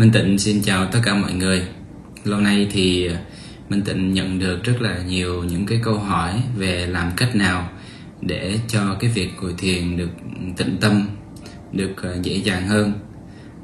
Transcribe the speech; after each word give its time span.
Minh 0.00 0.12
Tịnh 0.12 0.38
xin 0.38 0.62
chào 0.62 0.86
tất 0.86 1.00
cả 1.02 1.14
mọi 1.14 1.32
người. 1.32 1.62
Lâu 2.24 2.40
nay 2.40 2.68
thì 2.70 3.06
ờ, 3.06 3.14
Minh 3.68 3.82
Tịnh 3.82 4.14
nhận 4.14 4.38
được 4.38 4.64
rất 4.64 4.82
là 4.82 4.98
nhiều 5.08 5.44
những 5.44 5.66
cái 5.66 5.80
câu 5.82 5.98
hỏi 5.98 6.42
về 6.56 6.86
làm 6.86 7.12
cách 7.16 7.36
nào 7.36 7.68
để 8.20 8.58
cho 8.68 8.96
cái 9.00 9.10
việc 9.10 9.30
ngồi 9.42 9.54
thiền 9.58 9.96
được 9.96 10.10
tĩnh 10.56 10.76
tâm, 10.80 11.08
được 11.72 11.90
ờ, 12.02 12.18
dễ 12.22 12.36
dàng 12.36 12.68
hơn. 12.68 12.92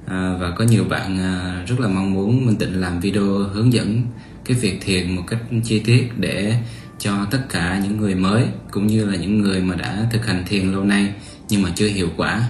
À, 0.07 0.37
và 0.41 0.51
có 0.51 0.65
nhiều 0.65 0.85
bạn 0.85 1.19
rất 1.67 1.81
là 1.81 1.89
mong 1.89 2.13
muốn 2.13 2.47
Minh 2.47 2.57
Tịnh 2.57 2.81
làm 2.81 3.01
video 3.01 3.25
hướng 3.25 3.73
dẫn 3.73 4.03
cái 4.45 4.57
việc 4.57 4.79
thiền 4.81 5.17
một 5.17 5.23
cách 5.27 5.41
chi 5.65 5.79
tiết 5.79 6.09
để 6.17 6.55
cho 6.99 7.27
tất 7.31 7.41
cả 7.49 7.81
những 7.85 7.97
người 7.97 8.15
mới 8.15 8.45
cũng 8.71 8.87
như 8.87 9.05
là 9.07 9.17
những 9.17 9.41
người 9.41 9.61
mà 9.61 9.77
đã 9.77 10.07
thực 10.13 10.27
hành 10.27 10.45
thiền 10.49 10.73
lâu 10.73 10.85
nay 10.85 11.15
nhưng 11.49 11.63
mà 11.63 11.71
chưa 11.75 11.89
hiệu 11.89 12.09
quả 12.17 12.43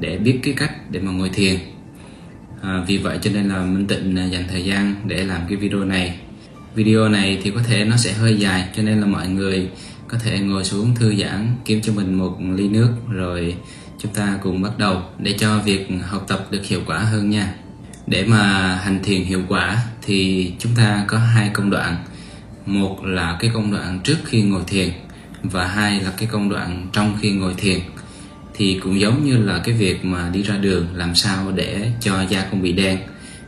để 0.00 0.18
biết 0.18 0.38
cái 0.42 0.54
cách 0.56 0.90
để 0.90 1.00
mà 1.00 1.12
ngồi 1.12 1.28
thiền 1.28 1.56
à, 2.62 2.84
vì 2.86 2.98
vậy 2.98 3.18
cho 3.22 3.30
nên 3.34 3.48
là 3.48 3.62
Minh 3.62 3.86
Tịnh 3.86 4.16
à, 4.18 4.24
dành 4.24 4.44
thời 4.48 4.64
gian 4.64 4.94
để 5.06 5.24
làm 5.24 5.40
cái 5.48 5.56
video 5.56 5.84
này. 5.84 6.18
Video 6.74 7.08
này 7.08 7.38
thì 7.42 7.50
có 7.50 7.60
thể 7.68 7.84
nó 7.84 7.96
sẽ 7.96 8.12
hơi 8.12 8.36
dài 8.36 8.68
cho 8.76 8.82
nên 8.82 9.00
là 9.00 9.06
mọi 9.06 9.28
người 9.28 9.68
có 10.08 10.18
thể 10.18 10.38
ngồi 10.38 10.64
xuống 10.64 10.94
thư 10.94 11.16
giãn 11.16 11.56
kiếm 11.64 11.80
cho 11.82 11.92
mình 11.92 12.14
một 12.14 12.36
ly 12.56 12.68
nước 12.68 12.90
rồi 13.08 13.56
chúng 13.98 14.12
ta 14.12 14.38
cùng 14.42 14.62
bắt 14.62 14.78
đầu 14.78 15.02
để 15.18 15.34
cho 15.38 15.58
việc 15.58 15.88
học 16.02 16.24
tập 16.28 16.46
được 16.50 16.66
hiệu 16.66 16.80
quả 16.86 16.98
hơn 16.98 17.30
nha. 17.30 17.54
Để 18.06 18.24
mà 18.24 18.74
hành 18.84 19.00
thiền 19.04 19.22
hiệu 19.22 19.42
quả 19.48 19.78
thì 20.02 20.52
chúng 20.58 20.72
ta 20.76 21.04
có 21.08 21.18
hai 21.18 21.50
công 21.52 21.70
đoạn. 21.70 21.96
Một 22.66 23.04
là 23.04 23.36
cái 23.40 23.50
công 23.54 23.72
đoạn 23.72 24.00
trước 24.04 24.16
khi 24.24 24.42
ngồi 24.42 24.62
thiền 24.66 24.90
và 25.42 25.66
hai 25.66 26.00
là 26.00 26.10
cái 26.16 26.28
công 26.32 26.48
đoạn 26.48 26.86
trong 26.92 27.18
khi 27.20 27.30
ngồi 27.32 27.54
thiền 27.56 27.80
thì 28.58 28.80
cũng 28.82 29.00
giống 29.00 29.24
như 29.24 29.38
là 29.38 29.58
cái 29.58 29.74
việc 29.74 30.04
mà 30.04 30.30
đi 30.32 30.42
ra 30.42 30.56
đường 30.56 30.86
làm 30.94 31.14
sao 31.14 31.52
để 31.54 31.90
cho 32.00 32.22
da 32.30 32.46
không 32.50 32.62
bị 32.62 32.72
đen. 32.72 32.98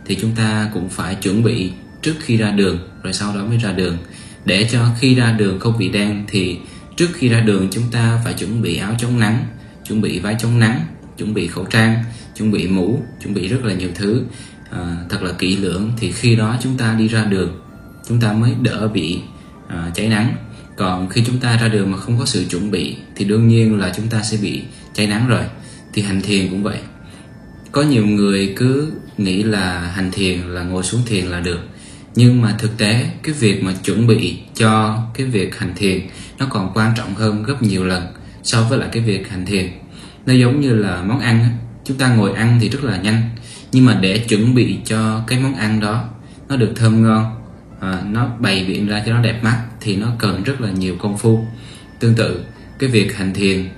Thì 0.06 0.18
chúng 0.20 0.32
ta 0.36 0.70
cũng 0.74 0.88
phải 0.88 1.14
chuẩn 1.14 1.42
bị 1.42 1.70
trước 2.02 2.14
khi 2.20 2.36
ra 2.36 2.50
đường 2.50 2.78
rồi 3.02 3.12
sau 3.12 3.34
đó 3.36 3.44
mới 3.44 3.58
ra 3.58 3.72
đường. 3.72 3.98
Để 4.44 4.68
cho 4.72 4.86
khi 4.98 5.14
ra 5.14 5.32
đường 5.32 5.60
không 5.60 5.78
bị 5.78 5.88
đen 5.88 6.24
thì 6.28 6.58
trước 6.96 7.08
khi 7.14 7.28
ra 7.28 7.40
đường 7.40 7.68
chúng 7.70 7.84
ta 7.92 8.20
phải 8.24 8.32
chuẩn 8.32 8.62
bị 8.62 8.76
áo 8.76 8.94
chống 8.98 9.20
nắng 9.20 9.44
chuẩn 9.88 10.00
bị 10.00 10.18
váy 10.18 10.36
chống 10.38 10.58
nắng 10.58 10.80
chuẩn 11.18 11.34
bị 11.34 11.46
khẩu 11.46 11.64
trang 11.64 12.04
chuẩn 12.36 12.50
bị 12.50 12.68
mũ 12.68 13.02
chuẩn 13.22 13.34
bị 13.34 13.48
rất 13.48 13.64
là 13.64 13.74
nhiều 13.74 13.90
thứ. 13.94 14.22
À, 14.70 14.96
thật 15.08 15.22
là 15.22 15.32
kỹ 15.32 15.56
lưỡng 15.56 15.92
thì 15.96 16.12
khi 16.12 16.36
đó 16.36 16.56
chúng 16.62 16.76
ta 16.76 16.94
đi 16.94 17.08
ra 17.08 17.24
đường 17.24 17.60
chúng 18.08 18.20
ta 18.20 18.32
mới 18.32 18.54
đỡ 18.62 18.88
bị 18.88 19.20
à, 19.68 19.90
cháy 19.94 20.08
nắng. 20.08 20.34
Còn 20.76 21.08
khi 21.08 21.22
chúng 21.26 21.38
ta 21.38 21.56
ra 21.56 21.68
đường 21.68 21.90
mà 21.90 21.98
không 21.98 22.18
có 22.18 22.26
sự 22.26 22.44
chuẩn 22.50 22.70
bị 22.70 22.96
thì 23.16 23.24
đương 23.24 23.48
nhiên 23.48 23.78
là 23.78 23.92
chúng 23.96 24.08
ta 24.08 24.22
sẽ 24.22 24.38
bị 24.42 24.62
cháy 24.94 25.06
nắng 25.06 25.28
rồi 25.28 25.44
thì 25.92 26.02
hành 26.02 26.20
thiền 26.22 26.48
cũng 26.48 26.62
vậy. 26.62 26.78
Có 27.72 27.82
nhiều 27.82 28.06
người 28.06 28.52
cứ 28.56 28.92
nghĩ 29.18 29.42
là 29.42 29.80
hành 29.80 30.10
thiền 30.12 30.40
là 30.40 30.62
ngồi 30.62 30.82
xuống 30.82 31.00
thiền 31.06 31.24
là 31.24 31.40
được 31.40 31.60
nhưng 32.14 32.42
mà 32.42 32.54
thực 32.58 32.78
tế 32.78 33.10
cái 33.22 33.34
việc 33.34 33.64
mà 33.64 33.72
chuẩn 33.84 34.06
bị 34.06 34.38
cho 34.56 35.02
cái 35.14 35.26
việc 35.26 35.58
hành 35.58 35.72
thiền 35.76 36.00
nó 36.38 36.46
còn 36.50 36.72
quan 36.74 36.92
trọng 36.96 37.14
hơn 37.14 37.42
gấp 37.42 37.62
nhiều 37.62 37.84
lần 37.84 38.06
so 38.42 38.62
với 38.62 38.78
lại 38.78 38.88
cái 38.92 39.02
việc 39.02 39.30
hành 39.30 39.46
thiền. 39.46 39.68
Nó 40.26 40.32
giống 40.32 40.60
như 40.60 40.74
là 40.74 41.02
món 41.02 41.20
ăn 41.20 41.48
chúng 41.84 41.96
ta 41.96 42.14
ngồi 42.14 42.32
ăn 42.32 42.58
thì 42.60 42.68
rất 42.68 42.84
là 42.84 42.96
nhanh 42.96 43.30
nhưng 43.72 43.84
mà 43.84 43.98
để 44.00 44.18
chuẩn 44.18 44.54
bị 44.54 44.76
cho 44.84 45.24
cái 45.26 45.40
món 45.40 45.54
ăn 45.54 45.80
đó 45.80 46.04
nó 46.48 46.56
được 46.56 46.72
thơm 46.76 47.02
ngon 47.02 47.26
à, 47.80 48.02
nó 48.10 48.30
bày 48.38 48.64
biện 48.68 48.86
ra 48.86 49.02
cho 49.06 49.12
nó 49.12 49.22
đẹp 49.22 49.40
mắt 49.42 49.62
thì 49.80 49.96
nó 49.96 50.08
cần 50.18 50.42
rất 50.42 50.60
là 50.60 50.70
nhiều 50.70 50.96
công 50.98 51.18
phu. 51.18 51.44
Tương 52.00 52.14
tự 52.14 52.44
cái 52.78 52.90
việc 52.90 53.16
hành 53.16 53.34
thiền 53.34 53.68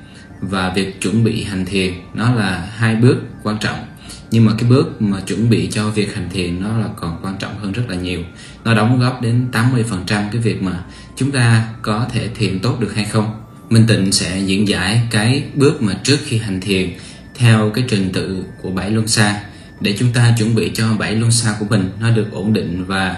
và 0.42 0.72
việc 0.76 1.00
chuẩn 1.00 1.24
bị 1.24 1.44
hành 1.44 1.64
thiền 1.66 1.92
nó 2.14 2.34
là 2.34 2.68
hai 2.76 2.96
bước 2.96 3.16
quan 3.42 3.58
trọng. 3.58 3.84
Nhưng 4.30 4.44
mà 4.44 4.52
cái 4.58 4.70
bước 4.70 5.02
mà 5.02 5.20
chuẩn 5.20 5.50
bị 5.50 5.68
cho 5.70 5.90
việc 5.90 6.14
hành 6.14 6.28
thiền 6.30 6.62
nó 6.62 6.78
là 6.78 6.88
còn 6.96 7.18
quan 7.22 7.36
trọng 7.38 7.58
hơn 7.58 7.72
rất 7.72 7.82
là 7.88 7.96
nhiều. 7.96 8.20
Nó 8.64 8.74
đóng 8.74 9.00
góp 9.00 9.22
đến 9.22 9.48
80% 9.52 10.05
cái 10.06 10.42
việc 10.42 10.62
mà 10.62 10.83
chúng 11.17 11.30
ta 11.30 11.68
có 11.83 12.06
thể 12.12 12.28
thiền 12.28 12.58
tốt 12.58 12.80
được 12.80 12.94
hay 12.94 13.05
không. 13.05 13.42
Minh 13.70 13.86
Tịnh 13.89 14.12
sẽ 14.12 14.39
diễn 14.39 14.68
giải 14.68 15.02
cái 15.11 15.44
bước 15.55 15.83
mà 15.83 15.94
trước 16.02 16.18
khi 16.24 16.39
hành 16.39 16.61
thiền 16.61 16.92
theo 17.34 17.70
cái 17.74 17.84
trình 17.88 18.11
tự 18.12 18.44
của 18.62 18.70
bảy 18.70 18.90
luân 18.90 19.08
xa. 19.08 19.40
Để 19.80 19.96
chúng 19.98 20.12
ta 20.12 20.34
chuẩn 20.38 20.55
bị 20.55 20.70
cho 20.74 20.94
bảy 20.98 21.14
luân 21.14 21.33
xa 21.33 21.56
của 21.61 21.67
mình, 21.70 21.90
nó 22.00 22.11
được 22.11 22.33
ổn 22.33 22.52
định 22.52 22.84
và 22.84 23.17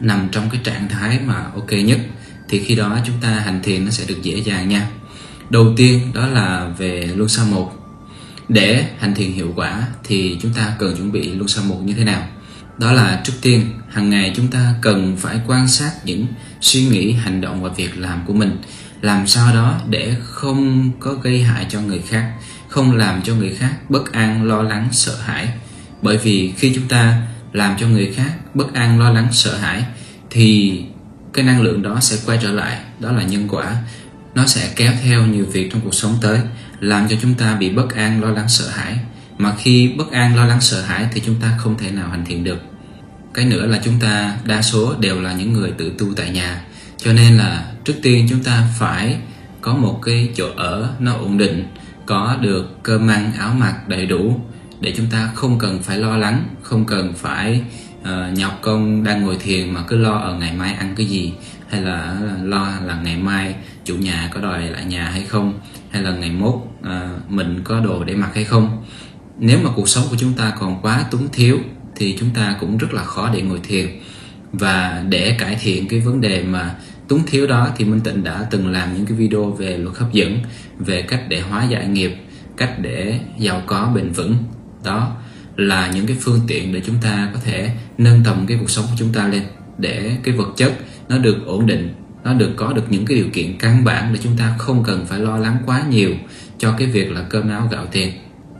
nằm 0.00 0.28
trong 0.32 0.50
cái 0.50 0.60
trạng 0.64 0.88
thái 0.88 1.18
mà 1.26 1.44
ok 1.54 1.72
nhất, 1.72 1.98
thì 2.48 2.58
khi 2.58 2.74
đó 2.74 2.98
chúng 3.06 3.16
ta 3.20 3.28
hành 3.28 3.62
thiền 3.62 3.84
nó 3.84 3.90
sẽ 3.90 4.04
được 4.08 4.22
dễ 4.22 4.36
dàng 4.38 4.68
nha 4.68 4.86
đầu 5.50 5.72
tiên 5.76 6.00
đó 6.14 6.26
là 6.26 6.68
về 6.78 7.10
luân 7.16 7.28
xa 7.28 7.44
một. 7.44 7.72
Để 8.48 8.86
hành 8.98 9.14
thiền 9.14 9.32
hiệu 9.32 9.52
quả 9.56 9.86
thì 10.04 10.38
chúng 10.42 10.52
ta 10.52 10.74
cần 10.78 10.96
chuẩn 10.96 11.12
bị 11.12 11.30
luân 11.30 11.48
xa 11.48 11.62
một 11.62 11.80
như 11.84 11.94
thế 11.94 12.04
nào? 12.04 12.26
Đó 12.78 12.92
là 12.92 13.20
trước 13.24 13.32
tiên, 13.42 13.70
hàng 13.90 14.10
ngày 14.10 14.32
chúng 14.36 14.48
ta 14.48 14.74
cần 14.80 15.16
phải 15.16 15.40
quan 15.46 15.68
sát 15.68 15.90
những 16.04 16.26
suy 16.60 16.84
nghĩ, 16.84 17.12
hành 17.12 17.40
động 17.40 17.62
và 17.62 17.70
việc 17.76 17.98
làm 17.98 18.22
của 18.26 18.32
mình. 18.32 18.56
Làm 19.00 19.26
sao 19.26 19.54
đó 19.54 19.80
để 19.88 20.16
không 20.22 20.90
có 21.00 21.12
gây 21.12 21.42
hại 21.42 21.66
cho 21.68 21.80
người 21.80 22.02
khác, 22.08 22.32
không 22.68 22.96
làm 22.96 23.22
cho 23.22 23.34
người 23.34 23.54
khác 23.54 23.90
bất 23.90 24.12
an, 24.12 24.44
lo 24.44 24.62
lắng, 24.62 24.88
sợ 24.92 25.16
hãi. 25.16 25.48
Bởi 26.02 26.16
vì 26.16 26.52
khi 26.56 26.72
chúng 26.74 26.88
ta 26.88 27.22
làm 27.52 27.76
cho 27.78 27.88
người 27.88 28.12
khác 28.16 28.32
bất 28.54 28.74
an, 28.74 29.00
lo 29.00 29.10
lắng, 29.10 29.28
sợ 29.32 29.56
hãi 29.56 29.84
thì 30.30 30.80
cái 31.32 31.44
năng 31.44 31.62
lượng 31.62 31.82
đó 31.82 31.98
sẽ 32.00 32.16
quay 32.26 32.38
trở 32.42 32.52
lại. 32.52 32.78
Đó 33.00 33.12
là 33.12 33.22
nhân 33.22 33.48
quả 33.48 33.76
nó 34.34 34.46
sẽ 34.46 34.72
kéo 34.76 34.92
theo 35.02 35.26
nhiều 35.26 35.46
việc 35.52 35.70
trong 35.72 35.80
cuộc 35.80 35.94
sống 35.94 36.16
tới 36.20 36.38
làm 36.80 37.08
cho 37.08 37.16
chúng 37.22 37.34
ta 37.34 37.56
bị 37.56 37.70
bất 37.70 37.94
an 37.94 38.22
lo 38.22 38.30
lắng 38.30 38.48
sợ 38.48 38.68
hãi. 38.68 38.98
Mà 39.38 39.54
khi 39.58 39.92
bất 39.96 40.12
an 40.12 40.36
lo 40.36 40.44
lắng 40.44 40.60
sợ 40.60 40.82
hãi 40.82 41.06
thì 41.12 41.22
chúng 41.26 41.40
ta 41.40 41.58
không 41.58 41.78
thể 41.78 41.90
nào 41.90 42.08
hành 42.08 42.24
thiện 42.24 42.44
được. 42.44 42.58
Cái 43.34 43.44
nữa 43.44 43.66
là 43.66 43.80
chúng 43.84 44.00
ta 44.00 44.36
đa 44.44 44.62
số 44.62 44.94
đều 45.00 45.20
là 45.20 45.32
những 45.32 45.52
người 45.52 45.72
tự 45.78 45.92
tu 45.98 46.14
tại 46.14 46.30
nhà. 46.30 46.64
Cho 46.98 47.12
nên 47.12 47.36
là 47.36 47.72
trước 47.84 47.94
tiên 48.02 48.26
chúng 48.30 48.42
ta 48.42 48.68
phải 48.78 49.16
có 49.60 49.74
một 49.74 50.00
cái 50.02 50.28
chỗ 50.36 50.48
ở 50.56 50.94
nó 50.98 51.12
ổn 51.12 51.38
định 51.38 51.64
có 52.06 52.36
được 52.40 52.82
cơm 52.82 53.08
ăn 53.08 53.32
áo 53.38 53.54
mặc 53.58 53.88
đầy 53.88 54.06
đủ 54.06 54.40
để 54.80 54.94
chúng 54.96 55.06
ta 55.06 55.30
không 55.34 55.58
cần 55.58 55.82
phải 55.82 55.98
lo 55.98 56.16
lắng 56.16 56.44
không 56.62 56.84
cần 56.84 57.12
phải 57.16 57.62
uh, 58.00 58.38
nhọc 58.38 58.58
công 58.62 59.04
đang 59.04 59.22
ngồi 59.22 59.36
thiền 59.36 59.70
mà 59.70 59.82
cứ 59.88 59.96
lo 59.96 60.18
ở 60.18 60.34
ngày 60.34 60.52
mai 60.52 60.74
ăn 60.74 60.94
cái 60.96 61.06
gì 61.06 61.32
hay 61.68 61.82
là 61.82 62.16
lo 62.42 62.72
là 62.84 63.00
ngày 63.04 63.16
mai 63.16 63.54
chủ 63.84 63.96
nhà 63.96 64.30
có 64.34 64.40
đòi 64.40 64.62
lại 64.62 64.84
nhà 64.84 65.04
hay 65.04 65.22
không 65.22 65.60
hay 65.90 66.02
là 66.02 66.10
ngày 66.10 66.30
mốt 66.30 66.54
à, 66.82 67.10
mình 67.28 67.60
có 67.64 67.80
đồ 67.80 68.04
để 68.04 68.14
mặc 68.14 68.30
hay 68.34 68.44
không. 68.44 68.84
Nếu 69.38 69.58
mà 69.62 69.70
cuộc 69.76 69.88
sống 69.88 70.04
của 70.10 70.16
chúng 70.18 70.32
ta 70.32 70.52
còn 70.60 70.82
quá 70.82 71.04
túng 71.10 71.28
thiếu 71.32 71.58
thì 71.96 72.16
chúng 72.20 72.30
ta 72.30 72.56
cũng 72.60 72.78
rất 72.78 72.94
là 72.94 73.04
khó 73.04 73.30
để 73.34 73.42
ngồi 73.42 73.60
thiền. 73.62 73.86
Và 74.52 75.04
để 75.08 75.36
cải 75.38 75.56
thiện 75.60 75.88
cái 75.88 76.00
vấn 76.00 76.20
đề 76.20 76.42
mà 76.42 76.74
túng 77.08 77.26
thiếu 77.26 77.46
đó 77.46 77.68
thì 77.76 77.84
Minh 77.84 78.00
Tịnh 78.00 78.24
đã 78.24 78.46
từng 78.50 78.68
làm 78.68 78.94
những 78.94 79.06
cái 79.06 79.16
video 79.16 79.50
về 79.50 79.76
luật 79.76 79.96
hấp 79.96 80.12
dẫn 80.12 80.38
về 80.78 81.02
cách 81.02 81.22
để 81.28 81.40
hóa 81.40 81.64
giải 81.64 81.86
nghiệp 81.86 82.16
cách 82.56 82.78
để 82.80 83.20
giàu 83.38 83.62
có 83.66 83.92
bền 83.94 84.12
vững. 84.12 84.36
Đó 84.84 85.16
là 85.56 85.90
những 85.94 86.06
cái 86.06 86.16
phương 86.20 86.40
tiện 86.46 86.72
để 86.72 86.82
chúng 86.86 86.96
ta 87.02 87.30
có 87.34 87.40
thể 87.44 87.70
nâng 87.98 88.24
tầm 88.24 88.46
cái 88.46 88.56
cuộc 88.60 88.70
sống 88.70 88.84
của 88.84 88.96
chúng 88.98 89.12
ta 89.12 89.28
lên 89.28 89.42
để 89.78 90.16
cái 90.22 90.34
vật 90.34 90.48
chất 90.56 90.72
nó 91.08 91.18
được 91.18 91.46
ổn 91.46 91.66
định 91.66 91.94
nó 92.24 92.34
được 92.34 92.50
có 92.56 92.72
được 92.72 92.84
những 92.90 93.06
cái 93.06 93.16
điều 93.16 93.28
kiện 93.32 93.58
căn 93.58 93.84
bản 93.84 94.12
để 94.12 94.20
chúng 94.22 94.36
ta 94.36 94.54
không 94.58 94.84
cần 94.84 95.06
phải 95.06 95.18
lo 95.18 95.38
lắng 95.38 95.56
quá 95.66 95.84
nhiều 95.90 96.10
cho 96.58 96.74
cái 96.78 96.88
việc 96.88 97.12
là 97.12 97.22
cơm 97.30 97.50
áo 97.50 97.68
gạo 97.72 97.86
tiền. 97.92 98.12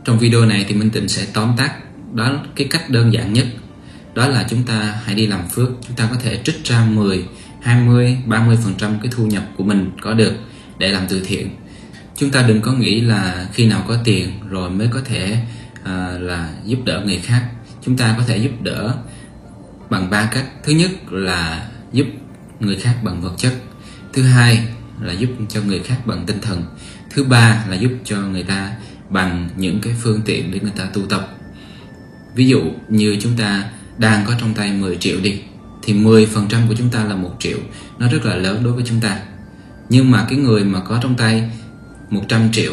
Trong 0.05 0.19
video 0.19 0.47
này 0.47 0.65
thì 0.69 0.75
Minh 0.75 0.91
Tịnh 0.91 1.09
sẽ 1.09 1.27
tóm 1.33 1.53
tắt 1.57 1.73
đó 2.13 2.43
cái 2.57 2.67
cách 2.71 2.91
đơn 2.91 3.13
giản 3.13 3.33
nhất. 3.33 3.47
Đó 4.15 4.29
là 4.29 4.47
chúng 4.51 4.63
ta 4.63 4.95
hãy 5.05 5.15
đi 5.15 5.27
làm 5.27 5.49
phước 5.49 5.69
chúng 5.87 5.97
ta 5.97 6.09
có 6.11 6.17
thể 6.23 6.41
trích 6.45 6.65
ra 6.65 6.85
10 6.85 7.25
20 7.63 8.17
30 8.27 8.59
phần 8.65 8.75
trăm 8.79 8.99
cái 9.03 9.13
thu 9.15 9.27
nhập 9.27 9.43
của 9.57 9.65
mình 9.65 9.91
có 10.03 10.15
được 10.15 10.33
để 10.79 10.89
làm 10.89 11.07
từ 11.09 11.23
thiện. 11.27 11.51
Chúng 12.17 12.31
ta 12.31 12.45
đừng 12.49 12.61
có 12.61 12.73
nghĩ 12.73 13.01
là 13.01 13.49
khi 13.53 13.67
nào 13.67 13.85
có 13.89 13.97
tiền 14.05 14.29
rồi 14.49 14.71
mới 14.71 14.89
có 14.91 15.01
thể 15.05 15.39
à, 15.85 16.19
là 16.21 16.55
giúp 16.65 16.79
đỡ 16.85 17.03
người 17.07 17.19
khác. 17.19 17.49
Chúng 17.85 17.97
ta 17.97 18.15
có 18.19 18.25
thể 18.27 18.37
giúp 18.37 18.63
đỡ 18.63 18.95
bằng 19.91 20.11
ba 20.11 20.29
cách. 20.33 20.45
Thứ 20.65 20.73
nhất 20.73 20.91
là 21.11 21.69
giúp 21.93 22.07
người 22.61 22.77
khác 22.77 22.97
bằng 23.05 23.21
vật 23.21 23.35
chất. 23.37 23.55
Thứ 24.13 24.23
hai 24.23 24.69
là 25.01 25.13
giúp 25.13 25.29
cho 25.49 25.63
người 25.63 25.79
khác 25.79 26.07
bằng 26.07 26.27
tinh 26.27 26.41
thần. 26.43 26.63
Thứ 27.11 27.25
ba 27.25 27.65
là 27.69 27.77
giúp 27.77 27.93
cho 28.05 28.17
người 28.17 28.43
ta 28.43 28.73
bằng 29.11 29.49
những 29.57 29.81
cái 29.81 29.95
phương 30.03 30.21
tiện 30.25 30.51
để 30.51 30.61
người 30.61 30.73
ta 30.77 30.85
tu 30.85 31.07
tập. 31.07 31.29
Ví 32.35 32.49
dụ 32.49 32.61
như 32.89 33.17
chúng 33.21 33.37
ta 33.37 33.65
đang 33.99 34.25
có 34.27 34.35
trong 34.41 34.55
tay 34.55 34.73
10 34.73 34.97
triệu 34.97 35.21
đi, 35.21 35.41
thì 35.83 35.95
10% 35.95 36.27
của 36.69 36.75
chúng 36.79 36.91
ta 36.91 37.05
là 37.05 37.17
một 37.17 37.37
triệu. 37.39 37.59
Nó 37.99 38.09
rất 38.09 38.25
là 38.25 38.37
lớn 38.37 38.65
đối 38.65 38.73
với 38.73 38.85
chúng 38.87 39.01
ta. 39.01 39.21
Nhưng 39.89 40.11
mà 40.11 40.27
cái 40.29 40.39
người 40.39 40.65
mà 40.65 40.81
có 40.81 40.99
trong 41.03 41.15
tay 41.15 41.51
100 42.11 42.53
triệu 42.53 42.73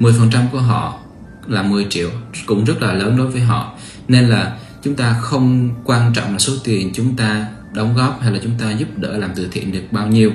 10% 0.00 0.48
của 0.52 0.60
họ 0.60 0.98
là 1.46 1.62
10 1.62 1.86
triệu, 1.90 2.10
cũng 2.46 2.64
rất 2.64 2.82
là 2.82 2.92
lớn 2.92 3.16
đối 3.16 3.26
với 3.26 3.40
họ. 3.40 3.74
Nên 4.08 4.28
là 4.28 4.56
chúng 4.82 4.94
ta 4.94 5.16
không 5.20 5.70
quan 5.84 6.12
trọng 6.14 6.32
là 6.32 6.38
số 6.38 6.52
tiền 6.64 6.90
chúng 6.94 7.16
ta 7.16 7.46
đóng 7.72 7.94
góp 7.94 8.20
hay 8.22 8.32
là 8.32 8.38
chúng 8.42 8.58
ta 8.58 8.70
giúp 8.70 8.98
đỡ 8.98 9.18
làm 9.18 9.30
từ 9.34 9.48
thiện 9.52 9.72
được 9.72 9.82
bao 9.90 10.06
nhiêu, 10.06 10.32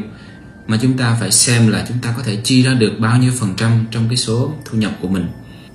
mà 0.68 0.78
chúng 0.82 0.98
ta 0.98 1.18
phải 1.20 1.32
xem 1.32 1.68
là 1.68 1.86
chúng 1.88 1.98
ta 2.02 2.14
có 2.18 2.24
thể 2.24 2.36
chi 2.44 2.64
ra 2.64 2.74
được 2.74 2.94
bao 3.00 3.18
nhiêu 3.18 3.32
phần 3.40 3.54
trăm 3.58 3.86
trong 3.92 4.08
cái 4.08 4.18
số 4.18 4.54
thu 4.66 4.78
nhập 4.78 4.92
của 5.02 5.08
mình. 5.08 5.28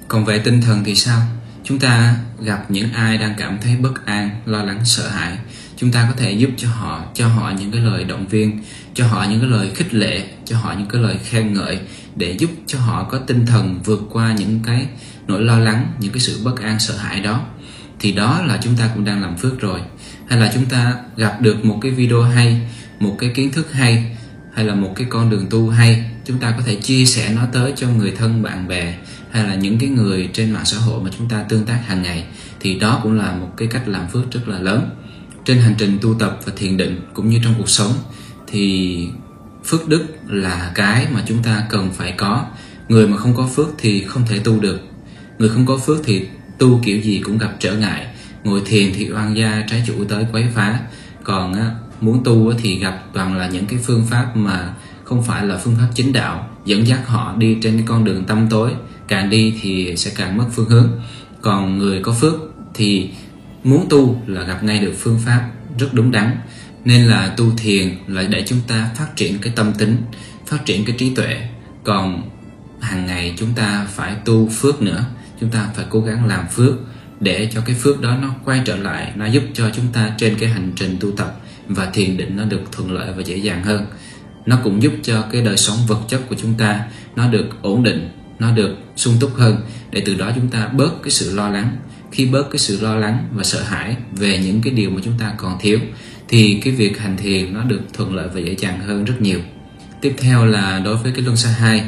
Còn 0.08 0.24
về 0.24 0.38
tinh 0.38 0.60
thần 0.60 0.84
thì 0.84 0.94
sao? 0.94 1.20
Chúng 1.64 1.78
ta 1.78 2.16
gặp 2.40 2.70
những 2.70 2.92
ai 2.92 3.18
đang 3.18 3.34
cảm 3.38 3.58
thấy 3.62 3.76
bất 3.76 4.06
an, 4.06 4.30
lo 4.46 4.62
lắng, 4.62 4.84
sợ 4.84 5.08
hãi, 5.08 5.38
chúng 5.76 5.92
ta 5.92 6.06
có 6.10 6.14
thể 6.16 6.32
giúp 6.32 6.50
cho 6.56 6.68
họ 6.68 7.04
cho 7.14 7.28
họ 7.28 7.52
những 7.58 7.72
cái 7.72 7.80
lời 7.80 8.04
động 8.04 8.26
viên, 8.26 8.62
cho 8.94 9.06
họ 9.06 9.26
những 9.30 9.40
cái 9.40 9.50
lời 9.50 9.70
khích 9.74 9.94
lệ, 9.94 10.24
cho 10.44 10.58
họ 10.58 10.74
những 10.78 10.88
cái 10.88 11.02
lời 11.02 11.18
khen 11.24 11.54
ngợi 11.54 11.80
để 12.16 12.36
giúp 12.38 12.50
cho 12.66 12.78
họ 12.78 13.04
có 13.04 13.18
tinh 13.18 13.46
thần 13.46 13.80
vượt 13.84 14.00
qua 14.10 14.32
những 14.32 14.60
cái 14.66 14.86
nỗi 15.26 15.42
lo 15.42 15.58
lắng, 15.58 15.92
những 16.00 16.12
cái 16.12 16.20
sự 16.20 16.40
bất 16.44 16.60
an, 16.60 16.78
sợ 16.78 16.96
hãi 16.96 17.20
đó. 17.20 17.40
Thì 18.00 18.12
đó 18.12 18.42
là 18.46 18.58
chúng 18.62 18.76
ta 18.76 18.90
cũng 18.94 19.04
đang 19.04 19.22
làm 19.22 19.36
phước 19.36 19.60
rồi 19.60 19.80
hay 20.32 20.40
là 20.40 20.50
chúng 20.54 20.66
ta 20.66 20.94
gặp 21.16 21.40
được 21.40 21.64
một 21.64 21.78
cái 21.80 21.92
video 21.92 22.22
hay, 22.22 22.60
một 23.00 23.16
cái 23.18 23.30
kiến 23.34 23.52
thức 23.52 23.72
hay 23.72 24.16
hay 24.54 24.64
là 24.64 24.74
một 24.74 24.92
cái 24.96 25.06
con 25.10 25.30
đường 25.30 25.46
tu 25.50 25.68
hay, 25.68 26.04
chúng 26.24 26.38
ta 26.38 26.54
có 26.56 26.62
thể 26.66 26.74
chia 26.74 27.04
sẻ 27.04 27.32
nó 27.36 27.42
tới 27.52 27.72
cho 27.76 27.88
người 27.88 28.10
thân, 28.10 28.42
bạn 28.42 28.68
bè, 28.68 28.94
hay 29.30 29.44
là 29.44 29.54
những 29.54 29.78
cái 29.78 29.88
người 29.88 30.30
trên 30.32 30.52
mạng 30.52 30.64
xã 30.64 30.78
hội 30.78 31.02
mà 31.02 31.10
chúng 31.18 31.28
ta 31.28 31.42
tương 31.42 31.64
tác 31.64 31.80
hàng 31.86 32.02
ngày. 32.02 32.24
Thì 32.60 32.78
đó 32.78 33.00
cũng 33.02 33.18
là 33.18 33.32
một 33.32 33.48
cái 33.56 33.68
cách 33.68 33.88
làm 33.88 34.08
phước 34.08 34.32
rất 34.32 34.48
là 34.48 34.58
lớn. 34.58 34.90
Trên 35.44 35.58
hành 35.58 35.74
trình 35.78 35.98
tu 36.02 36.14
tập 36.14 36.38
và 36.44 36.52
thiền 36.56 36.76
định 36.76 37.00
cũng 37.14 37.30
như 37.30 37.38
trong 37.44 37.54
cuộc 37.58 37.68
sống, 37.68 37.92
thì 38.46 39.08
phước 39.64 39.88
đức 39.88 40.04
là 40.28 40.72
cái 40.74 41.06
mà 41.12 41.22
chúng 41.26 41.42
ta 41.42 41.66
cần 41.70 41.90
phải 41.92 42.12
có. 42.12 42.44
Người 42.88 43.06
mà 43.06 43.16
không 43.16 43.36
có 43.36 43.46
phước 43.54 43.68
thì 43.78 44.04
không 44.04 44.26
thể 44.26 44.38
tu 44.38 44.60
được. 44.60 44.80
Người 45.38 45.48
không 45.48 45.66
có 45.66 45.76
phước 45.76 45.98
thì 46.04 46.26
tu 46.58 46.80
kiểu 46.84 47.00
gì 47.00 47.20
cũng 47.24 47.38
gặp 47.38 47.56
trở 47.58 47.76
ngại 47.76 48.06
ngồi 48.44 48.62
thiền 48.66 48.92
thì 48.94 49.12
oan 49.12 49.36
gia 49.36 49.64
trái 49.70 49.82
chủ 49.86 50.04
tới 50.08 50.26
quấy 50.32 50.46
phá. 50.54 50.80
Còn 51.24 51.54
á, 51.54 51.70
muốn 52.00 52.24
tu 52.24 52.52
thì 52.58 52.78
gặp 52.78 53.02
toàn 53.12 53.36
là 53.36 53.48
những 53.48 53.66
cái 53.66 53.78
phương 53.82 54.06
pháp 54.10 54.36
mà 54.36 54.74
không 55.04 55.22
phải 55.22 55.46
là 55.46 55.58
phương 55.58 55.76
pháp 55.78 55.88
chính 55.94 56.12
đạo 56.12 56.48
dẫn 56.64 56.86
dắt 56.86 57.00
họ 57.06 57.34
đi 57.38 57.56
trên 57.62 57.76
cái 57.76 57.86
con 57.86 58.04
đường 58.04 58.24
tâm 58.24 58.46
tối. 58.50 58.70
Càng 59.08 59.30
đi 59.30 59.54
thì 59.62 59.96
sẽ 59.96 60.10
càng 60.16 60.36
mất 60.36 60.44
phương 60.52 60.68
hướng. 60.68 61.00
Còn 61.40 61.78
người 61.78 62.02
có 62.02 62.12
phước 62.12 62.34
thì 62.74 63.10
muốn 63.64 63.86
tu 63.90 64.22
là 64.26 64.42
gặp 64.42 64.64
ngay 64.64 64.78
được 64.78 64.94
phương 64.98 65.18
pháp 65.26 65.50
rất 65.78 65.88
đúng 65.94 66.10
đắn. 66.10 66.36
Nên 66.84 67.06
là 67.06 67.34
tu 67.36 67.50
thiền 67.56 67.94
là 68.06 68.22
để 68.22 68.44
chúng 68.46 68.60
ta 68.68 68.90
phát 68.96 69.16
triển 69.16 69.38
cái 69.38 69.52
tâm 69.56 69.72
tính 69.72 69.96
phát 70.46 70.64
triển 70.66 70.84
cái 70.84 70.96
trí 70.98 71.14
tuệ. 71.14 71.48
Còn 71.84 72.30
hàng 72.80 73.06
ngày 73.06 73.34
chúng 73.36 73.52
ta 73.56 73.86
phải 73.90 74.14
tu 74.24 74.48
phước 74.48 74.82
nữa 74.82 75.04
chúng 75.40 75.50
ta 75.50 75.68
phải 75.74 75.84
cố 75.90 76.00
gắng 76.00 76.26
làm 76.26 76.48
phước 76.48 76.74
để 77.22 77.48
cho 77.54 77.60
cái 77.66 77.74
phước 77.74 78.00
đó 78.00 78.18
nó 78.22 78.34
quay 78.44 78.62
trở 78.64 78.76
lại, 78.76 79.12
nó 79.16 79.26
giúp 79.26 79.42
cho 79.54 79.70
chúng 79.76 79.86
ta 79.92 80.10
trên 80.18 80.36
cái 80.38 80.48
hành 80.48 80.72
trình 80.76 80.96
tu 81.00 81.10
tập 81.10 81.40
và 81.68 81.86
thiền 81.86 82.16
định 82.16 82.36
nó 82.36 82.44
được 82.44 82.72
thuận 82.72 82.92
lợi 82.92 83.12
và 83.16 83.22
dễ 83.22 83.36
dàng 83.36 83.64
hơn. 83.64 83.86
Nó 84.46 84.58
cũng 84.64 84.82
giúp 84.82 84.92
cho 85.02 85.22
cái 85.32 85.42
đời 85.42 85.56
sống 85.56 85.76
vật 85.88 86.00
chất 86.08 86.20
của 86.28 86.36
chúng 86.42 86.54
ta 86.54 86.80
nó 87.16 87.28
được 87.28 87.62
ổn 87.62 87.82
định, 87.82 88.08
nó 88.38 88.52
được 88.52 88.76
sung 88.96 89.14
túc 89.20 89.34
hơn. 89.34 89.56
Để 89.90 90.02
từ 90.06 90.14
đó 90.14 90.32
chúng 90.34 90.48
ta 90.48 90.68
bớt 90.68 91.02
cái 91.02 91.10
sự 91.10 91.34
lo 91.34 91.48
lắng. 91.48 91.76
Khi 92.12 92.26
bớt 92.26 92.50
cái 92.50 92.58
sự 92.58 92.78
lo 92.80 92.96
lắng 92.96 93.28
và 93.32 93.44
sợ 93.44 93.62
hãi 93.62 93.96
về 94.12 94.38
những 94.38 94.62
cái 94.62 94.72
điều 94.72 94.90
mà 94.90 95.00
chúng 95.04 95.18
ta 95.18 95.32
còn 95.36 95.58
thiếu, 95.60 95.78
thì 96.28 96.60
cái 96.64 96.74
việc 96.74 96.98
hành 96.98 97.16
thiền 97.16 97.54
nó 97.54 97.62
được 97.62 97.80
thuận 97.92 98.14
lợi 98.14 98.28
và 98.34 98.40
dễ 98.40 98.54
dàng 98.58 98.80
hơn 98.80 99.04
rất 99.04 99.14
nhiều. 99.20 99.40
Tiếp 100.00 100.14
theo 100.18 100.46
là 100.46 100.80
đối 100.84 100.96
với 100.96 101.12
cái 101.12 101.22
luân 101.22 101.36
xa 101.36 101.50
hai. 101.50 101.84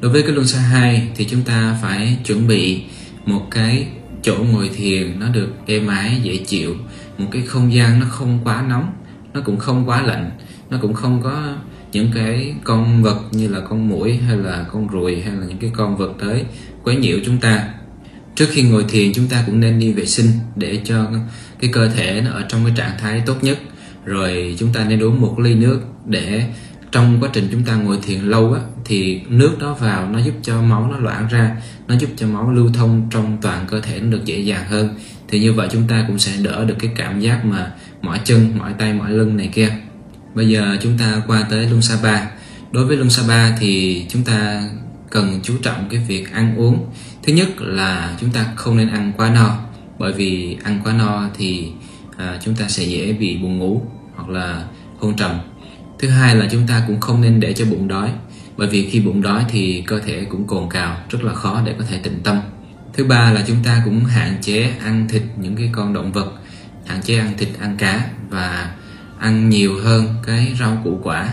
Đối 0.00 0.12
với 0.12 0.22
cái 0.22 0.32
luân 0.32 0.46
xa 0.46 0.58
hai 0.58 1.08
thì 1.16 1.24
chúng 1.24 1.42
ta 1.42 1.78
phải 1.82 2.16
chuẩn 2.24 2.48
bị 2.48 2.82
một 3.26 3.46
cái 3.50 3.86
chỗ 4.28 4.44
ngồi 4.52 4.70
thiền 4.76 5.20
nó 5.20 5.28
được 5.28 5.48
êm 5.66 5.86
ái, 5.86 6.20
dễ 6.22 6.36
chịu. 6.36 6.74
Một 7.18 7.26
cái 7.32 7.42
không 7.42 7.72
gian 7.72 8.00
nó 8.00 8.06
không 8.10 8.38
quá 8.44 8.64
nóng, 8.68 8.92
nó 9.34 9.40
cũng 9.40 9.58
không 9.58 9.88
quá 9.88 10.02
lạnh, 10.02 10.30
nó 10.70 10.78
cũng 10.82 10.94
không 10.94 11.22
có 11.22 11.56
những 11.92 12.10
cái 12.14 12.54
con 12.64 13.02
vật 13.02 13.20
như 13.30 13.48
là 13.48 13.60
con 13.60 13.88
muỗi 13.88 14.16
hay 14.16 14.36
là 14.36 14.66
con 14.72 14.88
ruồi 14.88 15.20
hay 15.20 15.36
là 15.36 15.46
những 15.46 15.58
cái 15.58 15.70
con 15.76 15.96
vật 15.96 16.12
tới 16.20 16.44
quấy 16.84 16.96
nhiễu 16.96 17.18
chúng 17.24 17.38
ta. 17.38 17.68
Trước 18.34 18.46
khi 18.50 18.62
ngồi 18.62 18.84
thiền, 18.88 19.12
chúng 19.14 19.28
ta 19.28 19.42
cũng 19.46 19.60
nên 19.60 19.78
đi 19.78 19.92
vệ 19.92 20.06
sinh 20.06 20.28
để 20.56 20.80
cho 20.84 21.10
cái 21.58 21.70
cơ 21.72 21.88
thể 21.88 22.22
nó 22.24 22.30
ở 22.30 22.44
trong 22.48 22.64
cái 22.64 22.74
trạng 22.76 22.98
thái 22.98 23.22
tốt 23.26 23.44
nhất. 23.44 23.58
Rồi 24.04 24.56
chúng 24.58 24.72
ta 24.72 24.84
nên 24.84 25.02
uống 25.02 25.20
một 25.20 25.38
ly 25.38 25.54
nước 25.54 25.80
để 26.06 26.44
trong 26.92 27.20
quá 27.20 27.30
trình 27.32 27.48
chúng 27.52 27.64
ta 27.64 27.74
ngồi 27.74 27.98
thiền 28.02 28.20
lâu 28.20 28.52
á, 28.52 28.60
thì 28.84 29.20
nước 29.28 29.56
đó 29.60 29.74
vào 29.74 30.08
nó 30.08 30.18
giúp 30.18 30.34
cho 30.42 30.62
máu 30.62 30.88
nó 30.90 30.98
loãng 30.98 31.28
ra 31.28 31.56
nó 31.88 31.94
giúp 31.94 32.10
cho 32.16 32.26
máu 32.26 32.50
lưu 32.50 32.70
thông 32.74 33.08
trong 33.10 33.38
toàn 33.42 33.66
cơ 33.68 33.80
thể 33.80 34.00
nó 34.00 34.10
được 34.10 34.24
dễ 34.24 34.38
dàng 34.38 34.64
hơn. 34.68 34.94
Thì 35.28 35.40
như 35.40 35.52
vậy 35.52 35.68
chúng 35.72 35.88
ta 35.88 36.04
cũng 36.06 36.18
sẽ 36.18 36.32
đỡ 36.42 36.64
được 36.64 36.74
cái 36.78 36.90
cảm 36.96 37.20
giác 37.20 37.44
mà 37.44 37.72
mỏi 38.02 38.20
chân 38.24 38.58
mỏi 38.58 38.72
tay 38.78 38.92
mỏi 38.92 39.10
lưng 39.10 39.36
này 39.36 39.50
kia. 39.54 39.70
Bây 40.34 40.48
giờ 40.48 40.76
chúng 40.82 40.98
ta 40.98 41.22
qua 41.26 41.46
tới 41.50 41.66
Luân 41.66 41.82
Sapa 41.82 42.26
đối 42.72 42.86
với 42.86 42.96
Luân 42.96 43.10
Sapa 43.10 43.56
thì 43.56 44.04
chúng 44.08 44.24
ta 44.24 44.62
cần 45.10 45.40
chú 45.42 45.54
trọng 45.62 45.88
cái 45.90 46.00
việc 46.08 46.32
ăn 46.32 46.56
uống. 46.56 46.86
Thứ 47.22 47.32
nhất 47.32 47.48
là 47.60 48.16
chúng 48.20 48.30
ta 48.30 48.46
không 48.56 48.76
nên 48.76 48.88
ăn 48.88 49.12
quá 49.16 49.30
no 49.34 49.58
bởi 49.98 50.12
vì 50.12 50.56
ăn 50.64 50.80
quá 50.84 50.92
no 50.92 51.28
thì 51.38 51.68
à, 52.16 52.38
chúng 52.44 52.54
ta 52.54 52.68
sẽ 52.68 52.84
dễ 52.84 53.12
bị 53.12 53.36
buồn 53.36 53.58
ngủ 53.58 53.82
hoặc 54.16 54.28
là 54.28 54.64
hôn 54.98 55.16
trầm 55.16 55.30
thứ 55.98 56.08
hai 56.08 56.36
là 56.36 56.48
chúng 56.50 56.66
ta 56.66 56.82
cũng 56.86 57.00
không 57.00 57.20
nên 57.20 57.40
để 57.40 57.52
cho 57.52 57.64
bụng 57.64 57.88
đói 57.88 58.10
bởi 58.56 58.68
vì 58.68 58.90
khi 58.90 59.00
bụng 59.00 59.22
đói 59.22 59.44
thì 59.48 59.84
cơ 59.86 59.98
thể 59.98 60.24
cũng 60.24 60.46
cồn 60.46 60.70
cào 60.70 60.96
rất 61.10 61.24
là 61.24 61.34
khó 61.34 61.62
để 61.66 61.74
có 61.78 61.84
thể 61.88 61.98
tĩnh 61.98 62.20
tâm. 62.24 62.40
Thứ 62.92 63.04
ba 63.04 63.32
là 63.32 63.44
chúng 63.46 63.56
ta 63.64 63.82
cũng 63.84 64.04
hạn 64.04 64.34
chế 64.40 64.72
ăn 64.84 65.08
thịt 65.08 65.22
những 65.36 65.56
cái 65.56 65.70
con 65.72 65.92
động 65.92 66.12
vật 66.12 66.32
hạn 66.86 67.02
chế 67.02 67.18
ăn 67.18 67.32
thịt 67.38 67.48
ăn 67.60 67.76
cá 67.76 68.08
và 68.30 68.74
ăn 69.18 69.50
nhiều 69.50 69.80
hơn 69.82 70.14
cái 70.26 70.54
rau 70.60 70.80
củ 70.84 71.00
quả 71.02 71.28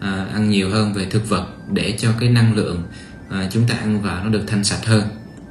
à, 0.00 0.26
ăn 0.32 0.50
nhiều 0.50 0.70
hơn 0.70 0.92
về 0.92 1.04
thực 1.04 1.28
vật 1.28 1.46
để 1.72 1.94
cho 1.98 2.10
cái 2.20 2.28
năng 2.28 2.54
lượng 2.54 2.82
à, 3.30 3.48
chúng 3.50 3.68
ta 3.68 3.74
ăn 3.74 4.02
vào 4.02 4.24
nó 4.24 4.30
được 4.30 4.44
thanh 4.46 4.64
sạch 4.64 4.86
hơn. 4.86 5.02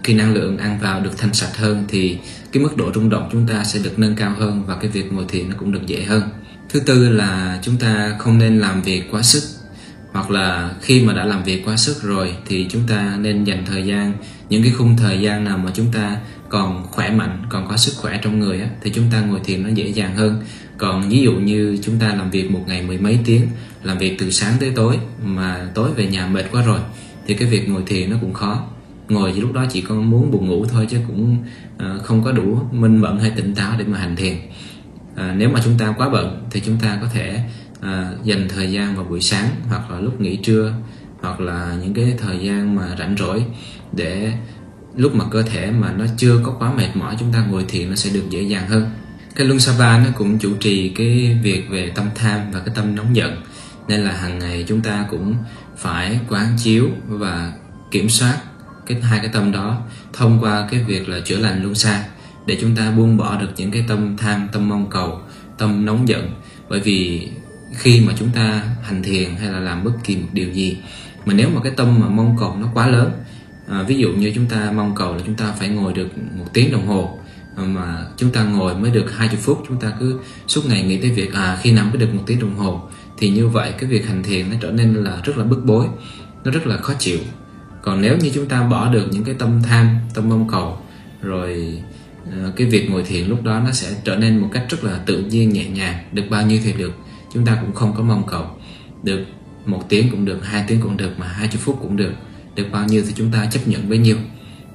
Khi 0.04 0.14
năng 0.14 0.34
lượng 0.34 0.58
ăn 0.58 0.80
vào 0.82 1.02
được 1.02 1.18
thanh 1.18 1.34
sạch 1.34 1.58
hơn 1.58 1.86
thì 1.88 2.18
cái 2.52 2.64
mức 2.64 2.78
độ 2.78 2.92
rung 2.94 3.10
động 3.10 3.30
chúng 3.32 3.48
ta 3.48 3.64
sẽ 3.64 3.80
được 3.84 4.00
nâng 4.00 4.16
cao 4.16 4.36
hơn 4.40 4.64
và 4.68 4.76
cái 4.76 4.92
việc 4.92 5.14
ngồi 5.14 5.26
thiền 5.28 5.50
nó 5.50 5.56
cũng 5.60 5.72
được 5.72 5.88
dễ 5.88 6.04
hơn 6.04 6.24
thứ 6.70 6.80
tư 6.80 7.10
là 7.10 7.60
chúng 7.62 7.78
ta 7.78 8.16
không 8.20 8.38
nên 8.38 8.60
làm 8.60 8.82
việc 8.82 9.04
quá 9.12 9.22
sức 9.22 9.44
hoặc 10.12 10.32
là 10.32 10.72
khi 10.82 11.04
mà 11.04 11.14
đã 11.14 11.26
làm 11.26 11.44
việc 11.44 11.66
quá 11.66 11.78
sức 11.78 12.04
rồi 12.04 12.36
thì 12.46 12.68
chúng 12.70 12.82
ta 12.88 13.18
nên 13.20 13.44
dành 13.44 13.66
thời 13.66 13.86
gian 13.86 14.14
những 14.50 14.64
cái 14.64 14.72
khung 14.72 14.98
thời 14.98 15.22
gian 15.22 15.44
nào 15.44 15.58
mà 15.58 15.72
chúng 15.74 15.92
ta 15.92 16.18
còn 16.50 16.84
khỏe 16.92 17.12
mạnh 17.12 17.44
còn 17.50 17.68
có 17.68 17.78
sức 17.78 17.94
khỏe 17.98 18.20
trong 18.22 18.40
người 18.40 18.62
á, 18.62 18.70
thì 18.82 18.92
chúng 18.96 19.06
ta 19.12 19.22
ngồi 19.22 19.40
thiền 19.44 19.64
nó 19.64 19.70
dễ 19.70 19.88
dàng 19.88 20.16
hơn. 20.16 20.44
Còn 20.78 21.10
ví 21.10 21.22
dụ 21.22 21.32
như 21.32 21.78
chúng 21.84 22.00
ta 22.00 22.08
làm 22.08 22.30
việc 22.32 22.52
một 22.52 22.64
ngày 22.68 22.82
mười 22.82 22.98
mấy 22.98 23.20
tiếng 23.26 23.48
làm 23.84 23.98
việc 23.98 24.20
từ 24.20 24.32
sáng 24.32 24.54
tới 24.60 24.72
tối 24.76 24.98
mà 25.24 25.70
tối 25.76 25.90
về 25.96 26.08
nhà 26.08 26.28
mệt 26.28 26.44
quá 26.52 26.64
rồi 26.66 26.80
thì 27.28 27.34
cái 27.34 27.48
việc 27.48 27.70
ngồi 27.70 27.84
thiền 27.88 28.10
nó 28.10 28.18
cũng 28.22 28.34
khó. 28.34 28.64
Ngồi 29.10 29.34
lúc 29.34 29.54
đó 29.54 29.66
chỉ 29.72 29.82
có 29.82 29.96
muốn 29.96 30.32
buồn 30.32 30.48
ngủ 30.48 30.66
thôi 30.66 30.88
chứ 30.90 30.98
cũng 31.08 31.38
ờ, 31.78 32.00
không 32.04 32.24
có 32.24 32.32
đủ 32.32 32.60
minh 32.72 32.98
mẫn 32.98 33.20
hay 33.20 33.30
tỉnh 33.30 33.56
táo 33.56 33.76
để 33.78 33.86
mà 33.88 33.98
hành 33.98 34.16
thiền 34.16 34.36
à, 35.16 35.34
nếu 35.38 35.50
mà 35.50 35.62
chúng 35.64 35.78
ta 35.78 35.94
quá 35.98 36.10
bận 36.10 36.48
thì 36.52 36.62
chúng 36.66 36.78
ta 36.80 36.98
có 37.02 37.08
thể 37.14 37.40
à, 37.82 38.12
dành 38.24 38.48
thời 38.50 38.72
gian 38.72 38.96
vào 38.96 39.06
buổi 39.06 39.22
sáng 39.22 39.50
hoặc 39.70 39.92
là 39.92 40.00
lúc 40.00 40.22
nghỉ 40.22 40.38
trưa 40.38 40.74
hoặc 41.22 41.40
là 41.40 41.76
những 41.82 41.94
cái 41.94 42.14
thời 42.18 42.40
gian 42.40 42.76
mà 42.76 42.96
rảnh 43.00 43.16
rỗi 43.20 43.46
để 43.92 44.32
lúc 44.96 45.16
mà 45.16 45.26
cơ 45.32 45.42
thể 45.42 45.72
mà 45.72 45.92
nó 45.92 46.06
chưa 46.18 46.40
có 46.44 46.56
quá 46.60 46.74
mệt 46.74 46.90
mỏi 46.94 47.16
chúng 47.20 47.34
ta 47.34 47.46
ngồi 47.46 47.66
thiền 47.68 47.90
nó 47.90 47.96
sẽ 47.96 48.10
được 48.14 48.30
dễ 48.30 48.42
dàng 48.42 48.68
hơn. 48.68 48.90
Cái 49.36 49.48
luân 49.48 49.60
sava 49.60 49.98
nó 50.06 50.10
cũng 50.18 50.40
chủ 50.40 50.56
trì 50.60 50.90
cái 50.90 51.40
việc 51.44 51.70
về 51.70 51.92
tâm 51.96 52.10
tham 52.16 52.52
và 52.52 52.60
cái 52.60 52.76
tâm 52.76 52.96
nóng 52.96 53.16
giận 53.16 53.42
nên 53.88 54.02
là 54.02 54.12
hàng 54.12 54.40
ngày 54.40 54.66
chúng 54.68 54.82
ta 54.82 55.06
cũng 55.10 55.36
phải 55.78 56.20
quán 56.30 56.58
chiếu 56.58 56.90
và 57.08 57.54
kiểm 57.92 58.10
soát 58.10 58.38
cái 58.86 59.02
hai 59.02 59.20
cái 59.20 59.30
tâm 59.34 59.52
đó 59.52 59.82
thông 60.14 60.40
qua 60.42 60.68
cái 60.72 60.84
việc 60.84 61.10
là 61.10 61.20
chữa 61.26 61.38
lành 61.38 61.62
luân 61.62 61.76
xa 61.76 62.04
để 62.46 62.58
chúng 62.62 62.76
ta 62.76 62.92
buông 62.92 63.18
bỏ 63.18 63.42
được 63.42 63.50
những 63.58 63.72
cái 63.72 63.86
tâm 63.88 64.18
tham 64.18 64.48
tâm 64.52 64.70
mong 64.70 64.90
cầu 64.90 65.22
tâm 65.58 65.86
nóng 65.86 66.08
giận. 66.08 66.32
Bởi 66.70 66.80
vì 66.80 67.30
khi 67.74 68.02
mà 68.08 68.14
chúng 68.20 68.30
ta 68.30 68.64
hành 68.84 69.04
thiền 69.04 69.36
hay 69.36 69.52
là 69.52 69.60
làm 69.60 69.84
bất 69.84 69.92
kỳ 70.04 70.16
một 70.16 70.28
điều 70.34 70.52
gì 70.52 70.78
mà 71.26 71.34
nếu 71.34 71.50
mà 71.50 71.62
cái 71.64 71.72
tâm 71.78 72.00
mà 72.00 72.10
mong 72.10 72.36
cầu 72.40 72.56
nó 72.60 72.68
quá 72.74 72.88
lớn 72.88 73.12
à, 73.68 73.84
ví 73.84 73.98
dụ 73.98 74.10
như 74.10 74.32
chúng 74.36 74.46
ta 74.46 74.72
mong 74.76 74.96
cầu 74.96 75.16
là 75.16 75.22
chúng 75.26 75.36
ta 75.36 75.52
phải 75.60 75.70
ngồi 75.70 75.94
được 75.94 76.08
một 76.38 76.46
tiếng 76.54 76.72
đồng 76.72 76.88
hồ 76.88 77.20
à, 77.58 77.64
mà 77.64 78.06
chúng 78.18 78.32
ta 78.32 78.44
ngồi 78.44 78.76
mới 78.76 78.92
được 78.92 79.12
20 79.18 79.38
phút 79.42 79.64
chúng 79.68 79.80
ta 79.80 79.94
cứ 80.00 80.20
suốt 80.48 80.62
ngày 80.66 80.84
nghĩ 80.84 80.98
tới 80.98 81.12
việc 81.12 81.34
à 81.34 81.58
khi 81.62 81.72
nào 81.72 81.86
mới 81.86 81.98
được 81.98 82.14
một 82.14 82.24
tiếng 82.26 82.40
đồng 82.40 82.56
hồ 82.56 82.82
thì 83.18 83.30
như 83.30 83.48
vậy 83.48 83.74
cái 83.80 83.90
việc 83.90 84.08
hành 84.08 84.24
thiền 84.24 84.50
nó 84.50 84.56
trở 84.62 84.72
nên 84.72 84.94
là 84.94 85.22
rất 85.24 85.38
là 85.38 85.44
bức 85.44 85.66
bối 85.66 85.88
nó 86.46 86.52
rất 86.52 86.68
là 86.68 86.78
khó 86.78 86.94
chịu. 87.00 87.20
Còn 87.82 88.02
nếu 88.02 88.18
như 88.18 88.32
chúng 88.34 88.46
ta 88.46 88.64
bỏ 88.64 88.90
được 88.94 89.08
những 89.12 89.24
cái 89.24 89.36
tâm 89.40 89.62
tham 89.64 89.98
tâm 90.14 90.30
mong 90.30 90.48
cầu 90.50 90.78
rồi 91.22 91.82
Ờ, 92.32 92.52
cái 92.56 92.68
việc 92.68 92.90
ngồi 92.90 93.04
thiền 93.04 93.28
lúc 93.28 93.44
đó 93.44 93.60
nó 93.60 93.72
sẽ 93.72 93.96
trở 94.04 94.16
nên 94.16 94.38
một 94.38 94.50
cách 94.54 94.66
rất 94.70 94.84
là 94.84 95.00
tự 95.06 95.22
nhiên, 95.22 95.50
nhẹ 95.50 95.70
nhàng, 95.70 96.04
được 96.12 96.24
bao 96.30 96.46
nhiêu 96.46 96.60
thì 96.64 96.74
được. 96.74 96.94
Chúng 97.34 97.46
ta 97.46 97.58
cũng 97.62 97.74
không 97.74 97.94
có 97.98 98.04
mong 98.04 98.24
cầu. 98.28 98.46
Được 99.04 99.26
một 99.66 99.90
tiếng 99.90 100.10
cũng 100.12 100.26
được, 100.26 100.46
hai 100.46 100.64
tiếng 100.68 100.82
cũng 100.82 100.98
được, 100.98 101.20
mà 101.20 101.28
hai 101.28 101.48
chục 101.48 101.62
phút 101.62 101.78
cũng 101.82 101.98
được. 101.98 102.12
Được 102.56 102.68
bao 102.72 102.86
nhiêu 102.86 103.04
thì 103.08 103.14
chúng 103.16 103.32
ta 103.32 103.46
chấp 103.46 103.68
nhận 103.68 103.90
bấy 103.90 103.98
nhiêu. 103.98 104.18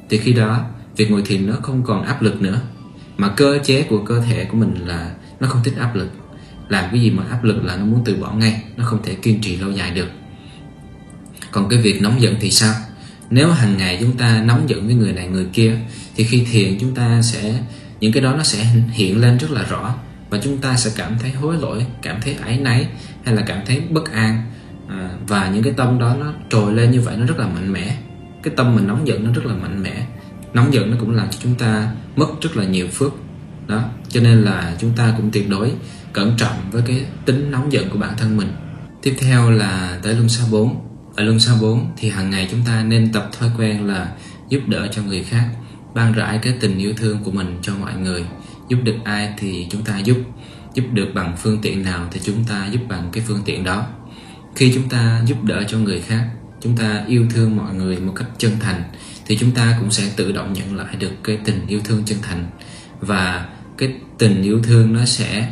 Thì 0.09 0.19
khi 0.19 0.33
đó, 0.33 0.65
việc 0.97 1.11
ngồi 1.11 1.23
thiền 1.23 1.47
nó 1.47 1.55
không 1.63 1.83
còn 1.85 2.03
áp 2.05 2.23
lực 2.23 2.43
nữa. 2.43 2.61
Mà 3.17 3.29
cơ 3.29 3.59
chế 3.65 3.83
của 3.83 4.05
cơ 4.05 4.21
thể 4.21 4.45
của 4.45 4.57
mình 4.57 4.75
là 4.87 5.15
nó 5.41 5.49
không 5.49 5.63
thích 5.65 5.75
áp 5.79 5.95
lực. 5.95 6.09
Làm 6.69 6.85
cái 6.93 7.01
gì 7.01 7.11
mà 7.11 7.23
áp 7.31 7.45
lực 7.45 7.65
là 7.65 7.77
nó 7.77 7.85
muốn 7.85 8.03
từ 8.05 8.17
bỏ 8.17 8.33
ngay, 8.33 8.63
nó 8.77 8.85
không 8.85 9.03
thể 9.03 9.15
kiên 9.15 9.41
trì 9.41 9.57
lâu 9.57 9.71
dài 9.71 9.91
được. 9.91 10.09
Còn 11.53 11.69
cái 11.69 11.79
việc 11.83 12.03
nóng 12.03 12.21
giận 12.21 12.35
thì 12.41 12.51
sao? 12.51 12.75
Nếu 13.31 13.51
hàng 13.51 13.77
ngày 13.77 13.97
chúng 14.01 14.17
ta 14.17 14.43
nóng 14.43 14.69
giận 14.69 14.87
với 14.87 14.95
người 14.95 15.13
này 15.13 15.29
người 15.29 15.47
kia 15.53 15.79
thì 16.17 16.25
khi 16.25 16.47
thiền 16.53 16.79
chúng 16.81 16.95
ta 16.95 17.23
sẽ 17.23 17.61
những 18.01 18.13
cái 18.13 18.23
đó 18.23 18.35
nó 18.37 18.43
sẽ 18.43 18.65
hiện 18.93 19.21
lên 19.21 19.39
rất 19.39 19.51
là 19.51 19.63
rõ. 19.63 19.95
Và 20.31 20.39
chúng 20.43 20.59
ta 20.59 20.77
sẽ 20.77 20.91
cảm 20.97 21.19
thấy 21.19 21.31
hối 21.31 21.57
lỗi 21.57 21.87
cảm 22.03 22.21
thấy 22.21 22.35
áy 22.35 22.59
náy 22.59 22.87
hay 23.25 23.35
là 23.35 23.43
cảm 23.47 23.61
thấy 23.67 23.81
bất 23.81 24.13
an. 24.13 24.43
À, 24.89 25.11
và 25.29 25.51
những 25.55 25.63
cái 25.63 25.73
tâm 25.77 25.99
đó 25.99 26.17
nó 26.21 26.33
trồi 26.51 26.75
lên 26.75 26.91
như 26.91 27.01
vậy 27.01 27.17
nó 27.17 27.27
rất 27.27 27.39
là 27.39 27.47
mạnh 27.47 27.73
mẽ. 27.73 27.97
Cái 28.43 28.55
tâm 28.57 28.75
mình 28.77 28.87
nóng 28.87 29.07
giận 29.07 29.25
nó 29.25 29.33
rất 29.33 29.47
là 29.47 29.55
mạnh 29.55 29.83
mẽ. 29.83 30.07
Nóng 30.55 30.75
giận 30.75 30.91
nó 30.91 30.97
cũng 31.01 31.11
làm 31.11 31.31
cho 31.31 31.39
chúng 31.43 31.55
ta 31.55 31.93
mất 32.17 32.27
rất 32.41 32.57
là 32.57 32.65
nhiều 32.65 32.89
phước. 32.93 33.13
Đó 33.67 33.85
cho 34.09 34.21
nên 34.21 34.43
là 34.43 34.77
chúng 34.81 34.93
ta 34.97 35.15
cũng 35.17 35.31
tuyệt 35.33 35.49
đối 35.49 35.73
cẩn 36.13 36.37
trọng 36.37 36.71
với 36.71 36.83
cái 36.87 37.05
tính 37.27 37.51
nóng 37.51 37.73
giận 37.73 37.91
của 37.91 37.99
bản 37.99 38.13
thân 38.17 38.37
mình. 38.37 38.53
Tiếp 39.03 39.17
theo 39.21 39.51
là 39.51 39.99
tới 40.03 40.15
luân 40.15 40.29
xa 40.29 40.45
4 40.51 40.90
ở 41.21 41.25
luân 41.25 41.41
sau 41.41 41.57
4 41.61 41.91
thì 41.97 42.09
hàng 42.09 42.31
ngày 42.31 42.49
chúng 42.51 42.61
ta 42.67 42.83
nên 42.83 43.13
tập 43.13 43.31
thói 43.39 43.51
quen 43.59 43.87
là 43.87 44.13
giúp 44.49 44.61
đỡ 44.67 44.89
cho 44.93 45.03
người 45.03 45.25
khác, 45.25 45.49
ban 45.95 46.13
rãi 46.13 46.39
cái 46.43 46.55
tình 46.61 46.79
yêu 46.79 46.93
thương 46.97 47.19
của 47.25 47.31
mình 47.31 47.59
cho 47.63 47.75
mọi 47.77 47.95
người. 47.95 48.25
Giúp 48.69 48.79
được 48.85 48.97
ai 49.05 49.33
thì 49.39 49.67
chúng 49.71 49.85
ta 49.85 49.99
giúp. 49.99 50.17
Giúp 50.75 50.85
được 50.93 51.11
bằng 51.15 51.37
phương 51.37 51.59
tiện 51.63 51.83
nào 51.83 52.09
thì 52.13 52.21
chúng 52.25 52.45
ta 52.45 52.69
giúp 52.73 52.81
bằng 52.89 53.09
cái 53.13 53.25
phương 53.27 53.43
tiện 53.45 53.65
đó. 53.65 53.87
Khi 54.57 54.73
chúng 54.75 54.89
ta 54.89 55.23
giúp 55.27 55.45
đỡ 55.45 55.65
cho 55.69 55.79
người 55.79 56.01
khác, 56.01 56.29
chúng 56.61 56.77
ta 56.77 57.05
yêu 57.09 57.27
thương 57.31 57.57
mọi 57.57 57.75
người 57.75 57.97
một 57.97 58.13
cách 58.17 58.29
chân 58.39 58.53
thành, 58.61 58.83
thì 59.27 59.37
chúng 59.39 59.51
ta 59.51 59.77
cũng 59.81 59.91
sẽ 59.91 60.13
tự 60.17 60.33
động 60.33 60.53
nhận 60.53 60.77
lại 60.77 60.97
được 60.97 61.13
cái 61.25 61.39
tình 61.45 61.67
yêu 61.69 61.81
thương 61.85 62.03
chân 62.05 62.19
thành. 62.23 62.47
Và 63.01 63.49
cái 63.79 63.95
tình 64.19 64.43
yêu 64.43 64.61
thương 64.63 64.93
nó 64.93 65.05
sẽ 65.05 65.49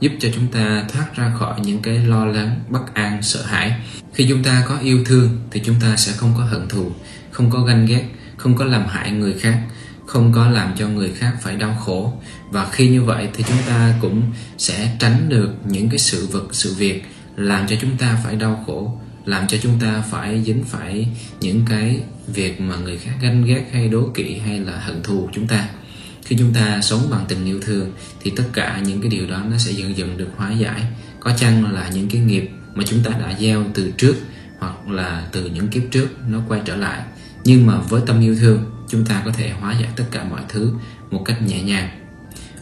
giúp 0.00 0.12
cho 0.20 0.28
chúng 0.34 0.46
ta 0.46 0.84
thoát 0.92 1.16
ra 1.16 1.32
khỏi 1.38 1.60
những 1.60 1.82
cái 1.82 1.98
lo 1.98 2.26
lắng, 2.26 2.60
bất 2.68 2.94
an, 2.94 3.22
sợ 3.22 3.42
hãi. 3.42 3.74
Khi 4.14 4.26
chúng 4.28 4.44
ta 4.44 4.64
có 4.68 4.78
yêu 4.78 5.04
thương 5.04 5.38
thì 5.50 5.60
chúng 5.64 5.76
ta 5.80 5.96
sẽ 5.96 6.12
không 6.12 6.34
có 6.38 6.44
hận 6.44 6.68
thù, 6.68 6.92
không 7.30 7.50
có 7.50 7.60
ganh 7.60 7.86
ghét, 7.86 8.04
không 8.36 8.56
có 8.56 8.64
làm 8.64 8.86
hại 8.88 9.10
người 9.10 9.32
khác, 9.32 9.62
không 10.06 10.32
có 10.32 10.50
làm 10.50 10.72
cho 10.78 10.88
người 10.88 11.12
khác 11.14 11.32
phải 11.42 11.56
đau 11.56 11.74
khổ. 11.74 12.12
Và 12.50 12.68
khi 12.72 12.88
như 12.88 13.02
vậy 13.02 13.28
thì 13.34 13.44
chúng 13.48 13.62
ta 13.68 13.94
cũng 14.00 14.22
sẽ 14.58 14.96
tránh 14.98 15.28
được 15.28 15.50
những 15.64 15.88
cái 15.88 15.98
sự 15.98 16.26
vật, 16.26 16.46
sự 16.52 16.74
việc 16.74 17.04
làm 17.36 17.66
cho 17.66 17.76
chúng 17.80 17.96
ta 17.96 18.18
phải 18.24 18.36
đau 18.36 18.64
khổ, 18.66 18.98
làm 19.24 19.46
cho 19.46 19.58
chúng 19.62 19.78
ta 19.80 20.02
phải 20.10 20.42
dính 20.44 20.64
phải 20.64 21.08
những 21.40 21.62
cái 21.68 22.00
việc 22.26 22.60
mà 22.60 22.76
người 22.76 22.98
khác 22.98 23.12
ganh 23.22 23.44
ghét 23.44 23.64
hay 23.72 23.88
đố 23.88 24.10
kỵ 24.14 24.38
hay 24.38 24.58
là 24.58 24.78
hận 24.78 25.02
thù 25.02 25.28
chúng 25.32 25.46
ta 25.46 25.68
khi 26.30 26.36
chúng 26.38 26.54
ta 26.54 26.80
sống 26.82 27.00
bằng 27.10 27.24
tình 27.28 27.44
yêu 27.44 27.60
thương, 27.62 27.92
thì 28.20 28.32
tất 28.36 28.44
cả 28.52 28.80
những 28.86 29.00
cái 29.00 29.10
điều 29.10 29.26
đó 29.26 29.42
nó 29.50 29.58
sẽ 29.58 29.72
dần 29.72 29.96
dần 29.96 30.16
được 30.16 30.28
hóa 30.36 30.52
giải. 30.52 30.82
Có 31.20 31.32
chăng 31.36 31.72
là 31.72 31.90
những 31.94 32.08
cái 32.08 32.20
nghiệp 32.20 32.50
mà 32.74 32.84
chúng 32.86 33.02
ta 33.02 33.10
đã 33.10 33.36
gieo 33.40 33.64
từ 33.74 33.90
trước, 33.90 34.16
hoặc 34.58 34.88
là 34.88 35.28
từ 35.32 35.46
những 35.46 35.68
kiếp 35.68 35.82
trước, 35.90 36.08
nó 36.28 36.40
quay 36.48 36.60
trở 36.64 36.76
lại. 36.76 37.02
Nhưng 37.44 37.66
mà 37.66 37.78
với 37.78 38.02
tâm 38.06 38.20
yêu 38.20 38.36
thương, 38.36 38.64
chúng 38.88 39.04
ta 39.04 39.22
có 39.24 39.32
thể 39.32 39.50
hóa 39.50 39.72
giải 39.80 39.90
tất 39.96 40.04
cả 40.10 40.24
mọi 40.24 40.40
thứ 40.48 40.72
một 41.10 41.22
cách 41.24 41.42
nhẹ 41.42 41.62
nhàng. 41.62 41.88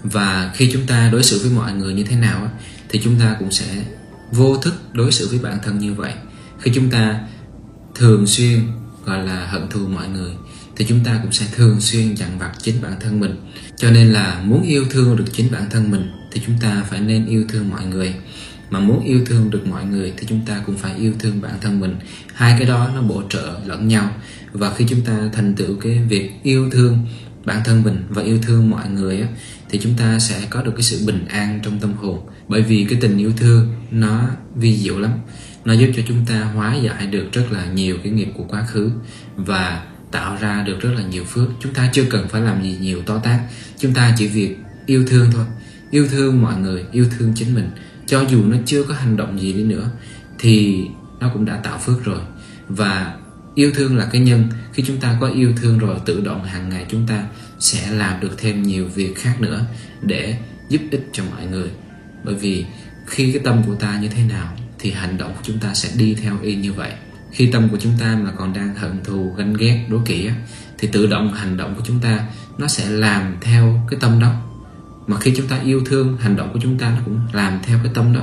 Và 0.02 0.50
khi 0.54 0.70
chúng 0.72 0.86
ta 0.86 1.08
đối 1.12 1.22
xử 1.22 1.38
với 1.38 1.50
mọi 1.50 1.72
người 1.72 1.94
như 1.94 2.04
thế 2.04 2.16
nào 2.16 2.50
thì 2.88 3.00
chúng 3.04 3.20
ta 3.20 3.36
cũng 3.38 3.50
sẽ 3.52 3.84
vô 4.32 4.56
thức 4.56 4.74
đối 4.92 5.12
xử 5.12 5.28
với 5.28 5.38
bản 5.38 5.58
thân 5.64 5.78
như 5.78 5.94
vậy. 5.94 6.12
Khi 6.60 6.70
chúng 6.74 6.90
ta 6.90 7.20
thường 7.94 8.26
xuyên, 8.26 8.60
gọi 9.04 9.24
là, 9.24 9.46
hận 9.46 9.68
thù 9.68 9.86
mọi 9.88 10.08
người 10.08 10.32
thì 10.78 10.84
chúng 10.88 11.04
ta 11.04 11.18
cũng 11.22 11.32
sẽ 11.32 11.46
thường 11.52 11.80
xuyên 11.80 12.14
dằn 12.14 12.38
vặt 12.38 12.52
chính 12.62 12.82
bản 12.82 12.92
thân 13.00 13.20
mình. 13.20 13.34
Cho 13.76 13.90
nên 13.90 14.08
là 14.08 14.42
muốn 14.44 14.62
yêu 14.62 14.84
thương 14.90 15.16
được 15.16 15.24
chính 15.32 15.52
bản 15.52 15.70
thân 15.70 15.90
mình 15.90 16.10
thì 16.32 16.40
chúng 16.46 16.56
ta 16.60 16.84
phải 16.90 17.00
nên 17.00 17.26
yêu 17.26 17.44
thương 17.48 17.70
mọi 17.70 17.86
người. 17.86 18.14
Mà 18.70 18.80
muốn 18.80 19.04
yêu 19.04 19.20
thương 19.26 19.50
được 19.50 19.66
mọi 19.66 19.84
người 19.84 20.12
thì 20.16 20.26
chúng 20.28 20.40
ta 20.46 20.62
cũng 20.66 20.76
phải 20.76 20.94
yêu 20.98 21.12
thương 21.18 21.40
bản 21.40 21.54
thân 21.60 21.80
mình. 21.80 21.96
Hai 22.34 22.56
cái 22.58 22.68
đó 22.68 22.90
nó 22.94 23.02
bổ 23.02 23.22
trợ 23.30 23.58
lẫn 23.66 23.88
nhau. 23.88 24.14
Và 24.52 24.74
khi 24.74 24.84
chúng 24.88 25.00
ta 25.00 25.18
thành 25.32 25.54
tựu 25.54 25.76
cái 25.80 25.98
việc 26.08 26.30
yêu 26.42 26.70
thương 26.70 27.06
bản 27.44 27.60
thân 27.64 27.82
mình 27.82 28.04
và 28.08 28.22
yêu 28.22 28.38
thương 28.42 28.70
mọi 28.70 28.88
người 28.88 29.20
á, 29.20 29.28
thì 29.70 29.78
chúng 29.82 29.94
ta 29.98 30.18
sẽ 30.18 30.46
có 30.50 30.62
được 30.62 30.72
cái 30.74 30.82
sự 30.82 31.06
bình 31.06 31.26
an 31.28 31.60
trong 31.62 31.78
tâm 31.80 31.92
hồn. 31.92 32.20
Bởi 32.48 32.62
vì 32.62 32.86
cái 32.90 32.98
tình 33.00 33.18
yêu 33.18 33.32
thương 33.36 33.74
nó 33.90 34.28
vi 34.54 34.76
diệu 34.76 34.98
lắm. 34.98 35.10
Nó 35.64 35.72
giúp 35.72 35.90
cho 35.96 36.02
chúng 36.08 36.26
ta 36.26 36.44
hóa 36.44 36.74
giải 36.74 37.06
được 37.06 37.32
rất 37.32 37.52
là 37.52 37.66
nhiều 37.66 37.96
cái 38.02 38.12
nghiệp 38.12 38.28
của 38.36 38.44
quá 38.48 38.66
khứ. 38.66 38.90
Và 39.36 39.86
tạo 40.10 40.36
ra 40.40 40.62
được 40.62 40.80
rất 40.80 40.90
là 40.96 41.02
nhiều 41.02 41.24
phước. 41.24 41.48
Chúng 41.60 41.74
ta 41.74 41.90
chưa 41.92 42.04
cần 42.10 42.28
phải 42.28 42.40
làm 42.40 42.62
gì 42.62 42.76
nhiều 42.80 43.02
to 43.02 43.18
tát. 43.18 43.40
Chúng 43.78 43.94
ta 43.94 44.14
chỉ 44.18 44.26
việc 44.26 44.56
yêu 44.86 45.04
thương 45.06 45.30
thôi. 45.32 45.44
Yêu 45.90 46.08
thương 46.08 46.42
mọi 46.42 46.56
người, 46.56 46.84
yêu 46.92 47.06
thương 47.18 47.32
chính 47.34 47.54
mình. 47.54 47.70
Cho 48.06 48.24
dù 48.30 48.44
nó 48.44 48.56
chưa 48.66 48.82
có 48.82 48.94
hành 48.94 49.16
động 49.16 49.40
gì 49.40 49.52
đi 49.52 49.62
nữa, 49.62 49.90
thì 50.38 50.84
nó 51.20 51.30
cũng 51.34 51.44
đã 51.44 51.56
tạo 51.56 51.78
phước 51.78 52.04
rồi. 52.04 52.20
Và 52.68 53.14
yêu 53.54 53.72
thương 53.74 53.96
là 53.96 54.08
cái 54.12 54.20
nhân. 54.20 54.48
Khi 54.72 54.82
chúng 54.86 55.00
ta 55.00 55.16
có 55.20 55.28
yêu 55.28 55.52
thương 55.56 55.78
rồi, 55.78 55.98
tự 56.06 56.20
động 56.20 56.44
hàng 56.44 56.68
ngày 56.68 56.86
chúng 56.88 57.06
ta 57.06 57.24
sẽ 57.58 57.90
làm 57.90 58.20
được 58.20 58.38
thêm 58.38 58.62
nhiều 58.62 58.88
việc 58.94 59.16
khác 59.16 59.40
nữa 59.40 59.64
để 60.02 60.36
giúp 60.68 60.80
ích 60.90 61.08
cho 61.12 61.22
mọi 61.30 61.46
người. 61.46 61.70
Bởi 62.24 62.34
vì 62.34 62.64
khi 63.06 63.32
cái 63.32 63.42
tâm 63.44 63.62
của 63.66 63.74
ta 63.74 63.98
như 64.00 64.08
thế 64.08 64.22
nào, 64.28 64.56
thì 64.78 64.90
hành 64.90 65.18
động 65.18 65.32
của 65.34 65.42
chúng 65.42 65.58
ta 65.58 65.74
sẽ 65.74 65.88
đi 65.96 66.14
theo 66.14 66.36
y 66.42 66.54
như 66.54 66.72
vậy 66.72 66.92
khi 67.32 67.46
tâm 67.52 67.68
của 67.68 67.76
chúng 67.80 67.92
ta 68.00 68.18
mà 68.24 68.30
còn 68.30 68.52
đang 68.52 68.74
hận 68.74 69.04
thù, 69.04 69.34
ganh 69.36 69.54
ghét, 69.54 69.86
đố 69.90 69.98
kỵ 70.06 70.28
thì 70.78 70.88
tự 70.92 71.06
động 71.06 71.32
hành 71.32 71.56
động 71.56 71.74
của 71.74 71.82
chúng 71.84 72.00
ta 72.00 72.26
nó 72.58 72.66
sẽ 72.66 72.90
làm 72.90 73.36
theo 73.40 73.86
cái 73.90 74.00
tâm 74.00 74.20
đó. 74.20 74.34
Mà 75.06 75.20
khi 75.20 75.34
chúng 75.36 75.46
ta 75.46 75.58
yêu 75.64 75.82
thương, 75.86 76.16
hành 76.20 76.36
động 76.36 76.50
của 76.52 76.58
chúng 76.62 76.78
ta 76.78 76.90
nó 76.90 77.00
cũng 77.04 77.20
làm 77.32 77.58
theo 77.62 77.78
cái 77.82 77.92
tâm 77.94 78.12
đó. 78.12 78.22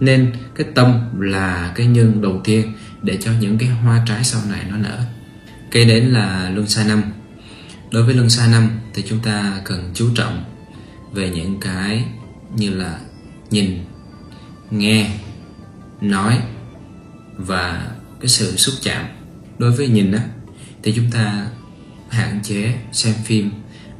Nên 0.00 0.32
cái 0.54 0.66
tâm 0.74 1.20
là 1.20 1.72
cái 1.74 1.86
nhân 1.86 2.22
đầu 2.22 2.40
tiên 2.44 2.72
để 3.02 3.16
cho 3.16 3.32
những 3.40 3.58
cái 3.58 3.68
hoa 3.68 4.02
trái 4.06 4.24
sau 4.24 4.40
này 4.50 4.60
nó 4.70 4.76
nở. 4.76 4.98
Kế 5.70 5.84
đến 5.84 6.04
là 6.04 6.50
luân 6.54 6.66
xa 6.66 6.84
năm. 6.84 7.02
Đối 7.92 8.02
với 8.02 8.14
luân 8.14 8.30
xa 8.30 8.46
năm 8.46 8.70
thì 8.94 9.04
chúng 9.08 9.18
ta 9.18 9.60
cần 9.64 9.90
chú 9.94 10.08
trọng 10.14 10.44
về 11.12 11.30
những 11.30 11.60
cái 11.60 12.04
như 12.56 12.70
là 12.70 12.98
nhìn, 13.50 13.78
nghe, 14.70 15.10
nói 16.00 16.38
và 17.36 17.86
cái 18.20 18.28
sự 18.28 18.56
xúc 18.56 18.74
chạm 18.82 19.06
đối 19.58 19.72
với 19.72 19.88
nhìn 19.88 20.12
á, 20.12 20.22
thì 20.82 20.92
chúng 20.96 21.10
ta 21.10 21.46
hạn 22.08 22.40
chế 22.42 22.74
xem 22.92 23.14
phim, 23.24 23.50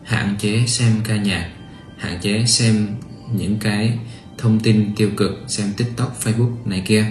hạn 0.04 0.37
chế 0.38 0.66
xem 0.66 0.92
ca 1.04 1.16
nhạc, 1.16 1.50
hạn 1.98 2.18
chế 2.20 2.44
xem 2.46 2.87
những 3.32 3.58
cái 3.58 3.98
thông 4.38 4.60
tin 4.60 4.94
tiêu 4.96 5.10
cực, 5.16 5.44
xem 5.48 5.72
tiktok, 5.76 6.20
facebook 6.25 6.54
này 6.64 6.82
kia. 6.87 7.06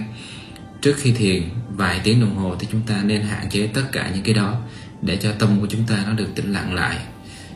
Trước 0.82 0.94
khi 0.96 1.12
thiền 1.12 1.42
vài 1.68 2.00
tiếng 2.04 2.20
đồng 2.20 2.36
hồ 2.36 2.56
thì 2.58 2.66
chúng 2.72 2.82
ta 2.86 3.02
nên 3.02 3.22
hạn 3.22 3.50
chế 3.50 3.66
tất 3.66 3.82
cả 3.92 4.10
những 4.14 4.22
cái 4.22 4.34
đó 4.34 4.60
để 5.02 5.16
cho 5.16 5.32
tâm 5.32 5.60
của 5.60 5.66
chúng 5.66 5.86
ta 5.86 6.04
nó 6.06 6.12
được 6.12 6.28
tĩnh 6.34 6.52
lặng 6.52 6.74
lại. 6.74 6.98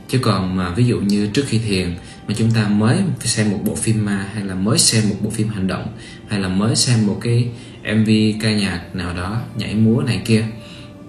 Chứ 0.09 0.18
còn 0.18 0.56
mà 0.56 0.75
ví 0.75 0.85
dụ 0.85 1.00
như 1.00 1.26
trước 1.26 1.44
khi 1.49 1.59
thiền 1.59 1.94
mà 2.28 2.35
chúng 2.38 2.50
ta 2.50 2.68
mới 2.68 2.99
xem 3.21 3.50
một 3.50 3.61
bộ 3.64 3.75
phim 3.75 4.04
ma, 4.04 4.26
hay 4.35 4.44
là 4.44 4.54
mới 4.54 4.78
xem 4.78 5.09
một 5.09 5.16
bộ 5.21 5.30
phim 5.30 5.49
hành 5.49 5.66
động, 5.66 5.97
hay 6.28 6.40
là 6.40 6.49
mới 6.49 6.76
xem 6.76 7.06
một 7.06 7.18
cái 7.23 7.49
mv 7.82 8.10
ca 8.42 8.52
nhạc 8.52 8.80
nào 8.94 9.14
đó 9.14 9.42
nhảy 9.56 9.74
múa 9.74 10.02
này 10.06 10.22
kia. 10.24 10.44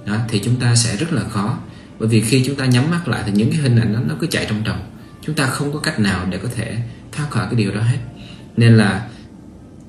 Đó, 0.05 0.17
thì 0.29 0.41
chúng 0.43 0.55
ta 0.55 0.75
sẽ 0.75 0.95
rất 0.95 1.13
là 1.13 1.21
khó. 1.29 1.57
Bởi 1.99 2.09
vì 2.09 2.21
khi 2.21 2.43
chúng 2.45 2.55
ta 2.55 2.65
nhắm 2.65 2.91
mắt 2.91 3.07
lại 3.07 3.23
thì 3.25 3.31
những 3.31 3.51
cái 3.51 3.59
hình 3.59 3.79
ảnh 3.79 3.93
đó 3.93 3.99
nó 4.07 4.15
cứ 4.19 4.27
chạy 4.27 4.45
trong 4.49 4.63
đầu 4.63 4.77
chúng 5.21 5.35
ta 5.35 5.47
không 5.47 5.73
có 5.73 5.79
cách 5.79 5.99
nào 5.99 6.27
để 6.29 6.37
có 6.37 6.49
thể 6.55 6.77
thoát 7.11 7.29
khỏi 7.29 7.45
cái 7.45 7.55
điều 7.55 7.71
đó 7.71 7.81
hết. 7.81 7.97
Nên 8.57 8.77
là 8.77 9.07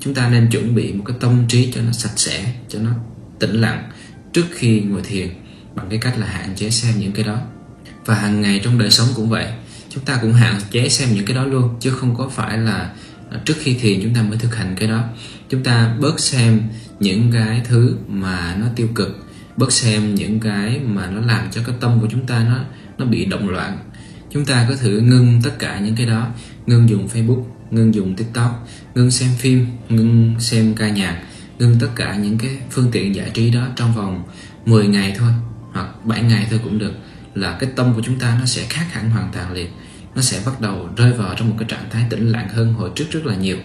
chúng 0.01 0.15
ta 0.15 0.29
nên 0.29 0.51
chuẩn 0.51 0.75
bị 0.75 0.93
một 0.93 1.05
cái 1.07 1.17
tâm 1.21 1.45
trí 1.49 1.73
cho 1.73 1.81
nó 1.83 1.93
sạch 1.93 2.13
sẽ 2.17 2.55
cho 2.69 2.79
nó 2.79 2.91
tĩnh 3.39 3.61
lặng 3.61 3.91
trước 4.33 4.47
khi 4.55 4.81
ngồi 4.81 5.03
thiền 5.03 5.29
bằng 5.75 5.87
cái 5.91 5.99
cách 5.99 6.19
là 6.19 6.27
hạn 6.27 6.55
chế 6.57 6.71
xem 6.71 6.95
những 6.99 7.13
cái 7.13 7.25
đó. 7.25 7.39
Và 8.07 8.15
hàng 8.15 8.41
ngày 8.41 8.61
trong 8.65 8.79
đời 8.79 8.91
sống 8.91 9.09
cũng 9.17 9.31
vậy 9.31 9.47
chúng 9.91 10.05
ta 10.05 10.19
cũng 10.23 10.33
hạn 10.33 10.61
chế 10.71 10.89
xem 10.89 11.09
những 11.15 11.27
cái 11.27 11.37
đó 11.37 11.45
luôn 11.45 11.75
chứ 11.81 11.91
không 11.91 12.17
có 12.17 12.29
phải 12.29 12.59
là 12.59 12.93
trước 13.45 13.55
khi 13.61 13.75
thiền 13.75 14.03
chúng 14.03 14.15
ta 14.15 14.23
mới 14.23 14.39
thực 14.39 14.57
hành 14.57 14.77
cái 14.79 14.89
đó 14.89 15.05
chúng 15.55 15.63
ta 15.63 15.95
bớt 16.01 16.21
xem 16.21 16.63
những 17.01 17.33
cái 17.33 17.63
thứ 17.65 17.97
mà 18.09 18.57
nó 18.61 18.67
tiêu 18.77 18.89
cực, 18.95 19.27
bớt 19.57 19.73
xem 19.73 20.15
những 20.15 20.41
cái 20.41 20.81
mà 20.85 21.11
nó 21.11 21.21
làm 21.21 21.51
cho 21.51 21.63
cái 21.67 21.75
tâm 21.81 22.01
của 22.01 22.07
chúng 22.11 22.27
ta 22.27 22.45
nó 22.49 22.59
nó 22.99 23.05
bị 23.05 23.25
động 23.25 23.49
loạn. 23.49 23.79
Chúng 24.31 24.45
ta 24.45 24.67
có 24.69 24.77
thử 24.77 25.01
ngưng 25.01 25.41
tất 25.45 25.59
cả 25.59 25.79
những 25.79 25.97
cái 25.97 26.07
đó, 26.07 26.29
ngưng 26.67 26.89
dùng 26.89 27.09
facebook, 27.09 27.43
ngưng 27.71 27.95
dùng 27.95 28.15
tiktok, 28.15 28.69
ngưng 28.95 29.11
xem 29.11 29.31
phim, 29.39 29.67
ngưng 29.89 30.35
xem 30.39 30.75
ca 30.75 30.89
nhạc, 30.89 31.23
ngưng 31.59 31.77
tất 31.81 31.89
cả 31.97 32.17
những 32.17 32.39
cái 32.39 32.51
phương 32.71 32.91
tiện 32.93 33.15
giải 33.15 33.31
trí 33.35 33.51
đó 33.51 33.67
trong 33.77 33.95
vòng 33.95 34.23
10 34.67 34.87
ngày 34.87 35.15
thôi, 35.19 35.33
hoặc 35.73 36.05
7 36.05 36.23
ngày 36.23 36.47
thôi 36.51 36.61
cũng 36.65 36.79
được, 36.79 36.93
là 37.35 37.57
cái 37.61 37.71
tâm 37.77 37.95
của 37.95 38.03
chúng 38.05 38.19
ta 38.19 38.37
nó 38.41 38.47
sẽ 38.47 38.63
khác 38.69 38.87
hẳn 38.93 39.11
hoàn 39.11 39.33
toàn 39.33 39.53
liền. 39.53 39.69
Nó 40.15 40.23
sẽ 40.23 40.41
bắt 40.47 40.61
đầu 40.61 40.89
rơi 40.97 41.13
vào 41.13 41.35
trong 41.39 41.51
một 41.51 41.57
cái 41.59 41.69
trạng 41.69 41.91
thái 41.91 42.05
tĩnh 42.11 42.29
lặng 42.29 42.49
hơn 42.49 42.75
hồi 42.75 42.91
trước 42.95 43.05
rất 43.11 43.27
là 43.27 43.35
nhiều 43.35 43.57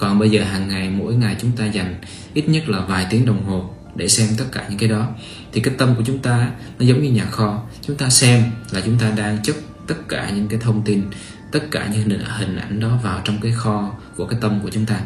còn 0.00 0.18
bây 0.18 0.30
giờ 0.30 0.44
hàng 0.44 0.68
ngày, 0.68 0.90
mỗi 0.90 1.14
ngày 1.14 1.36
chúng 1.40 1.52
ta 1.52 1.66
dành 1.66 1.94
ít 2.34 2.48
nhất 2.48 2.68
là 2.68 2.80
vài 2.80 3.06
tiếng 3.10 3.26
đồng 3.26 3.44
hồ 3.44 3.74
để 3.94 4.08
xem 4.08 4.28
tất 4.38 4.44
cả 4.52 4.66
những 4.68 4.78
cái 4.78 4.88
đó. 4.88 5.08
Thì 5.52 5.60
cái 5.60 5.74
tâm 5.78 5.94
của 5.96 6.02
chúng 6.06 6.18
ta, 6.18 6.50
nó 6.78 6.86
giống 6.86 7.02
như 7.02 7.10
nhà 7.10 7.24
kho. 7.24 7.62
Chúng 7.82 7.96
ta 7.96 8.10
xem 8.10 8.42
là 8.70 8.80
chúng 8.84 8.98
ta 8.98 9.10
đang 9.16 9.42
chất 9.42 9.56
tất 9.86 9.94
cả 10.08 10.30
những 10.30 10.48
cái 10.48 10.58
thông 10.62 10.82
tin, 10.82 11.02
tất 11.52 11.70
cả 11.70 11.88
những 11.92 12.20
hình 12.38 12.56
ảnh 12.56 12.80
đó 12.80 12.98
vào 13.02 13.20
trong 13.24 13.38
cái 13.42 13.52
kho 13.52 13.92
của 14.16 14.26
cái 14.26 14.38
tâm 14.42 14.60
của 14.62 14.70
chúng 14.70 14.86
ta. 14.86 15.00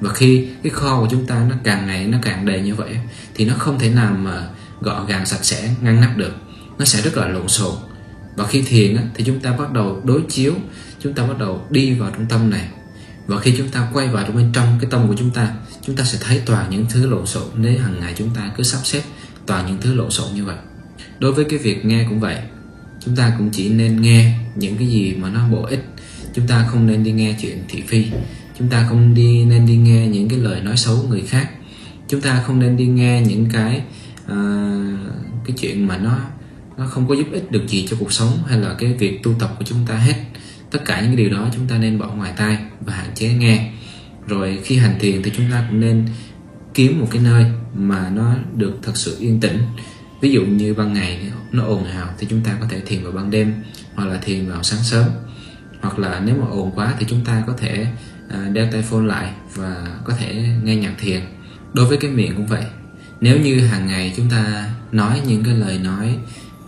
Và 0.00 0.14
khi 0.14 0.48
cái 0.62 0.70
kho 0.70 1.00
của 1.00 1.08
chúng 1.10 1.26
ta 1.26 1.46
nó 1.50 1.56
càng 1.64 1.86
ngày 1.86 2.06
nó 2.06 2.18
càng 2.22 2.46
đầy 2.46 2.60
như 2.60 2.74
vậy, 2.74 2.96
thì 3.34 3.44
nó 3.44 3.54
không 3.54 3.78
thể 3.78 3.90
nào 3.90 4.14
mà 4.14 4.48
gọn 4.80 5.06
gàng, 5.06 5.26
sạch 5.26 5.44
sẽ, 5.44 5.74
ngăn 5.82 6.00
nắp 6.00 6.16
được. 6.16 6.32
Nó 6.78 6.84
sẽ 6.84 7.02
rất 7.02 7.16
là 7.16 7.28
lộn 7.28 7.48
xộn. 7.48 7.74
Và 8.36 8.46
khi 8.46 8.62
thiền 8.62 8.96
thì 9.14 9.24
chúng 9.24 9.40
ta 9.40 9.52
bắt 9.52 9.72
đầu 9.72 10.00
đối 10.04 10.22
chiếu, 10.28 10.54
chúng 11.00 11.14
ta 11.14 11.26
bắt 11.26 11.38
đầu 11.38 11.66
đi 11.70 11.94
vào 11.94 12.10
trung 12.16 12.26
tâm 12.28 12.50
này 12.50 12.68
và 13.30 13.40
khi 13.40 13.54
chúng 13.58 13.68
ta 13.68 13.88
quay 13.92 14.08
vào 14.08 14.24
trong 14.26 14.36
bên 14.36 14.50
trong 14.52 14.78
cái 14.80 14.90
tâm 14.90 15.08
của 15.08 15.14
chúng 15.18 15.30
ta 15.30 15.54
chúng 15.82 15.96
ta 15.96 16.04
sẽ 16.04 16.18
thấy 16.20 16.42
toàn 16.46 16.70
những 16.70 16.86
thứ 16.90 17.06
lộn 17.06 17.26
xộn 17.26 17.42
nếu 17.56 17.80
hàng 17.80 18.00
ngày 18.00 18.14
chúng 18.16 18.30
ta 18.34 18.52
cứ 18.56 18.62
sắp 18.62 18.78
xếp 18.84 19.02
toàn 19.46 19.66
những 19.66 19.78
thứ 19.80 19.94
lộn 19.94 20.10
xộn 20.10 20.34
như 20.34 20.44
vậy. 20.44 20.56
Đối 21.18 21.32
với 21.32 21.44
cái 21.44 21.58
việc 21.58 21.84
nghe 21.84 22.06
cũng 22.08 22.20
vậy 22.20 22.36
chúng 23.04 23.16
ta 23.16 23.32
cũng 23.38 23.50
chỉ 23.52 23.68
nên 23.68 24.02
nghe 24.02 24.38
những 24.56 24.76
cái 24.76 24.88
gì 24.88 25.14
mà 25.14 25.30
nó 25.30 25.48
bổ 25.48 25.62
ích. 25.62 25.84
Chúng 26.34 26.46
ta 26.46 26.66
không 26.70 26.86
nên 26.86 27.04
đi 27.04 27.12
nghe 27.12 27.36
chuyện 27.40 27.64
thị 27.68 27.82
phi. 27.88 28.06
Chúng 28.58 28.68
ta 28.68 28.86
không 28.88 29.14
đi 29.14 29.44
nên 29.44 29.66
đi 29.66 29.76
nghe 29.76 30.08
những 30.08 30.28
cái 30.28 30.38
lời 30.38 30.60
nói 30.60 30.76
xấu 30.76 30.96
người 31.08 31.22
khác. 31.22 31.50
Chúng 32.08 32.20
ta 32.20 32.42
không 32.46 32.58
nên 32.58 32.76
đi 32.76 32.86
nghe 32.86 33.22
những 33.26 33.46
cái 33.52 33.82
uh, 34.24 34.38
cái 35.44 35.56
chuyện 35.60 35.86
mà 35.86 35.96
nó 35.96 36.18
nó 36.78 36.86
không 36.86 37.08
có 37.08 37.14
giúp 37.14 37.26
ích 37.32 37.50
được 37.50 37.68
gì 37.68 37.86
cho 37.90 37.96
cuộc 38.00 38.12
sống 38.12 38.38
hay 38.46 38.58
là 38.58 38.74
cái 38.78 38.92
việc 38.92 39.22
tu 39.22 39.34
tập 39.38 39.54
của 39.58 39.64
chúng 39.64 39.86
ta 39.86 39.94
hết 39.94 40.14
tất 40.70 40.84
cả 40.84 41.00
những 41.00 41.16
điều 41.16 41.30
đó 41.30 41.48
chúng 41.54 41.66
ta 41.68 41.78
nên 41.78 41.98
bỏ 41.98 42.06
ngoài 42.06 42.32
tai 42.36 42.58
và 42.80 42.94
hạn 42.94 43.10
chế 43.14 43.28
nghe. 43.28 43.70
Rồi 44.26 44.58
khi 44.64 44.76
hành 44.76 44.98
thiền 45.00 45.22
thì 45.22 45.32
chúng 45.36 45.50
ta 45.50 45.64
cũng 45.70 45.80
nên 45.80 46.08
kiếm 46.74 47.00
một 47.00 47.06
cái 47.10 47.22
nơi 47.22 47.44
mà 47.74 48.10
nó 48.14 48.34
được 48.54 48.78
thật 48.82 48.96
sự 48.96 49.16
yên 49.20 49.40
tĩnh. 49.40 49.58
Ví 50.20 50.32
dụ 50.32 50.44
như 50.44 50.74
ban 50.74 50.92
ngày 50.92 51.32
nó 51.52 51.64
ồn 51.64 51.84
ào 51.84 52.14
thì 52.18 52.26
chúng 52.30 52.40
ta 52.40 52.56
có 52.60 52.66
thể 52.70 52.80
thiền 52.80 53.02
vào 53.02 53.12
ban 53.12 53.30
đêm 53.30 53.54
hoặc 53.94 54.08
là 54.08 54.18
thiền 54.18 54.48
vào 54.48 54.62
sáng 54.62 54.82
sớm. 54.82 55.04
Hoặc 55.80 55.98
là 55.98 56.20
nếu 56.24 56.36
mà 56.36 56.46
ồn 56.46 56.70
quá 56.74 56.94
thì 56.98 57.06
chúng 57.08 57.24
ta 57.24 57.44
có 57.46 57.52
thể 57.58 57.86
à, 58.28 58.48
đeo 58.52 58.68
tai 58.72 58.82
phone 58.82 59.06
lại 59.06 59.32
và 59.54 59.98
có 60.04 60.12
thể 60.18 60.48
nghe 60.64 60.76
nhạc 60.76 60.94
thiền. 60.98 61.20
Đối 61.72 61.86
với 61.86 61.98
cái 61.98 62.10
miệng 62.10 62.36
cũng 62.36 62.46
vậy. 62.46 62.64
Nếu 63.20 63.40
như 63.40 63.66
hàng 63.66 63.86
ngày 63.86 64.12
chúng 64.16 64.30
ta 64.30 64.70
nói 64.92 65.20
những 65.26 65.44
cái 65.44 65.54
lời 65.54 65.78
nói 65.78 66.16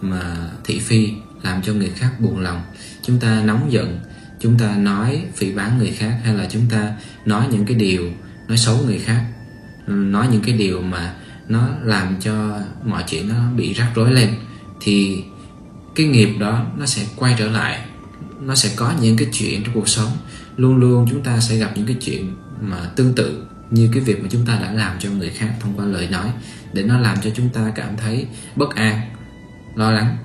mà 0.00 0.50
thị 0.64 0.78
phi 0.78 1.12
làm 1.42 1.62
cho 1.62 1.72
người 1.72 1.90
khác 1.90 2.10
buồn 2.20 2.38
lòng 2.38 2.62
chúng 3.02 3.18
ta 3.18 3.42
nóng 3.44 3.72
giận, 3.72 4.00
chúng 4.40 4.58
ta 4.58 4.76
nói 4.76 5.22
phỉ 5.34 5.52
bán 5.52 5.78
người 5.78 5.90
khác, 5.90 6.18
hay 6.24 6.34
là 6.34 6.46
chúng 6.50 6.62
ta 6.70 6.92
nói 7.26 7.46
những 7.50 7.66
cái 7.66 7.76
điều 7.76 8.10
nói 8.48 8.58
xấu 8.58 8.78
người 8.86 8.98
khác, 8.98 9.24
nói 9.86 10.26
những 10.32 10.42
cái 10.42 10.54
điều 10.54 10.82
mà 10.82 11.14
nó 11.48 11.68
làm 11.82 12.16
cho 12.20 12.60
mọi 12.84 13.04
chuyện 13.08 13.28
nó 13.28 13.34
bị 13.56 13.72
rắc 13.72 13.88
rối 13.94 14.12
lên, 14.12 14.34
thì 14.80 15.24
cái 15.94 16.06
nghiệp 16.06 16.34
đó 16.38 16.66
nó 16.78 16.86
sẽ 16.86 17.02
quay 17.16 17.34
trở 17.38 17.50
lại, 17.50 17.84
nó 18.40 18.54
sẽ 18.54 18.70
có 18.76 18.92
những 19.00 19.16
cái 19.16 19.28
chuyện 19.32 19.64
trong 19.64 19.74
cuộc 19.74 19.88
sống. 19.88 20.10
Luôn 20.56 20.76
luôn 20.76 21.06
chúng 21.10 21.22
ta 21.22 21.40
sẽ 21.40 21.56
gặp 21.56 21.72
những 21.74 21.86
cái 21.86 21.96
chuyện 22.00 22.36
mà 22.60 22.90
tương 22.96 23.14
tự 23.14 23.44
như 23.70 23.88
cái 23.92 24.02
việc 24.02 24.22
mà 24.22 24.28
chúng 24.30 24.46
ta 24.46 24.58
đã 24.62 24.72
làm 24.72 24.96
cho 24.98 25.10
người 25.10 25.30
khác 25.30 25.54
thông 25.60 25.76
qua 25.76 25.84
lời 25.84 26.08
nói, 26.10 26.26
để 26.72 26.82
nó 26.82 26.98
làm 26.98 27.20
cho 27.20 27.30
chúng 27.36 27.48
ta 27.48 27.72
cảm 27.74 27.96
thấy 27.96 28.26
bất 28.56 28.74
an, 28.74 29.00
lo 29.74 29.90
lắng 29.90 30.16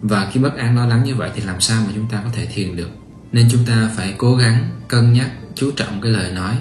và 0.00 0.30
khi 0.32 0.40
bất 0.40 0.56
an 0.56 0.76
lo 0.76 0.86
lắng 0.86 1.04
như 1.04 1.14
vậy 1.14 1.30
thì 1.34 1.42
làm 1.42 1.60
sao 1.60 1.82
mà 1.86 1.92
chúng 1.94 2.08
ta 2.08 2.20
có 2.24 2.30
thể 2.32 2.46
thiền 2.46 2.76
được? 2.76 2.90
Nên 3.32 3.48
chúng 3.50 3.64
ta 3.64 3.90
phải 3.96 4.14
cố 4.18 4.36
gắng, 4.36 4.70
cân 4.88 5.12
nhắc, 5.12 5.30
chú 5.54 5.70
trọng 5.70 6.00
cái 6.00 6.12
lời 6.12 6.32
nói, 6.32 6.56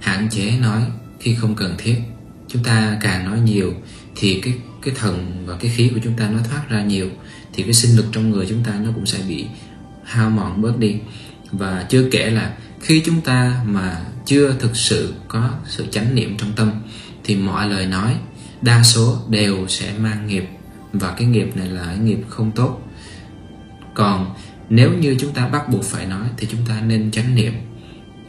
hạn 0.00 0.28
chế 0.30 0.52
nói 0.60 0.82
khi 1.20 1.34
không 1.34 1.54
cần 1.54 1.74
thiết. 1.78 1.96
Chúng 2.48 2.64
ta 2.64 2.98
càng 3.00 3.24
nói 3.24 3.40
nhiều 3.40 3.74
thì 4.16 4.40
cái 4.40 4.54
cái 4.82 4.94
thần 4.98 5.44
và 5.46 5.56
cái 5.60 5.70
khí 5.70 5.90
của 5.94 6.00
chúng 6.04 6.16
ta 6.16 6.30
nó 6.30 6.38
thoát 6.50 6.62
ra 6.68 6.82
nhiều, 6.82 7.08
thì 7.52 7.62
cái 7.62 7.72
sinh 7.72 7.96
lực 7.96 8.06
trong 8.12 8.30
người 8.30 8.46
chúng 8.48 8.64
ta 8.64 8.72
nó 8.84 8.90
cũng 8.94 9.06
sẽ 9.06 9.18
bị 9.28 9.46
hao 10.04 10.30
mòn 10.30 10.62
bớt 10.62 10.78
đi. 10.78 10.96
Và 11.52 11.86
chưa 11.88 12.08
kể 12.10 12.30
là 12.30 12.56
khi 12.80 13.02
chúng 13.06 13.20
ta 13.20 13.60
mà 13.66 14.00
chưa 14.26 14.54
thực 14.60 14.76
sự 14.76 15.14
có 15.28 15.50
sự 15.66 15.86
chánh 15.90 16.14
niệm 16.14 16.36
trong 16.38 16.52
tâm, 16.52 16.72
thì 17.24 17.36
mọi 17.36 17.68
lời 17.68 17.86
nói, 17.86 18.16
đa 18.62 18.82
số 18.82 19.18
đều 19.28 19.68
sẽ 19.68 19.92
mang 19.98 20.26
nghiệp 20.26 20.44
và 20.92 21.14
cái 21.16 21.26
nghiệp 21.26 21.56
này 21.56 21.68
là 21.68 21.84
cái 21.84 21.98
nghiệp 21.98 22.20
không 22.28 22.52
tốt. 22.52 22.80
Còn 23.94 24.34
nếu 24.68 24.92
như 24.92 25.16
chúng 25.20 25.32
ta 25.32 25.48
bắt 25.48 25.68
buộc 25.68 25.84
phải 25.84 26.06
nói 26.06 26.28
thì 26.36 26.46
chúng 26.50 26.60
ta 26.68 26.80
nên 26.80 27.10
chánh 27.10 27.34
niệm 27.34 27.52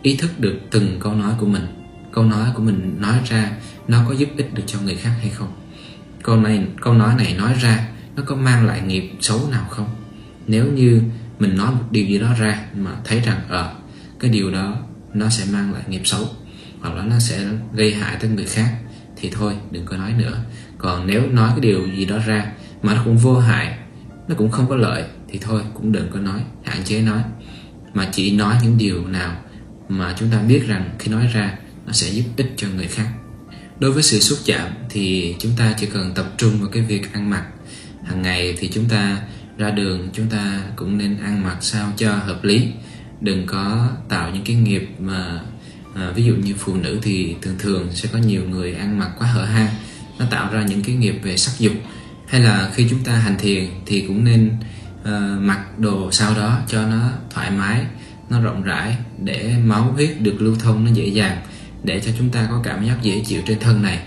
ý 0.02 0.16
thức 0.16 0.40
được 0.40 0.60
từng 0.72 0.98
câu 1.00 1.16
nói 1.16 1.34
của 1.40 1.46
mình. 1.46 1.66
Câu 2.12 2.24
nói 2.24 2.50
của 2.56 2.64
mình 2.64 2.96
nói 3.00 3.20
ra 3.26 3.52
nó 3.88 4.04
có 4.08 4.14
giúp 4.14 4.30
ích 4.38 4.54
được 4.54 4.64
cho 4.66 4.80
người 4.82 4.96
khác 4.96 5.12
hay 5.22 5.30
không? 5.30 5.52
Câu 6.24 6.38
này 6.38 6.68
câu 6.82 6.94
nói 6.94 7.16
này 7.18 7.36
nói 7.38 7.54
ra 7.62 7.88
nó 8.16 8.24
có 8.26 8.36
mang 8.36 8.66
lại 8.66 8.82
nghiệp 8.82 9.12
xấu 9.22 9.40
nào 9.52 9.66
không? 9.70 9.88
Nếu 10.48 10.72
như 10.72 11.02
mình 11.40 11.58
nói 11.58 11.72
một 11.72 11.84
điều 11.92 12.06
gì 12.06 12.20
đó 12.20 12.34
ra 12.40 12.66
mà 12.76 12.92
thấy 13.04 13.20
rằng 13.20 13.42
ở 13.50 13.68
à, 13.68 13.74
cái 14.20 14.32
điều 14.32 14.52
đó 14.52 14.78
nó 15.14 15.30
sẽ 15.30 15.46
mang 15.54 15.74
lại 15.74 15.84
nghiệp 15.88 16.02
xấu 16.04 16.28
hoặc 16.80 16.96
là 16.96 17.04
nó 17.04 17.20
sẽ 17.20 17.40
gây 17.74 17.94
hại 17.94 18.16
tới 18.20 18.30
người 18.30 18.46
khác 18.46 18.78
thì 19.16 19.30
thôi 19.30 19.54
đừng 19.72 19.86
có 19.86 19.98
nói 19.98 20.14
nữa 20.18 20.38
còn 20.82 21.08
nếu 21.08 21.30
nói 21.30 21.50
cái 21.50 21.60
điều 21.60 21.88
gì 21.88 22.06
đó 22.06 22.18
ra 22.26 22.52
mà 22.82 22.94
nó 22.94 23.02
cũng 23.06 23.18
vô 23.18 23.40
hại 23.40 23.78
nó 24.28 24.36
cũng 24.38 24.52
không 24.52 24.70
có 24.70 24.76
lợi 24.76 25.04
thì 25.28 25.40
thôi 25.42 25.62
cũng 25.74 25.92
đừng 25.92 26.08
có 26.12 26.20
nói 26.20 26.42
hạn 26.64 26.84
chế 26.84 27.02
nói. 27.02 27.24
Mà 27.94 28.10
chỉ 28.12 28.32
nói 28.32 28.56
những 28.64 28.78
điều 28.78 29.08
nào 29.08 29.36
mà 29.90 30.16
chúng 30.20 30.30
ta 30.32 30.40
biết 30.42 30.68
rằng 30.68 30.90
khi 31.00 31.12
nói 31.12 31.28
ra 31.34 31.58
nó 31.86 31.94
sẽ 31.94 32.10
giúp 32.10 32.24
ích 32.38 32.54
cho 32.58 32.68
người 32.76 32.88
khác. 32.88 33.08
Đối 33.80 33.92
với 33.92 34.04
sự 34.04 34.20
xúc 34.20 34.40
chạm 34.46 34.68
thì 34.90 35.36
chúng 35.40 35.52
ta 35.58 35.74
chỉ 35.80 35.86
cần 35.86 36.14
tập 36.16 36.34
trung 36.38 36.60
vào 36.60 36.70
cái 36.70 36.84
việc 36.84 37.14
ăn 37.14 37.30
mặc. 37.30 37.46
Hàng 38.04 38.22
ngày 38.22 38.56
thì 38.60 38.70
chúng 38.74 38.86
ta 38.86 39.22
ra 39.58 39.72
đường 39.72 40.10
chúng 40.14 40.28
ta 40.28 40.62
cũng 40.76 40.98
nên 40.98 41.18
ăn 41.18 41.44
mặc 41.44 41.58
sao 41.62 41.94
cho 41.98 42.12
hợp 42.16 42.44
lý. 42.44 42.68
Đừng 43.22 43.46
có 43.48 43.90
tạo 44.10 44.32
những 44.34 44.44
cái 44.44 44.56
nghiệp 44.56 44.90
mà 45.00 45.42
à, 45.96 46.12
ví 46.16 46.24
dụ 46.24 46.36
như 46.36 46.54
phụ 46.58 46.76
nữ 46.76 47.00
thì 47.02 47.36
thường 47.42 47.56
thường 47.60 47.90
sẽ 47.94 48.10
có 48.14 48.20
nhiều 48.20 48.44
người 48.50 48.74
ăn 48.74 49.00
mặc 49.00 49.12
quá 49.20 49.28
hở 49.28 49.46
hang 49.46 49.70
nó 50.22 50.28
tạo 50.30 50.54
ra 50.54 50.64
những 50.64 50.84
cái 50.84 50.96
nghiệp 50.96 51.20
về 51.24 51.38
sắc 51.38 51.60
dục. 51.60 51.74
Hay 52.28 52.42
là 52.42 52.72
khi 52.74 52.88
chúng 52.90 53.04
ta 53.04 53.14
hành 53.14 53.38
thiền 53.40 53.66
thì 53.86 54.02
cũng 54.08 54.24
nên 54.24 54.52
uh, 55.02 55.08
mặc 55.40 55.80
đồ 55.80 56.12
sau 56.12 56.34
đó 56.36 56.60
cho 56.68 56.86
nó 56.86 57.10
thoải 57.30 57.52
mái 57.52 57.86
nó 58.30 58.42
rộng 58.42 58.64
rãi 58.64 58.96
để 59.24 59.56
máu 59.66 59.92
huyết 59.92 60.22
được 60.22 60.36
lưu 60.42 60.56
thông 60.56 60.86
nó 60.86 60.92
dễ 60.92 61.06
dàng 61.06 61.42
để 61.84 62.00
cho 62.06 62.12
chúng 62.18 62.30
ta 62.30 62.48
có 62.52 62.62
cảm 62.64 62.86
giác 62.86 62.98
dễ 63.02 63.24
chịu 63.26 63.42
trên 63.48 63.60
thân 63.60 63.82
này. 63.82 64.00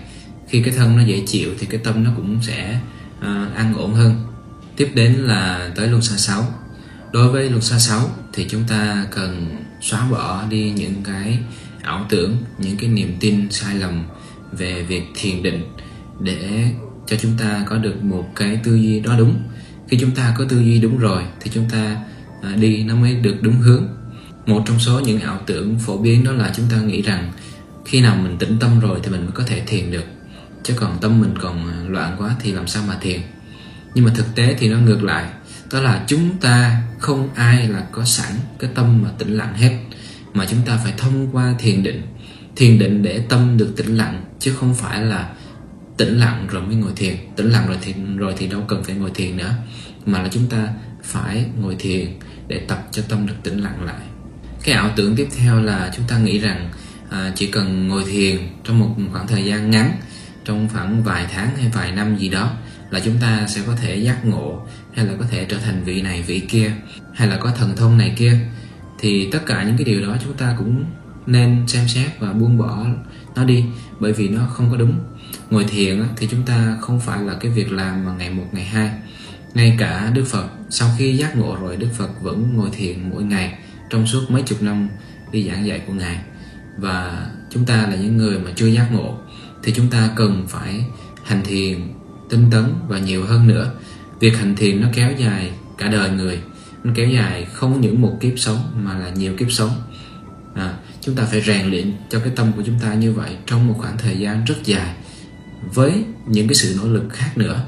Khi 0.47 0.61
cái 0.61 0.73
thân 0.77 0.97
nó 0.97 1.03
dễ 1.03 1.23
chịu 1.27 1.49
thì 1.59 1.65
cái 1.65 1.79
tâm 1.83 2.03
nó 2.03 2.11
cũng 2.15 2.39
sẽ 2.41 2.79
uh, 3.19 3.55
an 3.55 3.73
ổn 3.77 3.93
hơn. 3.93 4.15
Tiếp 4.75 4.91
đến 4.93 5.13
là 5.13 5.71
tới 5.75 5.87
luân 5.87 6.01
xa 6.01 6.17
6 6.17 6.53
đối 7.11 7.31
với 7.31 7.49
luân 7.49 7.61
xa 7.61 7.79
6 7.79 8.09
thì 8.33 8.45
chúng 8.49 8.63
ta 8.67 9.05
cần 9.11 9.55
xóa 9.81 10.07
bỏ 10.11 10.43
đi 10.49 10.71
những 10.71 11.03
cái 11.03 11.39
ảo 11.81 12.05
tưởng 12.09 12.37
những 12.57 12.77
cái 12.77 12.89
niềm 12.89 13.17
tin 13.19 13.51
sai 13.51 13.75
lầm 13.75 14.03
về 14.51 14.83
việc 14.83 15.03
thiền 15.15 15.43
định 15.43 15.63
để 16.19 16.71
cho 17.07 17.17
chúng 17.21 17.31
ta 17.39 17.65
có 17.69 17.77
được 17.77 18.03
một 18.03 18.25
cái 18.35 18.59
tư 18.63 18.75
duy 18.75 18.99
đó 18.99 19.15
đúng. 19.17 19.35
Khi 19.87 19.97
chúng 20.01 20.11
ta 20.11 20.35
có 20.37 20.45
tư 20.49 20.59
duy 20.59 20.79
đúng 20.79 20.97
rồi, 20.97 21.23
thì 21.41 21.51
chúng 21.53 21.69
ta 21.69 21.97
à, 22.41 22.55
đi 22.55 22.83
nó 22.83 22.95
mới 22.95 23.15
được 23.15 23.35
đúng 23.41 23.55
hướng. 23.55 23.87
Một 24.45 24.63
trong 24.65 24.79
số 24.79 24.99
những 24.99 25.19
ảo 25.19 25.39
tưởng 25.45 25.79
phổ 25.79 25.97
biến 25.97 26.23
đó 26.23 26.31
là 26.31 26.51
chúng 26.55 26.65
ta 26.71 26.77
nghĩ 26.77 27.01
rằng 27.01 27.31
khi 27.85 28.01
nào 28.01 28.15
mình 28.15 28.37
tĩnh 28.37 28.57
tâm 28.59 28.79
rồi 28.79 28.99
thì 29.03 29.11
mình 29.11 29.21
mới 29.21 29.31
có 29.31 29.43
thể 29.47 29.61
thiền 29.67 29.91
được. 29.91 30.05
Chứ 30.63 30.73
còn 30.77 30.97
tâm 31.01 31.21
mình 31.21 31.33
còn 31.41 31.69
à, 31.69 31.77
loạn 31.87 32.15
quá 32.19 32.35
thì 32.39 32.51
làm 32.51 32.67
sao 32.67 32.83
mà 32.87 32.97
thiền? 33.01 33.21
Nhưng 33.95 34.05
mà 34.05 34.11
thực 34.15 34.35
tế 34.35 34.55
thì 34.59 34.69
nó 34.69 34.77
ngược 34.77 35.03
lại. 35.03 35.25
Đó 35.71 35.81
là 35.81 36.03
chúng 36.07 36.37
ta 36.41 36.81
không 36.99 37.29
ai 37.35 37.67
là 37.67 37.87
có 37.91 38.05
sẵn 38.05 38.31
cái 38.59 38.69
tâm 38.75 39.01
mà 39.03 39.09
tĩnh 39.17 39.37
lặng 39.37 39.53
hết, 39.53 39.77
mà 40.33 40.45
chúng 40.45 40.59
ta 40.65 40.77
phải 40.83 40.93
thông 40.97 41.27
qua 41.31 41.55
thiền 41.59 41.83
định. 41.83 42.01
Thiền 42.55 42.79
định 42.79 43.03
để 43.03 43.19
tâm 43.29 43.57
được 43.57 43.73
tĩnh 43.77 43.95
lặng, 43.95 44.23
chứ 44.39 44.53
không 44.53 44.73
phải 44.73 45.01
là 45.01 45.29
tĩnh 45.97 46.17
lặng 46.17 46.47
rồi 46.49 46.61
mới 46.61 46.75
ngồi 46.75 46.91
thiền. 46.95 47.15
Tĩnh 47.35 47.49
lặng 47.49 47.67
rồi 47.67 47.77
thì 47.81 47.93
rồi 48.17 48.33
thì 48.37 48.47
đâu 48.47 48.61
cần 48.67 48.83
phải 48.83 48.95
ngồi 48.95 49.11
thiền 49.15 49.37
nữa 49.37 49.53
mà 50.05 50.21
là 50.21 50.29
chúng 50.31 50.49
ta 50.49 50.69
phải 51.03 51.45
ngồi 51.59 51.75
thiền 51.79 52.07
để 52.47 52.59
tập 52.67 52.87
cho 52.91 53.01
tâm 53.09 53.27
được 53.27 53.35
tĩnh 53.43 53.59
lặng 53.59 53.83
lại. 53.85 54.01
Cái 54.63 54.75
ảo 54.75 54.89
tưởng 54.95 55.15
tiếp 55.15 55.27
theo 55.37 55.61
là 55.61 55.91
chúng 55.95 56.05
ta 56.07 56.17
nghĩ 56.17 56.39
rằng 56.39 56.69
à, 57.09 57.31
chỉ 57.35 57.47
cần 57.47 57.87
ngồi 57.87 58.03
thiền 58.03 58.37
trong 58.63 58.79
một 58.79 58.95
khoảng 59.11 59.27
thời 59.27 59.45
gian 59.45 59.71
ngắn 59.71 59.91
trong 60.45 60.69
khoảng 60.73 61.03
vài 61.03 61.25
tháng 61.33 61.55
hay 61.57 61.71
vài 61.73 61.91
năm 61.91 62.17
gì 62.17 62.29
đó 62.29 62.51
là 62.89 62.99
chúng 62.99 63.17
ta 63.21 63.47
sẽ 63.47 63.61
có 63.67 63.75
thể 63.81 63.95
giác 63.95 64.25
ngộ 64.25 64.65
hay 64.93 65.05
là 65.05 65.13
có 65.19 65.25
thể 65.31 65.45
trở 65.45 65.57
thành 65.57 65.83
vị 65.83 66.01
này 66.01 66.21
vị 66.21 66.39
kia 66.39 66.71
hay 67.13 67.27
là 67.27 67.37
có 67.37 67.51
thần 67.51 67.75
thông 67.75 67.97
này 67.97 68.13
kia. 68.17 68.39
Thì 68.99 69.29
tất 69.31 69.39
cả 69.45 69.63
những 69.63 69.77
cái 69.77 69.85
điều 69.85 70.01
đó 70.01 70.17
chúng 70.23 70.33
ta 70.33 70.55
cũng 70.57 70.85
nên 71.25 71.63
xem 71.67 71.87
xét 71.87 72.19
và 72.19 72.33
buông 72.33 72.57
bỏ 72.57 72.85
nó 73.35 73.43
đi 73.43 73.65
bởi 73.99 74.13
vì 74.13 74.29
nó 74.29 74.45
không 74.45 74.71
có 74.71 74.77
đúng 74.77 74.99
ngồi 75.49 75.63
thiền 75.63 76.03
thì 76.17 76.27
chúng 76.31 76.43
ta 76.43 76.77
không 76.81 76.99
phải 76.99 77.23
là 77.23 77.33
cái 77.33 77.51
việc 77.51 77.71
làm 77.71 78.05
mà 78.05 78.11
ngày 78.17 78.29
một 78.29 78.45
ngày 78.51 78.65
hai. 78.65 78.91
Ngay 79.53 79.75
cả 79.79 80.11
đức 80.13 80.25
phật 80.27 80.47
sau 80.69 80.89
khi 80.97 81.17
giác 81.17 81.37
ngộ 81.37 81.57
rồi 81.61 81.77
đức 81.77 81.89
phật 81.97 82.21
vẫn 82.21 82.53
ngồi 82.53 82.69
thiền 82.73 83.09
mỗi 83.09 83.23
ngày 83.23 83.53
trong 83.89 84.07
suốt 84.07 84.21
mấy 84.29 84.41
chục 84.41 84.61
năm 84.61 84.89
đi 85.31 85.47
giảng 85.47 85.67
dạy 85.67 85.81
của 85.87 85.93
ngài. 85.93 86.19
Và 86.77 87.27
chúng 87.49 87.65
ta 87.65 87.75
là 87.75 87.95
những 87.95 88.17
người 88.17 88.39
mà 88.39 88.51
chưa 88.55 88.67
giác 88.67 88.89
ngộ 88.91 89.17
thì 89.63 89.73
chúng 89.75 89.89
ta 89.89 90.09
cần 90.15 90.45
phải 90.47 90.85
hành 91.23 91.43
thiền 91.43 91.77
tinh 92.29 92.47
tấn 92.51 92.73
và 92.87 92.99
nhiều 92.99 93.25
hơn 93.25 93.47
nữa. 93.47 93.71
Việc 94.19 94.37
hành 94.37 94.55
thiền 94.55 94.81
nó 94.81 94.87
kéo 94.93 95.11
dài 95.17 95.51
cả 95.77 95.87
đời 95.87 96.09
người 96.09 96.39
nó 96.83 96.91
kéo 96.95 97.09
dài 97.09 97.45
không 97.53 97.81
những 97.81 98.01
một 98.01 98.17
kiếp 98.21 98.33
sống 98.37 98.57
mà 98.83 98.99
là 98.99 99.09
nhiều 99.09 99.35
kiếp 99.37 99.51
sống. 99.51 99.71
À, 100.55 100.73
chúng 101.01 101.15
ta 101.15 101.23
phải 101.23 101.41
rèn 101.41 101.65
luyện 101.65 101.93
cho 102.09 102.19
cái 102.19 102.29
tâm 102.35 102.51
của 102.55 102.63
chúng 102.65 102.79
ta 102.79 102.93
như 102.93 103.13
vậy 103.13 103.37
trong 103.45 103.67
một 103.67 103.75
khoảng 103.77 103.97
thời 103.97 104.19
gian 104.19 104.45
rất 104.45 104.55
dài 104.63 104.95
với 105.73 106.05
những 106.25 106.47
cái 106.47 106.55
sự 106.55 106.79
nỗ 106.81 106.87
lực 106.87 107.05
khác 107.09 107.31
nữa 107.35 107.65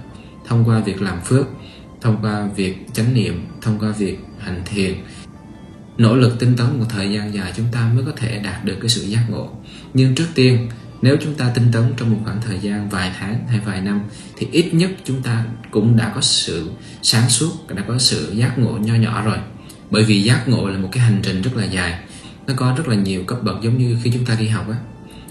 thông 0.48 0.64
qua 0.66 0.80
việc 0.80 1.02
làm 1.02 1.22
phước, 1.22 1.48
thông 2.02 2.18
qua 2.22 2.50
việc 2.56 2.78
chánh 2.94 3.14
niệm, 3.14 3.48
thông 3.62 3.80
qua 3.80 3.92
việc 3.92 4.20
hành 4.40 4.62
thiền. 4.66 4.94
Nỗ 5.98 6.16
lực 6.16 6.40
tinh 6.40 6.56
tấn 6.58 6.80
một 6.80 6.86
thời 6.90 7.12
gian 7.12 7.34
dài 7.34 7.54
chúng 7.56 7.66
ta 7.72 7.92
mới 7.96 8.06
có 8.06 8.12
thể 8.18 8.40
đạt 8.40 8.66
được 8.66 8.78
cái 8.82 8.90
sự 8.90 9.02
giác 9.02 9.26
ngộ. 9.30 9.50
Nhưng 9.94 10.16
trước 10.16 10.28
tiên, 10.36 10.70
nếu 11.02 11.18
chúng 11.22 11.34
ta 11.34 11.52
tinh 11.56 11.72
tấn 11.72 11.94
trong 11.98 12.12
một 12.12 12.18
khoảng 12.24 12.42
thời 12.42 12.60
gian 12.60 12.90
vài 12.90 13.12
tháng 13.20 13.48
hay 13.48 13.60
vài 13.66 13.82
năm, 13.82 14.02
thì 14.38 14.48
ít 14.52 14.74
nhất 14.74 14.92
chúng 15.04 15.22
ta 15.22 15.46
cũng 15.72 15.98
đã 15.98 16.12
có 16.16 16.22
sự 16.22 16.70
sáng 17.02 17.30
suốt, 17.30 17.52
đã 17.76 17.84
có 17.88 17.98
sự 17.98 18.32
giác 18.36 18.60
ngộ 18.60 18.72
nho 18.72 18.96
nhỏ 18.96 19.24
rồi. 19.26 19.38
Bởi 19.92 20.04
vì 20.04 20.24
giác 20.24 20.48
ngộ 20.48 20.70
là 20.70 20.78
một 20.78 20.90
cái 20.92 21.04
hành 21.04 21.20
trình 21.24 21.42
rất 21.42 21.52
là 21.56 21.66
dài. 21.66 22.00
Nó 22.48 22.54
có 22.58 22.74
rất 22.78 22.88
là 22.88 22.96
nhiều 22.96 23.24
cấp 23.24 23.44
bậc 23.44 23.62
giống 23.62 23.78
như 23.78 23.98
khi 24.04 24.12
chúng 24.14 24.26
ta 24.26 24.36
đi 24.40 24.48
học 24.48 24.66
á 24.70 24.78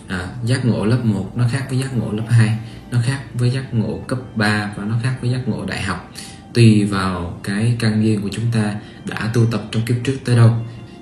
à, 0.08 0.28
giác 0.44 0.64
ngộ 0.64 0.84
lớp 0.84 1.04
1 1.04 1.32
nó 1.36 1.44
khác 1.52 1.66
với 1.70 1.78
giác 1.78 1.96
ngộ 1.96 2.12
lớp 2.12 2.24
2 2.28 2.58
nó 2.90 2.98
khác 3.06 3.20
với 3.34 3.50
giác 3.50 3.74
ngộ 3.74 4.00
cấp 4.06 4.18
3 4.34 4.72
và 4.76 4.84
nó 4.84 4.94
khác 5.02 5.14
với 5.20 5.30
giác 5.30 5.48
ngộ 5.48 5.64
đại 5.64 5.82
học. 5.82 6.12
Tùy 6.54 6.84
vào 6.84 7.40
cái 7.42 7.76
căn 7.78 8.04
duyên 8.04 8.22
của 8.22 8.28
chúng 8.32 8.44
ta 8.52 8.74
đã 9.04 9.30
tu 9.34 9.46
tập 9.50 9.62
trong 9.70 9.82
kiếp 9.82 9.96
trước 10.04 10.16
tới 10.24 10.36
đâu 10.36 10.50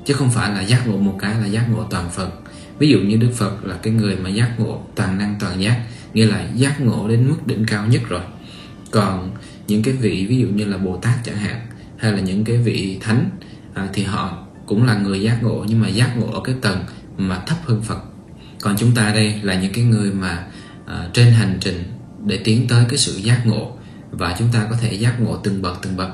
chứ 0.05 0.15
không 0.15 0.31
phải 0.31 0.53
là 0.53 0.61
giác 0.61 0.87
ngộ 0.87 0.99
một 0.99 1.17
cái 1.21 1.35
là 1.41 1.47
giác 1.47 1.67
ngộ 1.71 1.85
toàn 1.91 2.11
phần. 2.11 2.31
Ví 2.79 2.89
dụ 2.89 2.99
như 2.99 3.17
đức 3.17 3.31
phật 3.37 3.65
là 3.65 3.77
cái 3.83 3.93
người 3.93 4.17
mà 4.17 4.31
giác 4.31 4.51
ngộ 4.59 4.83
toàn 4.95 5.19
năng 5.19 5.37
toàn 5.41 5.63
giác 5.63 5.81
nghĩa 6.15 6.27
là 6.27 6.49
giác 6.55 6.81
ngộ 6.81 7.09
đến 7.09 7.29
mức 7.29 7.47
đỉnh 7.47 7.65
cao 7.67 7.87
nhất 7.87 8.03
rồi. 8.09 8.23
Còn 8.91 9.31
những 9.67 9.83
cái 9.83 9.95
vị 9.95 10.27
ví 10.29 10.39
dụ 10.39 10.47
như 10.47 10.65
là 10.65 10.79
bồ 10.79 10.97
tát 10.97 11.15
chẳng 11.25 11.37
hạn 11.37 11.61
hay 11.97 12.13
là 12.13 12.21
những 12.21 12.45
cái 12.45 12.57
vị 12.57 12.99
thánh 13.01 13.31
à, 13.75 13.89
thì 13.93 14.03
họ 14.03 14.47
cũng 14.67 14.85
là 14.85 14.99
người 14.99 15.23
giác 15.23 15.43
ngộ 15.43 15.65
nhưng 15.69 15.81
mà 15.81 15.89
giác 15.89 16.17
ngộ 16.17 16.33
ở 16.33 16.41
cái 16.45 16.55
tầng 16.61 16.79
mà 17.17 17.43
thấp 17.47 17.59
hơn 17.65 17.83
phật 17.83 18.14
còn 18.65 18.77
chúng 18.77 18.95
ta 18.95 19.13
đây 19.15 19.35
là 19.43 19.55
những 19.55 19.73
cái 19.73 19.85
người 19.85 20.13
mà 20.13 20.45
à, 20.87 21.09
trên 21.13 21.33
hành 21.33 21.59
trình 21.61 21.83
để 22.27 22.41
tiến 22.45 22.67
tới 22.69 22.85
cái 22.89 22.99
sự 22.99 23.17
giác 23.17 23.47
ngộ. 23.47 23.73
Và 24.11 24.37
chúng 24.39 24.49
ta 24.53 24.67
có 24.71 24.77
thể 24.81 24.93
giác 24.93 25.21
ngộ 25.21 25.37
từng 25.37 25.63
bậc 25.63 25.79
từng 25.83 25.97
bậc. 25.97 26.09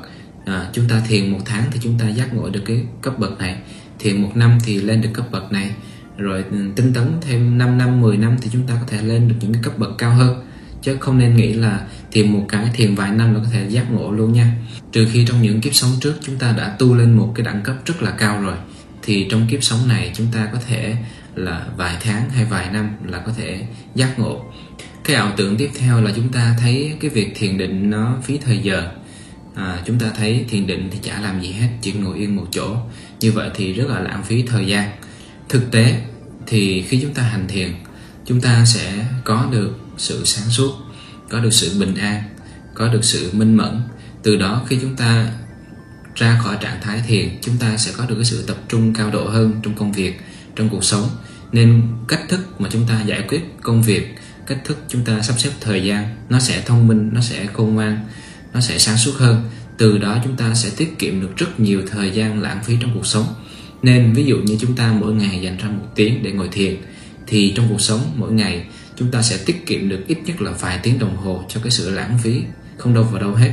À, 0.44 0.66
chúng 0.72 0.88
ta 0.88 1.02
thiền 1.08 1.32
một 1.32 1.38
tháng 1.44 1.64
thì 1.72 1.80
chúng 1.82 1.98
ta 1.98 2.08
giác 2.08 2.34
ngộ 2.34 2.50
được 2.50 2.62
cái 2.66 2.82
cấp 3.02 3.18
bậc 3.18 3.38
này. 3.38 3.56
Thiền 3.98 4.22
một 4.22 4.30
năm 4.34 4.58
thì 4.64 4.80
lên 4.80 5.00
được 5.00 5.08
cấp 5.14 5.26
bậc 5.30 5.52
này. 5.52 5.70
Rồi 6.16 6.44
ừ, 6.50 6.56
tinh 6.76 6.92
tấn 6.94 7.12
thêm 7.20 7.58
5 7.58 7.78
năm 7.78 8.00
10 8.00 8.16
năm 8.16 8.36
thì 8.40 8.50
chúng 8.52 8.66
ta 8.66 8.74
có 8.80 8.86
thể 8.86 9.02
lên 9.02 9.28
được 9.28 9.34
những 9.40 9.52
cái 9.52 9.62
cấp 9.62 9.78
bậc 9.78 9.90
cao 9.98 10.14
hơn. 10.14 10.46
Chứ 10.82 10.96
không 11.00 11.18
nên 11.18 11.36
nghĩ 11.36 11.52
là 11.52 11.80
thiền 12.12 12.32
một 12.32 12.46
cái 12.48 12.70
thiền 12.74 12.94
vài 12.94 13.10
năm 13.10 13.34
là 13.34 13.40
có 13.44 13.50
thể 13.52 13.68
giác 13.68 13.92
ngộ 13.92 14.12
luôn 14.12 14.32
nha. 14.32 14.52
Trừ 14.92 15.08
khi 15.12 15.26
trong 15.26 15.42
những 15.42 15.60
kiếp 15.60 15.74
sống 15.74 15.90
trước 16.00 16.14
chúng 16.20 16.36
ta 16.36 16.52
đã 16.52 16.76
tu 16.78 16.94
lên 16.94 17.14
một 17.14 17.32
cái 17.34 17.44
đẳng 17.44 17.62
cấp 17.62 17.76
rất 17.86 18.02
là 18.02 18.10
cao 18.10 18.42
rồi 18.42 18.56
thì 19.02 19.26
trong 19.30 19.46
kiếp 19.50 19.62
sống 19.62 19.88
này 19.88 20.10
chúng 20.14 20.26
ta 20.32 20.48
có 20.52 20.58
thể 20.68 20.96
là 21.34 21.66
vài 21.76 21.96
tháng 22.00 22.30
hay 22.30 22.44
vài 22.44 22.70
năm 22.72 22.90
là 23.04 23.18
có 23.18 23.32
thể 23.36 23.66
giác 23.94 24.18
ngộ. 24.18 24.44
Cái 25.04 25.16
ảo 25.16 25.32
tưởng 25.36 25.56
tiếp 25.56 25.70
theo 25.78 26.00
là 26.00 26.12
chúng 26.16 26.28
ta 26.28 26.56
thấy 26.60 26.96
cái 27.00 27.10
việc 27.10 27.32
thiền 27.34 27.58
định 27.58 27.90
nó 27.90 28.16
phí 28.22 28.38
thời 28.38 28.58
giờ. 28.58 28.90
À, 29.54 29.78
chúng 29.86 29.98
ta 29.98 30.06
thấy 30.16 30.44
thiền 30.48 30.66
định 30.66 30.88
thì 30.92 30.98
chả 31.02 31.20
làm 31.20 31.40
gì 31.40 31.52
hết 31.52 31.68
chỉ 31.80 31.92
ngồi 31.92 32.18
yên 32.18 32.36
một 32.36 32.46
chỗ. 32.50 32.76
Như 33.20 33.32
vậy 33.32 33.50
thì 33.54 33.72
rất 33.72 33.88
là 33.88 34.00
lãng 34.00 34.22
phí 34.22 34.42
thời 34.42 34.66
gian. 34.66 34.90
Thực 35.48 35.70
tế 35.70 36.02
thì 36.46 36.82
khi 36.82 37.00
chúng 37.02 37.14
ta 37.14 37.22
hành 37.22 37.48
thiền 37.48 37.74
chúng 38.26 38.40
ta 38.40 38.64
sẽ 38.64 39.06
có 39.24 39.48
được 39.52 39.78
sự 39.96 40.24
sáng 40.24 40.50
suốt 40.50 40.72
có 41.28 41.40
được 41.40 41.52
sự 41.52 41.80
bình 41.80 41.94
an 41.94 42.22
có 42.74 42.88
được 42.88 43.04
sự 43.04 43.30
minh 43.32 43.56
mẫn. 43.56 43.82
Từ 44.22 44.36
đó 44.36 44.62
khi 44.68 44.78
chúng 44.82 44.96
ta 44.96 45.32
ra 46.14 46.40
khỏi 46.44 46.56
trạng 46.60 46.80
thái 46.82 47.02
thiền 47.08 47.28
chúng 47.42 47.56
ta 47.56 47.76
sẽ 47.76 47.92
có 47.96 48.06
được 48.06 48.14
cái 48.14 48.24
sự 48.24 48.44
tập 48.46 48.56
trung 48.68 48.94
cao 48.94 49.10
độ 49.10 49.24
hơn 49.24 49.60
trong 49.62 49.74
công 49.74 49.92
việc 49.92 50.20
trong 50.60 50.68
cuộc 50.68 50.84
sống. 50.84 51.08
Nên 51.52 51.82
cách 52.08 52.20
thức 52.28 52.60
mà 52.60 52.68
chúng 52.72 52.86
ta 52.88 53.02
giải 53.02 53.22
quyết 53.28 53.40
công 53.62 53.82
việc 53.82 54.14
cách 54.46 54.58
thức 54.64 54.78
chúng 54.88 55.04
ta 55.04 55.22
sắp 55.22 55.34
xếp 55.38 55.50
thời 55.60 55.84
gian 55.84 56.16
nó 56.28 56.40
sẽ 56.40 56.62
thông 56.66 56.88
minh 56.88 57.10
nó 57.12 57.20
sẽ 57.20 57.46
khôn 57.46 57.74
ngoan 57.74 57.98
nó 58.54 58.60
sẽ 58.60 58.78
sáng 58.78 58.96
suốt 58.96 59.12
hơn. 59.16 59.42
Từ 59.78 59.98
đó 59.98 60.18
chúng 60.24 60.36
ta 60.36 60.54
sẽ 60.54 60.70
tiết 60.76 60.98
kiệm 60.98 61.20
được 61.20 61.36
rất 61.36 61.60
nhiều 61.60 61.82
thời 61.90 62.10
gian 62.10 62.42
lãng 62.42 62.64
phí 62.64 62.76
trong 62.80 62.90
cuộc 62.94 63.06
sống. 63.06 63.26
Nên 63.82 64.12
ví 64.12 64.24
dụ 64.24 64.36
như 64.36 64.56
chúng 64.60 64.76
ta 64.76 64.92
mỗi 64.92 65.14
ngày 65.14 65.40
dành 65.42 65.56
ra 65.56 65.68
một 65.68 65.86
tiếng 65.94 66.22
để 66.22 66.32
ngồi 66.32 66.48
thiền 66.52 66.76
thì 67.26 67.52
trong 67.56 67.66
cuộc 67.68 67.80
sống 67.80 68.00
mỗi 68.16 68.32
ngày 68.32 68.64
chúng 68.96 69.10
ta 69.10 69.22
sẽ 69.22 69.38
tiết 69.46 69.66
kiệm 69.66 69.88
được 69.88 70.04
ít 70.06 70.18
nhất 70.24 70.42
là 70.42 70.50
vài 70.50 70.80
tiếng 70.82 70.98
đồng 70.98 71.16
hồ 71.16 71.44
cho 71.48 71.60
cái 71.60 71.70
sự 71.70 71.90
lãng 71.90 72.18
phí 72.22 72.42
không 72.78 72.94
đâu 72.94 73.04
vào 73.04 73.20
đâu 73.22 73.34
hết. 73.34 73.52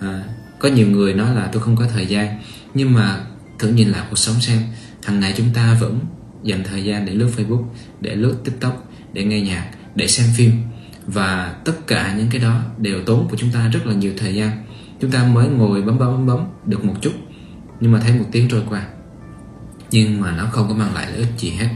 À, 0.00 0.24
có 0.58 0.68
nhiều 0.68 0.86
người 0.86 1.14
nói 1.14 1.34
là 1.34 1.48
tôi 1.52 1.62
không 1.62 1.76
có 1.76 1.86
thời 1.94 2.06
gian 2.06 2.42
nhưng 2.74 2.92
mà 2.92 3.24
thử 3.58 3.68
nhìn 3.68 3.88
lại 3.88 4.02
cuộc 4.10 4.16
sống 4.16 4.40
xem 4.40 4.62
hàng 5.04 5.20
ngày 5.20 5.34
chúng 5.36 5.50
ta 5.54 5.76
vẫn 5.80 6.00
dành 6.42 6.64
thời 6.64 6.84
gian 6.84 7.06
để 7.06 7.12
lướt 7.12 7.30
facebook, 7.36 7.64
để 8.00 8.14
lướt 8.14 8.36
tiktok, 8.44 8.90
để 9.12 9.24
nghe 9.24 9.40
nhạc, 9.40 9.70
để 9.94 10.06
xem 10.06 10.26
phim. 10.36 10.52
Và 11.06 11.54
tất 11.64 11.86
cả 11.86 12.14
những 12.16 12.26
cái 12.30 12.40
đó 12.40 12.60
đều 12.78 13.04
tốn 13.04 13.28
của 13.30 13.36
chúng 13.36 13.50
ta 13.50 13.68
rất 13.68 13.86
là 13.86 13.94
nhiều 13.94 14.12
thời 14.18 14.34
gian. 14.34 14.64
Chúng 15.00 15.10
ta 15.10 15.24
mới 15.24 15.48
ngồi 15.48 15.82
bấm 15.82 15.98
bấm 15.98 16.08
bấm 16.12 16.26
bấm 16.26 16.46
được 16.66 16.84
một 16.84 16.94
chút, 17.00 17.12
nhưng 17.80 17.92
mà 17.92 18.00
thấy 18.00 18.18
một 18.18 18.24
tiếng 18.32 18.48
trôi 18.48 18.62
qua. 18.68 18.86
Nhưng 19.90 20.20
mà 20.20 20.36
nó 20.36 20.46
không 20.52 20.68
có 20.68 20.74
mang 20.74 20.94
lại 20.94 21.06
lợi 21.10 21.18
ích 21.18 21.38
gì 21.38 21.50
hết. 21.50 21.68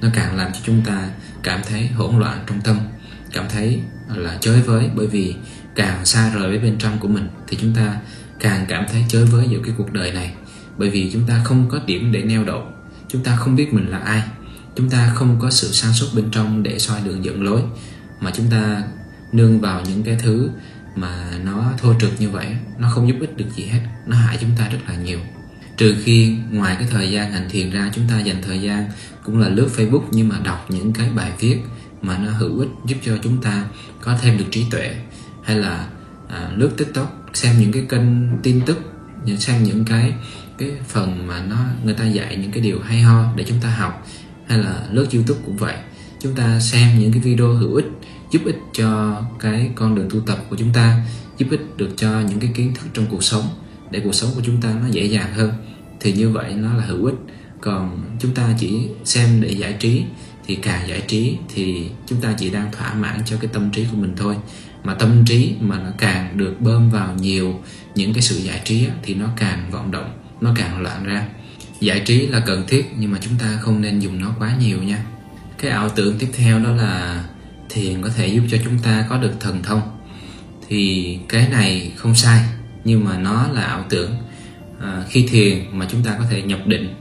Nó 0.00 0.08
càng 0.14 0.36
làm 0.36 0.52
cho 0.52 0.60
chúng 0.64 0.82
ta 0.86 1.08
cảm 1.42 1.60
thấy 1.68 1.86
hỗn 1.86 2.18
loạn 2.18 2.44
trong 2.46 2.60
tâm, 2.60 2.78
cảm 3.32 3.44
thấy 3.48 3.80
là 4.14 4.38
chới 4.40 4.62
với, 4.62 4.90
bởi 4.94 5.06
vì 5.06 5.34
càng 5.74 6.04
xa 6.04 6.30
rời 6.34 6.48
với 6.48 6.58
bên 6.58 6.76
trong 6.78 6.98
của 6.98 7.08
mình 7.08 7.28
thì 7.48 7.58
chúng 7.60 7.74
ta 7.74 7.96
càng 8.40 8.64
cảm 8.68 8.84
thấy 8.92 9.04
chới 9.08 9.24
với 9.24 9.46
giữa 9.48 9.58
cái 9.64 9.74
cuộc 9.78 9.92
đời 9.92 10.12
này. 10.12 10.32
Bởi 10.78 10.90
vì 10.90 11.10
chúng 11.12 11.26
ta 11.26 11.40
không 11.44 11.68
có 11.68 11.80
điểm 11.86 12.12
để 12.12 12.22
neo 12.22 12.44
đậu 12.44 12.62
chúng 13.08 13.22
ta 13.22 13.36
không 13.36 13.56
biết 13.56 13.74
mình 13.74 13.90
là 13.90 13.98
ai. 13.98 14.22
Chúng 14.76 14.90
ta 14.90 15.12
không 15.14 15.36
có 15.40 15.50
sự 15.50 15.68
sáng 15.72 15.92
suốt 15.92 16.06
bên 16.14 16.30
trong 16.30 16.62
để 16.62 16.78
soi 16.78 17.00
đường 17.04 17.24
dẫn 17.24 17.42
lối 17.42 17.62
mà 18.20 18.30
chúng 18.34 18.50
ta 18.50 18.82
nương 19.32 19.60
vào 19.60 19.82
những 19.88 20.02
cái 20.02 20.16
thứ 20.22 20.50
mà 20.94 21.38
nó 21.44 21.72
thô 21.78 21.94
trực 22.00 22.20
như 22.20 22.30
vậy 22.30 22.46
nó 22.78 22.90
không 22.90 23.08
giúp 23.08 23.16
ích 23.20 23.36
được 23.36 23.46
gì 23.56 23.64
hết 23.64 23.80
nó 24.06 24.16
hại 24.16 24.38
chúng 24.40 24.50
ta 24.58 24.68
rất 24.68 24.78
là 24.88 24.96
nhiều. 24.96 25.18
Trừ 25.76 25.96
khi 26.04 26.36
ngoài 26.50 26.76
cái 26.78 26.88
thời 26.90 27.10
gian 27.10 27.32
hành 27.32 27.48
thiền 27.50 27.70
ra 27.70 27.90
chúng 27.94 28.08
ta 28.08 28.20
dành 28.20 28.42
thời 28.42 28.62
gian 28.62 28.90
cũng 29.24 29.38
là 29.38 29.48
lướt 29.48 29.68
facebook 29.76 30.02
nhưng 30.10 30.28
mà 30.28 30.38
đọc 30.44 30.66
những 30.68 30.92
cái 30.92 31.10
bài 31.10 31.32
viết 31.40 31.58
mà 32.02 32.18
nó 32.18 32.30
hữu 32.30 32.58
ích 32.60 32.68
giúp 32.86 32.96
cho 33.04 33.18
chúng 33.22 33.42
ta 33.42 33.64
có 34.00 34.18
thêm 34.22 34.38
được 34.38 34.44
trí 34.50 34.64
tuệ 34.70 34.96
hay 35.44 35.56
là 35.56 35.88
à, 36.28 36.50
lướt 36.56 36.70
tiktok 36.76 37.22
xem 37.34 37.60
những 37.60 37.72
cái 37.72 37.86
kênh 37.88 38.38
tin 38.42 38.60
tức 38.66 38.78
xem 39.38 39.62
những 39.62 39.84
cái 39.84 40.14
cái 40.58 40.70
phần 40.88 41.26
mà 41.26 41.42
nó, 41.48 41.56
người 41.84 41.94
ta 41.94 42.06
dạy 42.06 42.36
những 42.36 42.52
cái 42.52 42.62
điều 42.62 42.80
hay 42.80 43.00
ho 43.00 43.32
để 43.36 43.44
chúng 43.48 43.58
ta 43.62 43.68
học, 43.68 44.06
hay 44.46 44.58
là 44.58 44.86
lớp 44.90 45.06
youtube 45.12 45.40
cũng 45.46 45.56
vậy. 45.56 45.74
Chúng 46.20 46.34
ta 46.34 46.60
xem 46.60 46.98
những 46.98 47.12
cái 47.12 47.20
video 47.20 47.54
hữu 47.54 47.74
ích, 47.74 47.86
giúp 48.30 48.42
ích 48.44 48.58
cho 48.72 49.22
cái 49.40 49.70
con 49.74 49.94
đường 49.94 50.08
tu 50.10 50.20
tập 50.20 50.38
của 50.50 50.56
chúng 50.56 50.72
ta, 50.72 51.00
giúp 51.38 51.46
ích 51.50 51.76
được 51.76 51.90
cho 51.96 52.20
những 52.20 52.40
cái 52.40 52.50
kiến 52.54 52.74
thức 52.74 52.86
trong 52.94 53.06
cuộc 53.10 53.24
sống, 53.24 53.44
để 53.90 54.00
cuộc 54.04 54.14
sống 54.14 54.30
của 54.34 54.42
chúng 54.44 54.60
ta 54.60 54.74
nó 54.82 54.88
dễ 54.90 55.04
dàng 55.04 55.34
hơn. 55.34 55.52
Thì 56.00 56.12
như 56.12 56.30
vậy 56.30 56.54
nó 56.54 56.74
là 56.74 56.84
hữu 56.84 57.04
ích. 57.04 57.14
Còn 57.60 58.16
chúng 58.20 58.34
ta 58.34 58.54
chỉ 58.58 58.88
xem 59.04 59.40
để 59.40 59.50
giải 59.50 59.72
trí, 59.72 60.04
thì 60.46 60.54
càng 60.54 60.88
giải 60.88 61.00
trí 61.00 61.36
thì 61.54 61.90
chúng 62.06 62.20
ta 62.20 62.34
chỉ 62.38 62.50
đang 62.50 62.72
thỏa 62.72 62.94
mãn 62.94 63.20
cho 63.26 63.36
cái 63.40 63.50
tâm 63.52 63.70
trí 63.70 63.84
của 63.90 63.96
mình 63.96 64.14
thôi. 64.16 64.36
Mà 64.84 64.94
tâm 64.94 65.24
trí 65.24 65.54
mà 65.60 65.78
nó 65.78 65.90
càng 65.98 66.38
được 66.38 66.60
bơm 66.60 66.90
vào 66.90 67.14
nhiều 67.14 67.60
những 67.94 68.12
cái 68.12 68.22
sự 68.22 68.36
giải 68.36 68.60
trí 68.64 68.86
thì 69.02 69.14
nó 69.14 69.26
càng 69.36 69.70
vọng 69.70 69.90
động 69.90 70.10
nó 70.40 70.52
càng 70.56 70.82
loạn 70.82 71.04
ra. 71.04 71.26
Giải 71.80 72.00
trí 72.00 72.26
là 72.26 72.40
cần 72.46 72.64
thiết 72.68 72.86
nhưng 72.98 73.12
mà 73.12 73.18
chúng 73.22 73.38
ta 73.38 73.58
không 73.60 73.80
nên 73.80 73.98
dùng 73.98 74.20
nó 74.20 74.34
quá 74.38 74.56
nhiều 74.60 74.82
nha. 74.82 75.04
Cái 75.58 75.70
ảo 75.70 75.88
tưởng 75.88 76.18
tiếp 76.18 76.28
theo 76.36 76.58
đó 76.58 76.70
là 76.70 77.24
thiền 77.68 78.02
có 78.02 78.08
thể 78.16 78.28
giúp 78.28 78.42
cho 78.50 78.58
chúng 78.64 78.78
ta 78.78 79.06
có 79.08 79.18
được 79.18 79.32
thần 79.40 79.62
thông. 79.62 79.82
Thì 80.68 81.18
cái 81.28 81.48
này 81.48 81.92
không 81.96 82.14
sai 82.14 82.44
nhưng 82.84 83.04
mà 83.04 83.18
nó 83.18 83.46
là 83.52 83.62
ảo 83.62 83.84
tưởng. 83.88 84.16
À, 84.80 85.04
khi 85.08 85.26
thiền 85.30 85.64
mà 85.72 85.86
chúng 85.90 86.02
ta 86.02 86.16
có 86.18 86.24
thể 86.30 86.42
nhập 86.42 86.60
định 86.66 86.94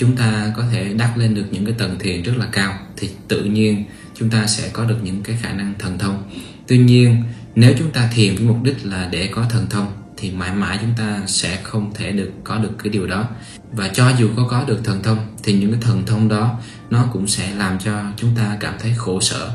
chúng 0.00 0.16
ta 0.16 0.52
có 0.56 0.64
thể 0.72 0.94
đắc 0.94 1.16
lên 1.16 1.34
được 1.34 1.44
những 1.50 1.64
cái 1.64 1.74
tầng 1.78 1.98
thiền 1.98 2.22
rất 2.22 2.32
là 2.36 2.46
cao 2.52 2.78
thì 2.96 3.08
tự 3.28 3.44
nhiên 3.44 3.84
chúng 4.14 4.30
ta 4.30 4.46
sẽ 4.46 4.68
có 4.72 4.84
được 4.84 4.98
những 5.02 5.22
cái 5.22 5.36
khả 5.42 5.52
năng 5.52 5.74
thần 5.78 5.98
thông. 5.98 6.22
Tuy 6.66 6.78
nhiên 6.78 7.22
nếu 7.54 7.74
chúng 7.78 7.90
ta 7.90 8.10
thiền 8.14 8.34
với 8.34 8.44
mục 8.44 8.62
đích 8.62 8.76
là 8.86 9.08
để 9.12 9.26
có 9.26 9.46
thần 9.50 9.66
thông 9.70 9.92
thì 10.20 10.30
mãi 10.30 10.54
mãi 10.54 10.78
chúng 10.80 10.94
ta 10.96 11.22
sẽ 11.26 11.60
không 11.62 11.94
thể 11.94 12.12
được, 12.12 12.30
có 12.44 12.58
được 12.58 12.70
cái 12.78 12.92
điều 12.92 13.06
đó. 13.06 13.28
Và 13.72 13.88
cho 13.88 14.12
dù 14.18 14.30
có 14.36 14.46
có 14.50 14.64
được 14.64 14.80
thần 14.84 15.02
thông, 15.02 15.18
thì 15.42 15.52
những 15.52 15.72
cái 15.72 15.80
thần 15.80 16.06
thông 16.06 16.28
đó, 16.28 16.58
nó 16.90 17.04
cũng 17.12 17.26
sẽ 17.26 17.54
làm 17.54 17.78
cho 17.78 18.02
chúng 18.16 18.30
ta 18.36 18.56
cảm 18.60 18.74
thấy 18.78 18.94
khổ 18.96 19.20
sở. 19.20 19.50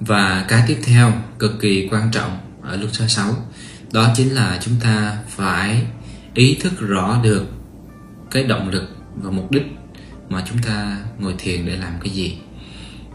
Và 0.00 0.44
cái 0.48 0.64
tiếp 0.66 0.78
theo, 0.84 1.12
cực 1.38 1.60
kỳ 1.60 1.88
quan 1.90 2.10
trọng 2.10 2.38
ở 2.62 2.76
lúc 2.76 2.90
số 2.92 3.06
6 3.06 3.34
đó 3.92 4.12
chính 4.14 4.34
là 4.34 4.58
chúng 4.62 4.74
ta 4.80 5.18
phải 5.28 5.86
ý 6.34 6.54
thức 6.54 6.72
rõ 6.80 7.20
được 7.22 7.46
cái 8.30 8.44
động 8.44 8.68
lực 8.68 8.96
và 9.14 9.30
mục 9.30 9.50
đích 9.50 9.66
mà 10.28 10.42
chúng 10.48 10.58
ta 10.58 10.98
ngồi 11.18 11.34
thiền 11.38 11.66
để 11.66 11.76
làm 11.76 11.92
cái 12.00 12.10
gì. 12.10 12.38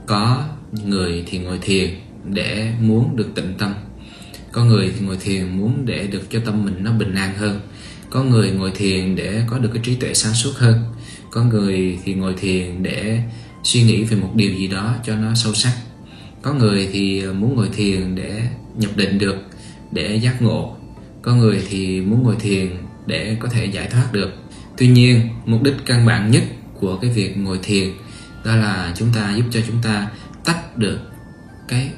Có 0.06 0.44
người 0.72 1.24
thì 1.28 1.38
ngồi 1.38 1.60
thiền 1.62 1.90
để 2.24 2.74
muốn 2.82 3.16
được 3.16 3.28
tịnh 3.36 3.54
tâm 3.58 3.74
có 4.58 4.64
người 4.64 4.94
thì 4.96 5.06
ngồi 5.06 5.18
thiền 5.18 5.58
muốn 5.58 5.86
để 5.86 6.08
được 6.08 6.30
cho 6.30 6.40
tâm 6.46 6.66
mình 6.66 6.76
nó 6.84 6.92
bình 6.92 7.16
an 7.16 7.36
hơn. 7.36 7.60
Có 8.10 8.24
người 8.24 8.52
ngồi 8.52 8.72
thiền 8.72 9.16
để 9.16 9.42
có 9.48 9.58
được 9.58 9.70
cái 9.74 9.84
trí 9.86 9.96
tuệ 9.96 10.14
sáng 10.14 10.34
suốt 10.34 10.52
hơn. 10.56 10.84
Có 11.32 11.44
người 11.44 12.00
thì 12.04 12.14
ngồi 12.14 12.34
thiền 12.38 12.84
để 12.84 13.20
suy 13.64 13.84
nghĩ 13.84 14.04
về 14.04 14.18
một 14.18 14.32
điều 14.36 14.52
gì 14.54 14.68
đó 14.68 14.96
cho 15.06 15.16
nó 15.16 15.36
sâu 15.36 15.54
sắc. 15.54 15.74
Có 16.42 16.54
người 16.54 16.90
thì 16.92 17.24
ờ, 17.24 17.34
muốn 17.34 17.56
ngồi 17.56 17.70
thiền 17.76 18.16
để 18.16 18.42
nhập 18.78 18.92
định 18.96 19.20
được, 19.20 19.36
để 19.92 20.16
giác 20.16 20.42
ngộ. 20.42 20.76
Có 21.22 21.36
người 21.36 21.62
thì 21.70 22.02
muốn 22.02 22.24
ngồi 22.24 22.36
thiền 22.40 22.68
để 23.06 23.38
có 23.40 23.50
thể 23.50 23.66
giải 23.66 23.88
thoát 23.92 24.08
được. 24.12 24.32
Tuy 24.78 24.88
nhiên, 24.88 25.30
mục 25.46 25.64
đích 25.64 25.76
căn 25.86 26.06
bản 26.06 26.32
nhất 26.32 26.44
của 26.80 26.98
cái 26.98 27.12
việc 27.12 27.38
ngồi 27.38 27.60
thiền 27.64 27.90
đó 28.46 28.56
là 28.56 28.94
chúng 28.96 29.10
ta 29.16 29.36
giúp 29.36 29.46
cho 29.52 29.60
chúng 29.68 29.82
ta 29.84 30.08
tách 30.46 30.78
được 30.78 31.00
cái 31.68 31.90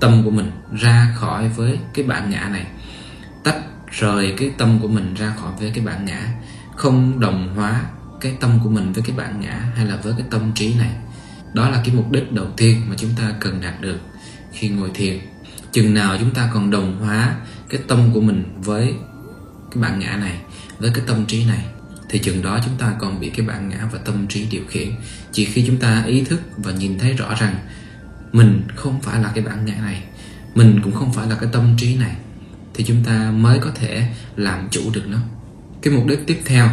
tâm 0.00 0.22
của 0.24 0.30
mình 0.30 0.50
ra 0.80 1.14
khỏi 1.16 1.48
với 1.48 1.78
cái 1.94 2.04
bản 2.04 2.30
ngã 2.30 2.48
này. 2.52 2.66
Tách 3.44 3.56
rời 3.90 4.34
cái 4.36 4.50
tâm 4.58 4.78
của 4.82 4.88
mình 4.88 5.14
ra 5.14 5.32
khỏi 5.40 5.52
với 5.60 5.70
cái 5.74 5.84
bản 5.84 6.04
ngã. 6.04 6.28
Không 6.76 7.20
đồng 7.20 7.54
hóa 7.56 7.82
cái 8.20 8.32
tâm 8.40 8.58
của 8.64 8.70
mình 8.70 8.92
với 8.92 9.04
cái 9.06 9.16
bản 9.16 9.40
ngã 9.40 9.72
hay 9.76 9.86
là 9.86 9.96
với 9.96 10.12
cái 10.18 10.26
tâm 10.30 10.52
trí 10.54 10.74
này. 10.74 10.90
Đó 11.54 11.68
là 11.68 11.82
cái 11.84 11.94
mục 11.94 12.12
đích 12.12 12.32
đầu 12.32 12.46
tiên 12.56 12.82
mà 12.88 12.96
chúng 12.98 13.10
ta 13.16 13.32
cần 13.40 13.60
đạt 13.60 13.80
được 13.80 13.98
khi 14.52 14.68
ngồi 14.68 14.90
thiền. 14.94 15.18
Chừng 15.72 15.94
nào 15.94 16.16
chúng 16.20 16.34
ta 16.34 16.50
còn 16.54 16.70
đồng 16.70 16.98
hóa 16.98 17.36
cái 17.68 17.80
tâm 17.88 18.10
của 18.14 18.20
mình 18.20 18.44
với 18.56 18.94
cái 19.70 19.82
bản 19.82 19.98
ngã 19.98 20.16
này, 20.16 20.38
với 20.78 20.90
cái 20.94 21.04
tâm 21.06 21.26
trí 21.26 21.44
này, 21.44 21.64
thì 22.08 22.18
chừng 22.18 22.42
đó 22.42 22.58
chúng 22.64 22.76
ta 22.78 22.92
còn 22.98 23.20
bị 23.20 23.30
cái 23.30 23.46
bản 23.46 23.68
ngã 23.68 23.88
và 23.92 23.98
tâm 24.04 24.26
trí 24.26 24.46
điều 24.50 24.62
khiển. 24.68 24.88
Chỉ 25.32 25.44
khi 25.44 25.64
chúng 25.66 25.76
ta 25.76 26.02
ý 26.06 26.24
thức 26.24 26.40
và 26.56 26.72
nhìn 26.72 26.98
thấy 26.98 27.12
rõ 27.12 27.34
rằng 27.34 27.54
mình 28.32 28.62
không 28.76 29.00
phải 29.00 29.22
là 29.22 29.32
cái 29.34 29.44
bản 29.44 29.64
ngã 29.64 29.74
này. 29.74 30.02
Mình 30.54 30.80
cũng 30.84 30.92
không 30.92 31.12
phải 31.12 31.28
là 31.28 31.36
cái 31.40 31.48
tâm 31.52 31.74
trí 31.76 31.96
này. 31.96 32.16
Thì 32.74 32.84
chúng 32.84 33.04
ta 33.04 33.30
mới 33.30 33.58
có 33.58 33.70
thể 33.74 34.08
làm 34.36 34.68
chủ 34.70 34.80
được 34.92 35.04
nó. 35.08 35.18
Cái 35.82 35.94
mục 35.94 36.06
đích 36.06 36.26
tiếp 36.26 36.40
theo, 36.44 36.68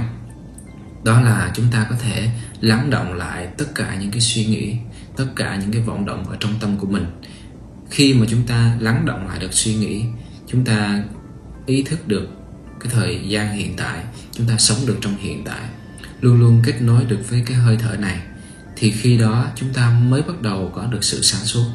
đó 1.03 1.21
là 1.21 1.51
chúng 1.55 1.65
ta 1.71 1.87
có 1.89 1.95
thể 1.95 2.29
lắng 2.61 2.89
động 2.89 3.13
lại 3.13 3.47
tất 3.57 3.75
cả 3.75 3.95
những 3.99 4.11
cái 4.11 4.21
suy 4.21 4.45
nghĩ, 4.45 4.75
tất 5.17 5.25
cả 5.35 5.55
những 5.55 5.71
cái 5.71 5.81
vọng 5.81 6.05
động 6.05 6.29
ở 6.29 6.37
trong 6.39 6.53
tâm 6.59 6.77
của 6.77 6.87
mình. 6.87 7.05
Khi 7.89 8.13
mà 8.13 8.25
chúng 8.29 8.43
ta 8.47 8.75
lắng 8.79 9.05
động 9.05 9.27
lại 9.27 9.39
được 9.39 9.53
suy 9.53 9.75
nghĩ, 9.75 10.05
chúng 10.47 10.65
ta 10.65 11.03
ý 11.65 11.83
thức 11.83 12.07
được 12.07 12.29
cái 12.79 12.91
thời 12.93 13.21
gian 13.27 13.55
hiện 13.55 13.73
tại, 13.77 14.03
chúng 14.31 14.47
ta 14.47 14.57
sống 14.57 14.77
được 14.85 14.97
trong 15.01 15.17
hiện 15.17 15.43
tại. 15.43 15.61
Luôn 16.21 16.39
luôn 16.39 16.61
kết 16.65 16.81
nối 16.81 17.05
được 17.05 17.29
với 17.29 17.43
cái 17.45 17.57
hơi 17.57 17.77
thở 17.77 17.97
này 17.97 18.19
thì 18.75 18.91
khi 18.91 19.17
đó 19.17 19.47
chúng 19.55 19.73
ta 19.73 19.89
mới 19.89 20.21
bắt 20.21 20.41
đầu 20.41 20.71
có 20.75 20.85
được 20.85 21.03
sự 21.03 21.21
sáng 21.21 21.45
suốt. 21.45 21.65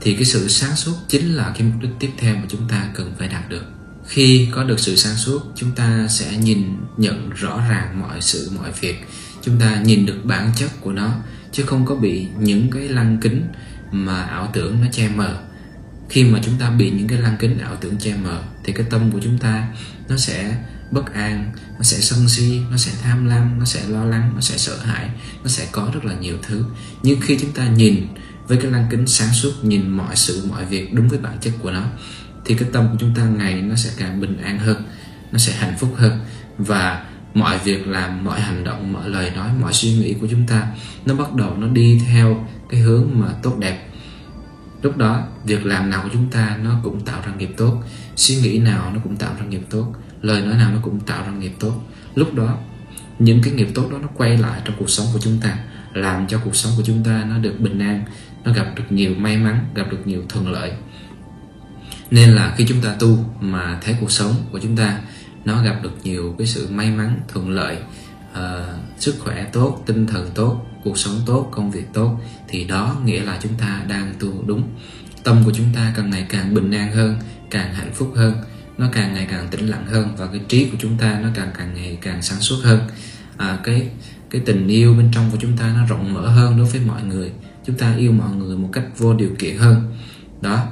Thì 0.00 0.14
cái 0.14 0.24
sự 0.24 0.48
sáng 0.48 0.76
suốt 0.76 0.94
chính 1.08 1.34
là 1.34 1.54
cái 1.58 1.62
mục 1.62 1.82
đích 1.82 1.90
tiếp 2.00 2.10
theo 2.18 2.34
mà 2.34 2.42
chúng 2.48 2.68
ta 2.68 2.88
cần 2.94 3.14
phải 3.18 3.28
đạt 3.28 3.48
được. 3.48 3.64
Khi 4.06 4.48
có 4.52 4.64
được 4.64 4.80
sự 4.80 4.96
sáng 4.96 5.16
suốt, 5.16 5.42
chúng 5.56 5.72
ta 5.72 6.06
sẽ 6.10 6.36
nhìn 6.36 6.76
nhận 6.96 7.30
rõ 7.30 7.62
ràng 7.70 8.00
mọi 8.00 8.20
sự, 8.20 8.50
mọi 8.56 8.72
việc. 8.80 9.06
Chúng 9.42 9.60
ta 9.60 9.80
nhìn 9.80 10.06
được 10.06 10.24
bản 10.24 10.50
chất 10.56 10.70
của 10.80 10.92
nó, 10.92 11.12
chứ 11.52 11.62
không 11.66 11.86
có 11.86 11.94
bị 11.94 12.26
những 12.38 12.70
cái 12.70 12.88
lăng 12.88 13.18
kính 13.20 13.46
mà 13.90 14.22
ảo 14.22 14.50
tưởng 14.52 14.80
nó 14.80 14.86
che 14.92 15.08
mờ. 15.08 15.38
Khi 16.08 16.24
mà 16.24 16.40
chúng 16.44 16.54
ta 16.58 16.70
bị 16.70 16.90
những 16.90 17.08
cái 17.08 17.18
lăng 17.18 17.36
kính 17.38 17.58
ảo 17.58 17.76
tưởng 17.76 17.98
che 17.98 18.16
mờ, 18.16 18.42
thì 18.64 18.72
cái 18.72 18.86
tâm 18.90 19.10
của 19.10 19.20
chúng 19.22 19.38
ta 19.38 19.68
nó 20.08 20.16
sẽ 20.16 20.56
bất 20.90 21.14
an, 21.14 21.52
nó 21.76 21.82
sẽ 21.82 22.00
sân 22.00 22.28
si, 22.28 22.60
nó 22.70 22.76
sẽ 22.76 22.92
tham 23.02 23.26
lam, 23.26 23.58
nó 23.58 23.64
sẽ 23.64 23.88
lo 23.88 24.04
lắng, 24.04 24.32
nó 24.34 24.40
sẽ 24.40 24.58
sợ 24.58 24.76
hãi, 24.84 25.10
nó 25.42 25.48
sẽ 25.48 25.66
có 25.72 25.90
rất 25.94 26.04
là 26.04 26.14
nhiều 26.14 26.36
thứ. 26.42 26.64
Nhưng 27.02 27.20
khi 27.20 27.38
chúng 27.40 27.52
ta 27.52 27.68
nhìn 27.68 28.06
với 28.48 28.58
cái 28.62 28.70
lăng 28.70 28.86
kính 28.90 29.06
sáng 29.06 29.32
suốt, 29.34 29.52
nhìn 29.62 29.88
mọi 29.88 30.16
sự, 30.16 30.46
mọi 30.50 30.64
việc 30.64 30.94
đúng 30.94 31.08
với 31.08 31.18
bản 31.18 31.38
chất 31.40 31.52
của 31.62 31.70
nó, 31.70 31.82
thì 32.44 32.54
cái 32.54 32.68
tâm 32.72 32.88
của 32.90 32.96
chúng 33.00 33.14
ta 33.14 33.24
ngày 33.24 33.62
nó 33.62 33.74
sẽ 33.74 33.90
càng 33.96 34.20
bình 34.20 34.38
an 34.42 34.58
hơn, 34.58 34.82
nó 35.32 35.38
sẽ 35.38 35.52
hạnh 35.52 35.74
phúc 35.78 35.94
hơn. 35.96 36.20
Và 36.58 37.04
mọi 37.34 37.58
việc 37.58 37.86
làm, 37.86 38.24
mọi 38.24 38.40
hành 38.40 38.64
động, 38.64 38.92
mọi 38.92 39.08
lời 39.08 39.30
nói, 39.36 39.48
mọi 39.60 39.72
suy 39.72 39.92
nghĩ 39.92 40.14
của 40.20 40.26
chúng 40.30 40.46
ta, 40.46 40.66
nó 41.06 41.14
bắt 41.14 41.34
đầu 41.34 41.56
nó 41.56 41.66
đi 41.66 42.00
theo 42.06 42.46
cái 42.70 42.80
hướng 42.80 43.10
mà 43.14 43.26
tốt 43.42 43.56
đẹp 43.58 43.88
lúc 44.86 44.96
đó 44.96 45.22
việc 45.44 45.66
làm 45.66 45.90
nào 45.90 46.02
của 46.02 46.08
chúng 46.12 46.30
ta 46.30 46.58
nó 46.62 46.80
cũng 46.82 47.00
tạo 47.00 47.20
ra 47.26 47.32
nghiệp 47.38 47.50
tốt 47.56 47.82
suy 48.16 48.36
nghĩ 48.36 48.58
nào 48.58 48.90
nó 48.94 49.00
cũng 49.04 49.16
tạo 49.16 49.34
ra 49.38 49.46
nghiệp 49.46 49.62
tốt 49.70 49.92
lời 50.22 50.42
nói 50.42 50.54
nào 50.54 50.72
nó 50.72 50.78
cũng 50.82 51.00
tạo 51.00 51.24
ra 51.24 51.32
nghiệp 51.32 51.52
tốt. 51.60 51.74
Lúc 52.14 52.34
đó 52.34 52.58
những 53.18 53.42
cái 53.42 53.52
nghiệp 53.52 53.68
tốt 53.74 53.88
đó 53.90 53.98
nó 54.02 54.08
quay 54.16 54.38
lại 54.38 54.60
trong 54.64 54.76
cuộc 54.78 54.90
sống 54.90 55.06
của 55.12 55.18
chúng 55.22 55.38
ta 55.42 55.58
làm 55.94 56.26
cho 56.26 56.40
cuộc 56.44 56.56
sống 56.56 56.72
của 56.76 56.82
chúng 56.86 57.04
ta 57.04 57.24
nó 57.28 57.38
được 57.38 57.60
bình 57.60 57.78
an 57.78 58.04
nó 58.44 58.52
gặp 58.52 58.66
được 58.76 58.84
nhiều 58.90 59.14
may 59.18 59.36
mắn 59.36 59.66
gặp 59.74 59.86
được 59.90 60.06
nhiều 60.06 60.22
thuận 60.28 60.52
lợi. 60.52 60.72
Nên 62.10 62.30
là 62.30 62.54
khi 62.56 62.66
chúng 62.68 62.80
ta 62.80 62.96
tu 62.98 63.18
mà 63.40 63.78
thấy 63.82 63.96
cuộc 64.00 64.10
sống 64.10 64.34
của 64.52 64.58
chúng 64.62 64.76
ta 64.76 65.00
nó 65.44 65.62
gặp 65.62 65.80
được 65.82 65.92
nhiều 66.04 66.34
cái 66.38 66.46
sự 66.46 66.68
may 66.70 66.90
mắn 66.90 67.20
thuận 67.28 67.50
lợi 67.50 67.78
uh, 68.32 68.38
sức 68.98 69.14
khỏe 69.18 69.46
tốt 69.52 69.82
tinh 69.86 70.06
thần 70.06 70.30
tốt 70.34 70.66
cuộc 70.86 70.98
sống 70.98 71.20
tốt 71.26 71.48
công 71.52 71.70
việc 71.70 71.84
tốt 71.92 72.18
thì 72.48 72.64
đó 72.64 72.96
nghĩa 73.04 73.22
là 73.22 73.38
chúng 73.42 73.52
ta 73.58 73.82
đang 73.88 74.14
tu 74.20 74.44
đúng. 74.46 74.62
Tâm 75.24 75.42
của 75.44 75.52
chúng 75.54 75.66
ta 75.74 75.92
càng 75.96 76.10
ngày 76.10 76.26
càng 76.28 76.54
bình 76.54 76.70
an 76.70 76.92
hơn 76.92 77.16
càng 77.50 77.74
hạnh 77.74 77.90
phúc 77.94 78.12
hơn 78.16 78.34
nó 78.78 78.86
càng 78.92 79.14
ngày 79.14 79.26
càng 79.30 79.48
tĩnh 79.50 79.66
lặng 79.66 79.86
hơn 79.86 80.08
và 80.16 80.26
cái 80.26 80.40
trí 80.48 80.64
của 80.64 80.76
chúng 80.80 80.98
ta 80.98 81.20
nó 81.22 81.28
càng 81.34 81.50
càng 81.58 81.74
ngày 81.74 81.98
càng 82.00 82.22
sáng 82.22 82.40
suốt 82.40 82.56
hơn. 82.62 82.80
À, 83.36 83.58
cái 83.64 83.88
cái 84.30 84.42
tình 84.46 84.68
yêu 84.68 84.94
bên 84.94 85.08
trong 85.14 85.30
của 85.30 85.38
chúng 85.40 85.56
ta 85.56 85.72
nó 85.76 85.86
rộng 85.86 86.14
mở 86.14 86.28
hơn 86.28 86.58
đối 86.58 86.66
với 86.66 86.80
mọi 86.86 87.02
người. 87.02 87.32
Chúng 87.64 87.76
ta 87.76 87.94
yêu 87.98 88.12
mọi 88.12 88.30
người 88.36 88.56
một 88.56 88.68
cách 88.72 88.84
vô 88.98 89.14
điều 89.14 89.30
kiện 89.38 89.56
hơn. 89.56 89.96
Đó 90.40 90.66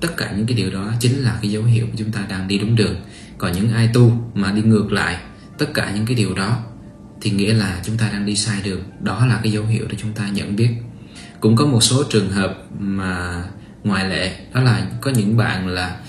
tất 0.00 0.16
cả 0.16 0.32
những 0.36 0.46
cái 0.46 0.56
điều 0.56 0.70
đó 0.70 0.92
chính 1.00 1.18
là 1.18 1.38
cái 1.42 1.50
dấu 1.50 1.64
hiệu 1.64 1.86
của 1.86 1.96
chúng 1.96 2.12
ta 2.12 2.20
đang 2.28 2.48
đi 2.48 2.58
đúng 2.58 2.76
đường. 2.76 2.96
Còn 3.38 3.52
những 3.52 3.72
ai 3.72 3.90
tu 3.94 4.12
mà 4.34 4.52
đi 4.52 4.62
ngược 4.62 4.92
lại 4.92 5.18
tất 5.58 5.66
cả 5.74 5.92
những 5.94 6.06
cái 6.06 6.16
điều 6.16 6.34
đó 6.34 6.58
thì 7.20 7.30
nghĩa 7.30 7.52
là 7.52 7.80
chúng 7.84 7.96
ta 7.96 8.08
đang 8.12 8.26
đi 8.26 8.36
sai 8.36 8.60
đường. 8.64 8.82
Đó 9.00 9.26
là 9.26 9.40
cái 9.42 9.52
dấu 9.52 9.64
hiệu 9.64 9.86
để 9.90 9.96
chúng 10.00 10.12
ta 10.12 10.28
nhận 10.28 10.56
biết. 10.56 10.70
Cũng 11.40 11.56
có 11.56 11.66
một 11.66 11.80
số 11.80 12.02
trường 12.10 12.30
hợp 12.30 12.64
mà 12.78 13.44
ngoại 13.84 14.08
lệ, 14.08 14.36
đó 14.54 14.60
là 14.60 14.86
có 15.00 15.10
những 15.10 15.36
bạn 15.36 15.68
là 15.68 16.00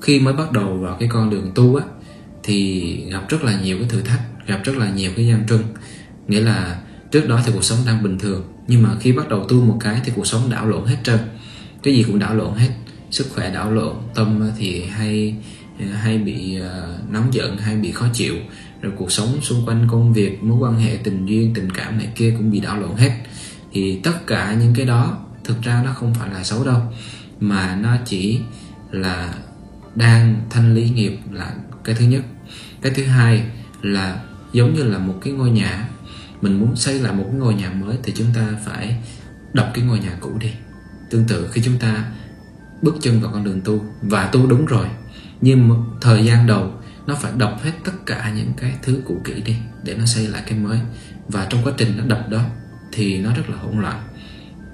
khi 0.00 0.20
mới 0.20 0.34
bắt 0.34 0.52
đầu 0.52 0.78
vào 0.78 0.96
cái 1.00 1.08
con 1.12 1.30
đường 1.30 1.52
tu 1.54 1.76
á, 1.76 1.84
thì 2.42 2.96
gặp 3.10 3.28
rất 3.28 3.44
là 3.44 3.60
nhiều 3.60 3.78
cái 3.78 3.88
thử 3.88 4.00
thách, 4.00 4.20
gặp 4.46 4.60
rất 4.64 4.76
là 4.76 4.90
nhiều 4.90 5.10
cái 5.16 5.26
gian 5.26 5.46
truân 5.48 5.62
nghĩa 6.28 6.40
là 6.40 6.80
trước 7.10 7.28
đó 7.28 7.40
thì 7.46 7.52
cuộc 7.54 7.64
sống 7.64 7.78
đang 7.86 8.02
bình 8.02 8.18
thường, 8.18 8.42
nhưng 8.66 8.82
mà 8.82 8.90
khi 9.00 9.12
bắt 9.12 9.28
đầu 9.28 9.46
tu 9.48 9.60
một 9.64 9.76
cái 9.80 10.00
thì 10.04 10.12
cuộc 10.16 10.26
sống 10.26 10.50
đảo 10.50 10.66
lộn 10.66 10.86
hết 10.86 10.96
trơn. 11.04 11.18
Cái 11.82 11.94
gì 11.94 12.02
cũng 12.02 12.18
đảo 12.18 12.34
lộn 12.34 12.54
hết. 12.54 12.68
Sức 13.10 13.26
khỏe 13.34 13.54
đảo 13.54 13.72
lộn, 13.72 13.96
tâm 14.14 14.50
thì 14.58 14.84
hay 14.84 15.34
hay 15.92 16.18
bị 16.18 16.56
ờ, 16.56 16.98
nóng 17.10 17.34
giận, 17.34 17.56
hay 17.56 17.76
bị 17.76 17.92
khó 17.92 18.06
chịu 18.12 18.34
rồi 18.82 18.92
cuộc 18.96 19.12
sống 19.12 19.40
xung 19.40 19.66
quanh 19.66 19.88
công 19.90 20.12
việc, 20.12 20.42
mối 20.42 20.58
quan 20.58 20.80
hệ 20.80 20.96
tình 21.04 21.26
duyên, 21.26 21.54
tình 21.54 21.70
cảm 21.72 21.98
này 21.98 22.08
kia 22.14 22.34
cũng 22.36 22.50
bị 22.50 22.60
đảo 22.60 22.80
lộn 22.80 22.96
hết. 22.96 23.12
Thì 23.72 24.00
tất 24.02 24.26
cả 24.26 24.56
những 24.60 24.74
cái 24.74 24.86
đó, 24.86 25.18
thực 25.44 25.62
ra 25.62 25.82
nó 25.84 25.92
không 25.92 26.14
phải 26.14 26.30
là 26.30 26.44
xấu 26.44 26.64
đâu, 26.64 26.80
mà 27.40 27.76
nó 27.76 27.96
chỉ 28.04 28.40
là 28.90 29.34
đang 29.94 30.42
thanh 30.50 30.74
lý 30.74 30.90
nghiệp 30.90 31.18
là 31.30 31.54
cái 31.84 31.94
thứ 31.94 32.04
nhất. 32.04 32.22
Cái 32.82 32.92
thứ 32.94 33.04
hai 33.04 33.44
là 33.82 34.22
giống 34.52 34.74
như 34.74 34.82
là 34.82 34.98
một 34.98 35.14
cái 35.22 35.32
ngôi 35.32 35.50
nhà, 35.50 35.88
mình 36.40 36.60
muốn 36.60 36.76
xây 36.76 37.00
lại 37.00 37.12
một 37.12 37.24
cái 37.26 37.38
ngôi 37.38 37.54
nhà 37.54 37.70
mới 37.70 37.96
thì 38.02 38.12
chúng 38.16 38.28
ta 38.34 38.48
phải 38.64 38.96
đập 39.52 39.70
cái 39.74 39.84
ngôi 39.84 39.98
nhà 39.98 40.16
cũ 40.20 40.30
đi. 40.40 40.50
Tương 41.10 41.24
tự 41.28 41.48
khi 41.52 41.62
chúng 41.64 41.78
ta 41.78 42.04
bước 42.82 42.94
chân 43.00 43.20
vào 43.20 43.32
con 43.32 43.44
đường 43.44 43.60
tu, 43.60 43.84
và 44.02 44.26
tu 44.26 44.46
đúng 44.46 44.66
rồi, 44.66 44.86
nhưng 45.40 45.84
thời 46.00 46.24
gian 46.24 46.46
đầu 46.46 46.72
nó 47.06 47.14
phải 47.14 47.32
đập 47.36 47.58
hết 47.62 47.72
tất 47.84 47.92
cả 48.06 48.32
những 48.36 48.52
cái 48.56 48.72
thứ 48.82 49.02
cũ 49.04 49.20
kỹ 49.24 49.34
đi, 49.44 49.56
để 49.82 49.94
nó 49.94 50.06
xây 50.06 50.28
lại 50.28 50.42
cái 50.46 50.58
mới. 50.58 50.78
Và 51.28 51.46
trong 51.50 51.64
quá 51.64 51.72
trình 51.76 51.96
nó 51.96 52.04
đập 52.04 52.26
đó, 52.30 52.40
thì 52.92 53.18
nó 53.18 53.34
rất 53.34 53.50
là 53.50 53.56
hỗn 53.56 53.82
loạn, 53.82 54.02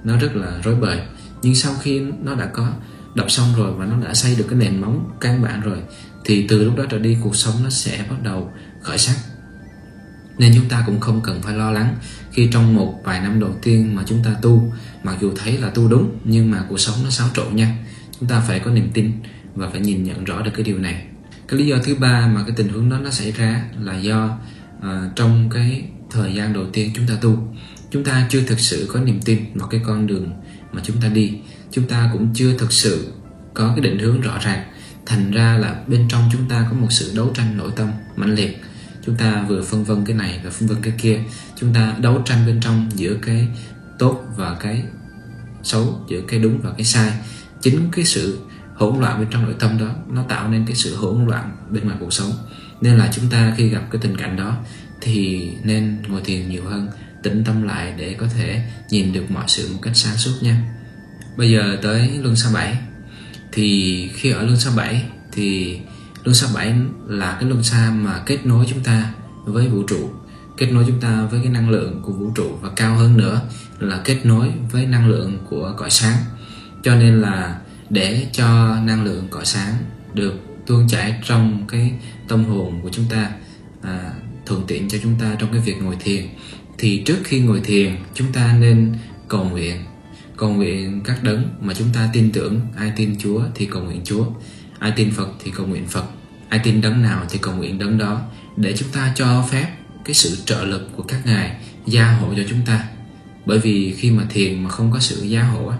nó 0.03 0.17
rất 0.17 0.35
là 0.35 0.61
rối 0.63 0.75
bời. 0.75 1.01
Nhưng 1.41 1.55
sau 1.55 1.73
khi 1.81 1.99
nó 1.99 2.35
đã 2.35 2.45
có 2.45 2.73
đập 3.15 3.31
xong 3.31 3.47
rồi 3.57 3.73
và 3.73 3.85
nó 3.85 3.99
đã 4.05 4.13
xây 4.13 4.35
được 4.35 4.45
cái 4.49 4.59
nền 4.59 4.81
móng 4.81 5.11
căn 5.21 5.41
bản 5.41 5.61
rồi, 5.61 5.77
thì 6.25 6.45
từ 6.47 6.63
lúc 6.63 6.77
đó 6.77 6.83
trở 6.89 6.99
đi 6.99 7.17
cuộc 7.23 7.35
sống 7.35 7.55
nó 7.63 7.69
sẽ 7.69 8.05
bắt 8.09 8.23
đầu 8.23 8.53
khởi 8.81 8.97
sắc. 8.97 9.15
Nên 10.37 10.51
chúng 10.55 10.69
ta 10.69 10.83
cũng 10.85 10.99
không 10.99 11.21
cần 11.23 11.41
phải 11.41 11.55
lo 11.55 11.71
lắng 11.71 11.95
khi 12.31 12.49
trong 12.51 12.75
một 12.75 13.01
vài 13.03 13.21
năm 13.21 13.39
đầu 13.39 13.55
tiên 13.61 13.95
mà 13.95 14.03
chúng 14.05 14.23
ta 14.23 14.35
tu, 14.41 14.73
mặc 15.03 15.15
dù 15.21 15.33
thấy 15.37 15.57
là 15.57 15.69
tu 15.69 15.87
đúng, 15.87 16.19
nhưng 16.23 16.51
mà 16.51 16.65
cuộc 16.69 16.79
sống 16.79 16.95
nó 17.03 17.09
xáo 17.09 17.27
trộn 17.33 17.55
nha. 17.55 17.77
Chúng 18.19 18.29
ta 18.29 18.39
phải 18.39 18.59
có 18.59 18.71
niềm 18.71 18.89
tin 18.93 19.11
và 19.55 19.69
phải 19.69 19.81
nhìn 19.81 20.03
nhận 20.03 20.23
rõ 20.23 20.41
được 20.41 20.51
cái 20.53 20.63
điều 20.63 20.77
này 20.77 21.05
cái 21.49 21.59
lý 21.59 21.65
do 21.65 21.77
thứ 21.83 21.95
ba 21.95 22.27
mà 22.27 22.43
cái 22.47 22.53
tình 22.55 22.69
huống 22.69 22.89
đó 22.89 22.97
nó 23.03 23.09
xảy 23.09 23.31
ra 23.31 23.63
là 23.79 23.97
do 23.97 24.37
uh, 24.77 24.85
trong 25.15 25.49
cái 25.49 25.83
thời 26.11 26.33
gian 26.33 26.53
đầu 26.53 26.65
tiên 26.73 26.91
chúng 26.95 27.07
ta 27.07 27.13
tu 27.21 27.53
chúng 27.91 28.03
ta 28.03 28.27
chưa 28.29 28.41
thực 28.41 28.59
sự 28.59 28.89
có 28.93 28.99
niềm 28.99 29.21
tin 29.21 29.39
vào 29.55 29.67
cái 29.67 29.81
con 29.85 30.07
đường 30.07 30.31
mà 30.71 30.81
chúng 30.85 31.01
ta 31.01 31.07
đi. 31.07 31.33
Chúng 31.71 31.87
ta 31.87 32.09
cũng 32.13 32.33
chưa 32.33 32.57
thực 32.57 32.71
sự 32.71 33.13
có 33.53 33.73
cái 33.75 33.83
định 33.83 33.99
hướng 33.99 34.21
rõ 34.21 34.37
ràng. 34.41 34.63
Thành 35.05 35.31
ra 35.31 35.57
là 35.57 35.83
bên 35.87 36.07
trong 36.09 36.29
chúng 36.31 36.49
ta 36.49 36.67
có 36.69 36.75
một 36.77 36.87
sự 36.89 37.11
đấu 37.15 37.31
tranh 37.35 37.57
nội 37.57 37.71
tâm 37.75 37.91
mãnh 38.15 38.35
liệt. 38.35 38.61
Chúng 39.05 39.15
ta 39.15 39.45
vừa 39.47 39.61
phân 39.61 39.83
vân 39.83 40.05
cái 40.05 40.15
này 40.15 40.39
và 40.43 40.49
phân 40.49 40.67
vân 40.67 40.77
cái 40.81 40.93
kia. 40.97 41.19
Chúng 41.55 41.73
ta 41.73 41.95
đấu 42.01 42.21
tranh 42.25 42.45
bên 42.45 42.59
trong 42.61 42.89
giữa 42.95 43.17
cái 43.21 43.47
tốt 43.99 44.23
và 44.37 44.57
cái 44.59 44.83
xấu 45.63 46.05
giữa 46.09 46.21
cái 46.27 46.39
đúng 46.39 46.61
và 46.61 46.71
cái 46.77 46.85
sai. 46.85 47.11
Chính 47.61 47.89
cái 47.91 48.05
sự 48.05 48.39
hỗn 48.79 48.99
loạn 48.99 49.19
bên 49.19 49.27
trong 49.31 49.43
nội 49.43 49.55
tâm 49.59 49.77
đó, 49.77 49.87
nó 50.09 50.23
tạo 50.23 50.49
nên 50.49 50.65
cái 50.65 50.75
sự 50.75 50.95
hỗn 50.95 51.25
loạn 51.25 51.57
bên 51.69 51.85
ngoài 51.85 51.97
cuộc 51.99 52.13
sống. 52.13 52.31
Nên 52.81 52.97
là 52.97 53.09
chúng 53.13 53.29
ta 53.29 53.53
khi 53.57 53.69
gặp 53.69 53.81
cái 53.91 54.01
tình 54.01 54.17
cảnh 54.17 54.35
đó 54.35 54.57
thì 55.01 55.49
nên 55.63 55.97
ngồi 56.07 56.21
thiền 56.21 56.49
nhiều 56.49 56.63
hơn, 56.65 56.87
tĩnh 57.23 57.43
tâm 57.43 57.63
lại 57.63 57.93
để 57.97 58.15
có 58.19 58.27
thể 58.27 58.61
nhìn 58.89 59.13
được 59.13 59.31
mọi 59.31 59.45
sự 59.47 59.69
một 59.73 59.79
cách 59.81 59.95
sáng 59.95 60.17
suốt 60.17 60.33
nha. 60.41 60.61
Bây 61.37 61.51
giờ 61.51 61.77
tới 61.81 62.19
luân 62.21 62.35
xa 62.35 62.49
bảy. 62.53 62.77
Thì 63.51 64.09
khi 64.13 64.31
ở 64.31 64.43
luân 64.43 64.57
xa 64.57 64.71
7 64.75 65.03
thì 65.31 65.79
luân 66.23 66.35
xa 66.35 66.47
7 66.53 66.73
là 67.07 67.37
cái 67.39 67.49
luân 67.49 67.63
xa 67.63 67.91
mà 67.95 68.21
kết 68.25 68.45
nối 68.45 68.65
chúng 68.69 68.83
ta 68.83 69.13
với 69.45 69.67
vũ 69.67 69.83
trụ, 69.83 70.09
kết 70.57 70.71
nối 70.71 70.83
chúng 70.87 70.99
ta 70.99 71.27
với 71.31 71.39
cái 71.43 71.51
năng 71.51 71.69
lượng 71.69 72.01
của 72.05 72.11
vũ 72.11 72.31
trụ 72.35 72.57
và 72.61 72.69
cao 72.75 72.95
hơn 72.95 73.17
nữa 73.17 73.41
là 73.79 74.01
kết 74.05 74.19
nối 74.23 74.51
với 74.71 74.85
năng 74.85 75.09
lượng 75.09 75.37
của 75.49 75.73
cõi 75.77 75.89
sáng. 75.89 76.17
Cho 76.83 76.95
nên 76.95 77.21
là 77.21 77.59
để 77.89 78.27
cho 78.31 78.75
năng 78.83 79.03
lượng 79.03 79.27
cõi 79.29 79.45
sáng 79.45 79.73
được 80.13 80.33
tuôn 80.65 80.87
chảy 80.87 81.13
trong 81.23 81.65
cái 81.67 81.91
tâm 82.27 82.45
hồn 82.45 82.79
của 82.83 82.89
chúng 82.91 83.05
ta 83.09 83.31
à, 83.81 84.11
thuận 84.45 84.63
tiện 84.67 84.89
cho 84.89 84.97
chúng 85.03 85.15
ta 85.19 85.35
trong 85.39 85.51
cái 85.51 85.61
việc 85.61 85.75
ngồi 85.81 85.95
thiền. 85.99 86.27
Thì 86.77 87.03
trước 87.05 87.17
khi 87.23 87.39
ngồi 87.39 87.61
thiền 87.63 87.95
chúng 88.13 88.31
ta 88.33 88.57
nên 88.59 88.93
cầu 89.27 89.43
nguyện. 89.43 89.75
Cầu 90.37 90.49
nguyện 90.49 91.01
các 91.03 91.23
đấng 91.23 91.49
mà 91.61 91.73
chúng 91.73 91.87
ta 91.93 92.09
tin 92.13 92.31
tưởng 92.31 92.61
ai 92.77 92.91
tin 92.95 93.15
Chúa 93.19 93.41
thì 93.55 93.65
cầu 93.65 93.83
nguyện 93.83 94.01
Chúa 94.03 94.25
ai 94.79 94.91
tin 94.95 95.11
Phật 95.11 95.29
thì 95.43 95.51
cầu 95.55 95.67
nguyện 95.67 95.87
Phật 95.87 96.05
ai 96.49 96.59
tin 96.63 96.81
đấng 96.81 97.01
nào 97.01 97.25
thì 97.29 97.39
cầu 97.41 97.55
nguyện 97.55 97.79
đấng 97.79 97.97
đó 97.97 98.21
để 98.57 98.77
chúng 98.77 98.89
ta 98.89 99.13
cho 99.15 99.45
phép 99.51 99.67
cái 100.05 100.13
sự 100.13 100.37
trợ 100.45 100.63
lực 100.63 100.89
của 100.95 101.03
các 101.03 101.25
ngài 101.25 101.55
gia 101.85 102.11
hộ 102.11 102.33
cho 102.35 102.43
chúng 102.49 102.59
ta. 102.65 102.87
Bởi 103.45 103.59
vì 103.59 103.95
khi 103.97 104.11
mà 104.11 104.23
thiền 104.29 104.63
mà 104.63 104.69
không 104.69 104.91
có 104.91 104.99
sự 104.99 105.23
gia 105.23 105.43
hộ 105.43 105.71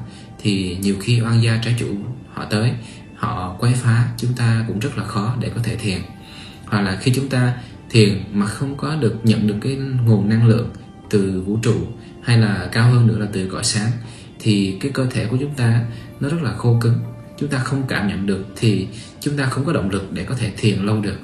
thì 0.41 0.77
nhiều 0.81 0.95
khi 1.01 1.21
oan 1.21 1.43
gia 1.43 1.57
trái 1.57 1.75
chủ 1.79 1.87
họ 2.33 2.45
tới, 2.45 2.71
họ 3.15 3.55
quấy 3.59 3.73
phá 3.73 4.07
chúng 4.17 4.33
ta 4.33 4.65
cũng 4.67 4.79
rất 4.79 4.97
là 4.97 5.03
khó 5.03 5.35
để 5.39 5.51
có 5.55 5.61
thể 5.63 5.75
thiền. 5.75 5.99
Hoặc 6.65 6.81
là 6.81 6.97
khi 7.01 7.11
chúng 7.15 7.29
ta 7.29 7.53
thiền 7.89 8.23
mà 8.33 8.45
không 8.45 8.77
có 8.77 8.95
được 8.95 9.15
nhận 9.23 9.47
được 9.47 9.55
cái 9.61 9.75
nguồn 9.75 10.29
năng 10.29 10.47
lượng 10.47 10.69
từ 11.09 11.43
vũ 11.45 11.59
trụ 11.63 11.87
hay 12.23 12.37
là 12.37 12.69
cao 12.71 12.91
hơn 12.91 13.07
nữa 13.07 13.17
là 13.19 13.27
từ 13.33 13.47
cõi 13.47 13.63
sáng, 13.63 13.91
thì 14.39 14.77
cái 14.81 14.91
cơ 14.91 15.05
thể 15.11 15.25
của 15.25 15.37
chúng 15.39 15.53
ta 15.53 15.83
nó 16.19 16.29
rất 16.29 16.41
là 16.41 16.53
khô 16.53 16.77
cứng. 16.81 16.99
Chúng 17.39 17.49
ta 17.49 17.57
không 17.57 17.83
cảm 17.87 18.07
nhận 18.07 18.25
được 18.25 18.45
thì 18.55 18.87
chúng 19.19 19.37
ta 19.37 19.45
không 19.45 19.65
có 19.65 19.73
động 19.73 19.89
lực 19.89 20.13
để 20.13 20.23
có 20.23 20.35
thể 20.35 20.51
thiền 20.57 20.79
lâu 20.79 21.01
được. 21.01 21.19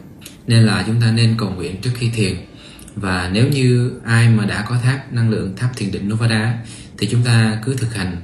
Nên 0.48 0.64
là 0.64 0.84
chúng 0.88 1.02
ta 1.02 1.12
nên 1.12 1.36
cầu 1.38 1.50
nguyện 1.50 1.82
trước 1.82 1.92
khi 1.94 2.10
thiền. 2.10 2.36
Và 2.96 3.30
nếu 3.34 3.48
như 3.48 3.92
ai 4.06 4.30
mà 4.30 4.46
đã 4.46 4.66
có 4.70 4.78
tháp 4.84 5.14
năng 5.14 5.30
lượng 5.30 5.54
tháp 5.58 5.78
thiền 5.78 5.92
định 5.92 6.10
Novada, 6.10 6.58
thì 6.98 7.08
chúng 7.12 7.22
ta 7.24 7.62
cứ 7.66 7.76
thực 7.76 7.96
hành 7.96 8.18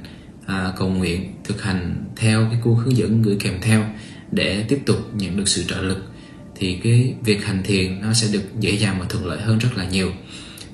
à, 0.52 0.72
cầu 0.76 0.88
nguyện 0.88 1.34
thực 1.44 1.62
hành 1.62 2.04
theo 2.16 2.46
cái 2.50 2.60
cuốn 2.62 2.74
hướng 2.74 2.96
dẫn 2.96 3.22
gửi 3.22 3.36
kèm 3.40 3.54
theo 3.62 3.84
để 4.32 4.64
tiếp 4.68 4.82
tục 4.86 5.10
nhận 5.14 5.36
được 5.36 5.48
sự 5.48 5.64
trợ 5.64 5.82
lực 5.82 6.12
thì 6.54 6.78
cái 6.82 7.14
việc 7.24 7.44
hành 7.44 7.62
thiền 7.62 8.00
nó 8.00 8.12
sẽ 8.12 8.28
được 8.32 8.42
dễ 8.60 8.70
dàng 8.70 8.96
và 9.00 9.06
thuận 9.08 9.26
lợi 9.26 9.40
hơn 9.40 9.58
rất 9.58 9.76
là 9.76 9.84
nhiều. 9.84 10.10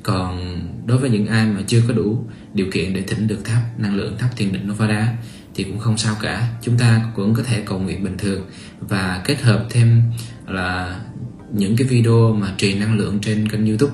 Còn 0.03 0.61
đối 0.87 0.99
với 0.99 1.11
những 1.11 1.27
ai 1.27 1.47
mà 1.47 1.61
chưa 1.67 1.83
có 1.89 1.95
đủ 1.95 2.25
điều 2.55 2.67
kiện 2.73 2.95
để 2.95 3.03
thỉnh 3.03 3.29
được 3.29 3.45
tháp 3.45 3.81
năng 3.81 3.97
lượng 3.97 4.17
tháp 4.19 4.37
thiền 4.37 4.53
định 4.53 4.69
Novada 4.69 5.17
thì 5.55 5.65
cũng 5.65 5.79
không 5.79 5.99
sao 5.99 6.17
cả. 6.23 6.49
Chúng 6.63 6.79
ta 6.79 7.11
cũng 7.17 7.35
có 7.35 7.43
thể 7.43 7.63
cầu 7.67 7.79
nguyện 7.79 8.05
bình 8.05 8.19
thường 8.19 8.47
và 8.81 9.23
kết 9.25 9.41
hợp 9.41 9.67
thêm 9.71 10.03
là 10.47 11.01
những 11.53 11.77
cái 11.77 11.89
video 11.89 12.35
mà 12.41 12.55
truyền 12.57 12.81
năng 12.81 12.99
lượng 12.99 13.19
trên 13.23 13.49
kênh 13.49 13.67
youtube 13.67 13.93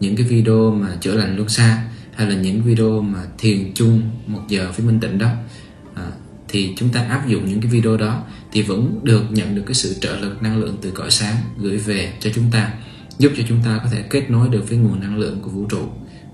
những 0.00 0.16
cái 0.16 0.26
video 0.26 0.70
mà 0.70 0.96
chữa 1.00 1.14
lành 1.14 1.36
luân 1.36 1.48
xa 1.48 1.84
hay 2.16 2.30
là 2.30 2.34
những 2.34 2.62
video 2.62 3.00
mà 3.00 3.22
thiền 3.38 3.72
chung 3.74 4.02
một 4.26 4.40
giờ 4.48 4.72
với 4.76 4.86
minh 4.86 5.00
tịnh 5.00 5.18
đó 5.18 5.28
à, 5.94 6.10
thì 6.48 6.74
chúng 6.76 6.88
ta 6.88 7.00
áp 7.00 7.28
dụng 7.28 7.46
những 7.46 7.60
cái 7.60 7.70
video 7.70 7.96
đó 7.96 8.22
thì 8.52 8.62
vẫn 8.62 9.00
được 9.02 9.22
nhận 9.30 9.54
được 9.54 9.62
cái 9.66 9.74
sự 9.74 9.94
trợ 10.00 10.16
lực 10.16 10.42
năng 10.42 10.58
lượng 10.58 10.76
từ 10.82 10.90
cõi 10.90 11.10
sáng 11.10 11.36
gửi 11.58 11.76
về 11.76 12.12
cho 12.20 12.30
chúng 12.34 12.50
ta 12.50 12.72
giúp 13.18 13.32
cho 13.36 13.42
chúng 13.48 13.60
ta 13.64 13.80
có 13.82 13.90
thể 13.90 14.02
kết 14.02 14.30
nối 14.30 14.48
được 14.48 14.68
với 14.68 14.78
nguồn 14.78 15.00
năng 15.00 15.18
lượng 15.18 15.40
của 15.42 15.50
vũ 15.50 15.66
trụ 15.66 15.88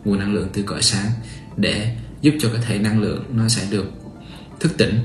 nguồn 0.05 0.19
năng 0.19 0.35
lượng 0.35 0.49
từ 0.53 0.63
cõi 0.63 0.83
sáng 0.83 1.11
để 1.57 1.97
giúp 2.21 2.35
cho 2.41 2.49
cái 2.53 2.63
thể 2.67 2.79
năng 2.79 3.01
lượng 3.01 3.25
nó 3.35 3.49
sẽ 3.49 3.67
được 3.71 3.93
thức 4.61 4.73
tỉnh 4.79 4.99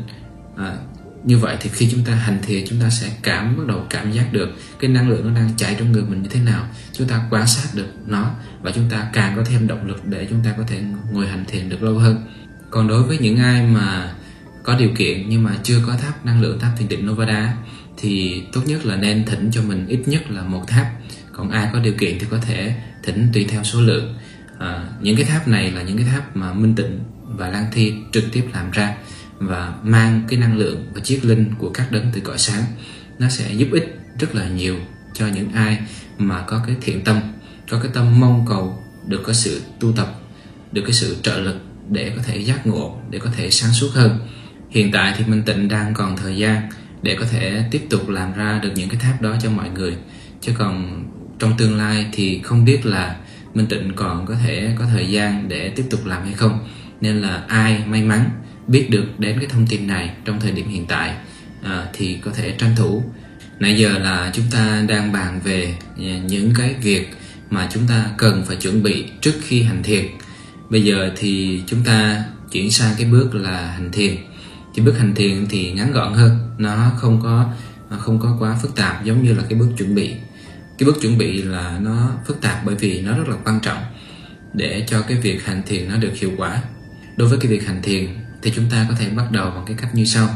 à, 0.57 0.77
như 1.25 1.38
vậy 1.38 1.57
thì 1.59 1.69
khi 1.73 1.89
chúng 1.91 2.03
ta 2.03 2.13
hành 2.13 2.39
thiền 2.41 2.65
chúng 2.69 2.79
ta 2.79 2.89
sẽ 2.89 3.09
cảm 3.21 3.57
bắt 3.57 3.63
đầu 3.67 3.85
cảm 3.89 4.11
giác 4.11 4.33
được 4.33 4.49
cái 4.79 4.89
năng 4.89 5.09
lượng 5.09 5.27
nó 5.27 5.39
đang 5.39 5.49
chạy 5.57 5.75
trong 5.79 5.91
người 5.91 6.03
mình 6.03 6.21
như 6.23 6.29
thế 6.29 6.39
nào. 6.39 6.67
Chúng 6.93 7.07
ta 7.07 7.27
quan 7.29 7.47
sát 7.47 7.69
được 7.75 7.88
nó 8.07 8.31
và 8.61 8.71
chúng 8.75 8.89
ta 8.89 9.09
càng 9.13 9.33
có 9.35 9.43
thêm 9.45 9.67
động 9.67 9.88
lực 9.88 10.05
để 10.05 10.27
chúng 10.29 10.43
ta 10.43 10.53
có 10.57 10.63
thể 10.67 10.81
ngồi 11.11 11.27
hành 11.27 11.45
thiền 11.47 11.69
được 11.69 11.83
lâu 11.83 11.97
hơn. 11.97 12.17
Còn 12.69 12.88
đối 12.88 13.03
với 13.03 13.17
những 13.17 13.38
ai 13.38 13.63
mà 13.63 14.13
có 14.63 14.75
điều 14.75 14.89
kiện 14.97 15.29
nhưng 15.29 15.43
mà 15.43 15.57
chưa 15.63 15.81
có 15.88 15.97
tháp 15.97 16.25
năng 16.25 16.41
lượng 16.41 16.59
tháp 16.59 16.71
thiền 16.77 16.88
định 16.88 17.07
Novada 17.07 17.53
thì 17.97 18.43
tốt 18.53 18.61
nhất 18.65 18.85
là 18.85 18.95
nên 18.95 19.25
thỉnh 19.25 19.49
cho 19.53 19.61
mình 19.61 19.88
ít 19.88 19.99
nhất 20.05 20.31
là 20.31 20.41
một 20.41 20.63
tháp. 20.67 20.88
Còn 21.31 21.49
ai 21.49 21.69
có 21.73 21.79
điều 21.79 21.93
kiện 21.93 22.19
thì 22.19 22.27
có 22.31 22.38
thể 22.38 22.75
thỉnh 23.03 23.29
tùy 23.33 23.45
theo 23.49 23.63
số 23.63 23.81
lượng. 23.81 24.15
À, 24.59 24.83
những 25.01 25.15
cái 25.15 25.25
tháp 25.25 25.47
này 25.47 25.71
là 25.71 25.81
những 25.81 25.97
cái 25.97 26.05
tháp 26.05 26.35
mà 26.35 26.53
minh 26.53 26.75
tịnh 26.75 26.99
và 27.23 27.49
lan 27.49 27.65
thi 27.71 27.93
trực 28.11 28.23
tiếp 28.31 28.43
làm 28.53 28.71
ra 28.71 28.95
và 29.38 29.74
mang 29.84 30.21
cái 30.28 30.39
năng 30.39 30.58
lượng 30.58 30.91
và 30.93 31.02
chiếc 31.02 31.26
linh 31.26 31.54
của 31.58 31.69
các 31.69 31.91
đấng 31.91 32.12
từ 32.13 32.21
cõi 32.21 32.38
sáng. 32.38 32.63
Nó 33.19 33.30
sẽ 33.30 33.54
giúp 33.54 33.67
ích 33.71 34.00
rất 34.19 34.36
là 34.36 34.48
nhiều 34.48 34.76
cho 35.13 35.28
những 35.28 35.52
ai 35.52 35.80
mà 36.17 36.41
có 36.41 36.63
cái 36.67 36.76
thiện 36.82 37.04
tâm, 37.04 37.21
có 37.69 37.80
cái 37.80 37.91
tâm 37.93 38.19
mong 38.19 38.45
cầu 38.50 38.84
được 39.08 39.21
có 39.24 39.34
sự 39.34 39.62
tu 39.80 39.91
tập, 39.91 40.15
được 40.71 40.82
cái 40.82 40.93
sự 40.93 41.17
trợ 41.21 41.38
lực 41.38 41.56
để 41.89 42.12
có 42.15 42.21
thể 42.24 42.38
giác 42.38 42.67
ngộ, 42.67 42.98
để 43.10 43.19
có 43.19 43.30
thể 43.38 43.50
sáng 43.50 43.74
suốt 43.74 43.89
hơn. 43.93 44.19
Hiện 44.69 44.91
tại 44.91 45.13
thì 45.17 45.26
minh 45.26 45.43
tịnh 45.43 45.67
đang 45.67 45.93
còn 45.93 46.17
thời 46.17 46.38
gian 46.38 46.69
để 47.02 47.17
có 47.19 47.26
thể 47.32 47.63
tiếp 47.71 47.82
tục 47.89 48.10
làm 48.10 48.34
ra 48.34 48.60
được 48.63 48.71
những 48.76 48.89
cái 48.89 49.00
tháp 49.00 49.21
đó 49.21 49.36
cho 49.43 49.50
mọi 49.50 49.69
người. 49.69 49.98
Chứ 50.41 50.52
còn 50.58 51.04
trong 51.39 51.58
tương 51.58 51.78
lai 51.78 52.06
thì 52.12 52.41
không 52.43 52.65
biết 52.65 52.86
là 52.86 53.15
minh 53.54 53.67
tịnh 53.67 53.91
còn 53.95 54.26
có 54.26 54.36
thể 54.45 54.76
có 54.80 54.86
thời 54.86 55.12
gian 55.12 55.50
để 55.50 55.69
tiếp 55.69 55.86
tục 55.89 56.06
làm 56.06 56.24
hay 56.24 56.34
không. 56.34 56.67
Nên 57.02 57.21
là 57.21 57.43
ai 57.48 57.84
may 57.86 58.04
mắn 58.04 58.30
biết 58.67 58.89
được 58.89 59.06
đến 59.19 59.39
cái 59.39 59.49
thông 59.49 59.67
tin 59.67 59.88
này 59.88 60.10
trong 60.25 60.39
thời 60.39 60.51
điểm 60.51 60.67
hiện 60.67 60.86
tại 60.88 61.15
à, 61.63 61.88
thì 61.93 62.17
có 62.21 62.32
thể 62.32 62.51
tranh 62.58 62.75
thủ. 62.75 63.04
Nãy 63.60 63.78
giờ 63.78 63.99
là 63.99 64.32
chúng 64.34 64.45
ta 64.51 64.84
đang 64.88 65.12
bàn 65.12 65.39
về 65.43 65.75
à, 65.97 66.19
những 66.28 66.54
cái 66.58 66.75
việc 66.82 67.15
mà 67.49 67.69
chúng 67.73 67.88
ta 67.88 68.10
cần 68.17 68.43
phải 68.47 68.56
chuẩn 68.56 68.84
bị 68.84 69.06
trước 69.21 69.34
khi 69.41 69.62
hành 69.62 69.84
thiền. 69.84 70.06
Bây 70.69 70.84
giờ 70.84 71.12
thì 71.15 71.62
chúng 71.67 71.84
ta 71.84 72.23
chuyển 72.51 72.71
sang 72.71 72.95
cái 72.97 73.08
bước 73.12 73.36
là 73.36 73.71
hành 73.71 73.91
thiền. 73.91 74.15
Thì 74.75 74.82
bước 74.82 74.97
hành 74.97 75.15
thiền 75.15 75.45
thì 75.49 75.71
ngắn 75.71 75.91
gọn 75.91 76.13
hơn 76.13 76.56
nó 76.58 76.91
không 76.97 77.19
có 77.23 77.49
à, 77.89 77.97
không 77.97 78.19
có 78.19 78.38
quá 78.39 78.58
phức 78.62 78.75
tạp 78.75 79.06
giống 79.06 79.23
như 79.23 79.34
là 79.34 79.43
cái 79.49 79.60
bước 79.60 79.69
chuẩn 79.78 79.95
bị. 79.95 80.13
Cái 80.78 80.86
bước 80.86 81.01
chuẩn 81.01 81.17
bị 81.17 81.41
là 81.41 81.80
nó 81.82 82.12
phức 82.28 82.41
tạp 82.41 82.65
bởi 82.65 82.75
vì 82.75 83.01
nó 83.01 83.17
rất 83.17 83.28
là 83.28 83.36
quan 83.45 83.60
trọng 83.60 83.84
để 84.54 84.84
cho 84.88 85.01
cái 85.01 85.17
việc 85.17 85.45
hành 85.45 85.63
thiền 85.67 85.89
nó 85.89 85.97
được 85.97 86.12
hiệu 86.15 86.32
quả. 86.38 86.62
Đối 87.17 87.28
với 87.28 87.38
cái 87.39 87.51
việc 87.51 87.67
hành 87.67 87.82
thiền 87.82 88.08
thì 88.45 88.51
chúng 88.55 88.69
ta 88.69 88.86
có 88.89 88.95
thể 88.95 89.10
bắt 89.10 89.31
đầu 89.31 89.51
bằng 89.51 89.63
cái 89.65 89.77
cách 89.81 89.95
như 89.95 90.05
sau. 90.05 90.29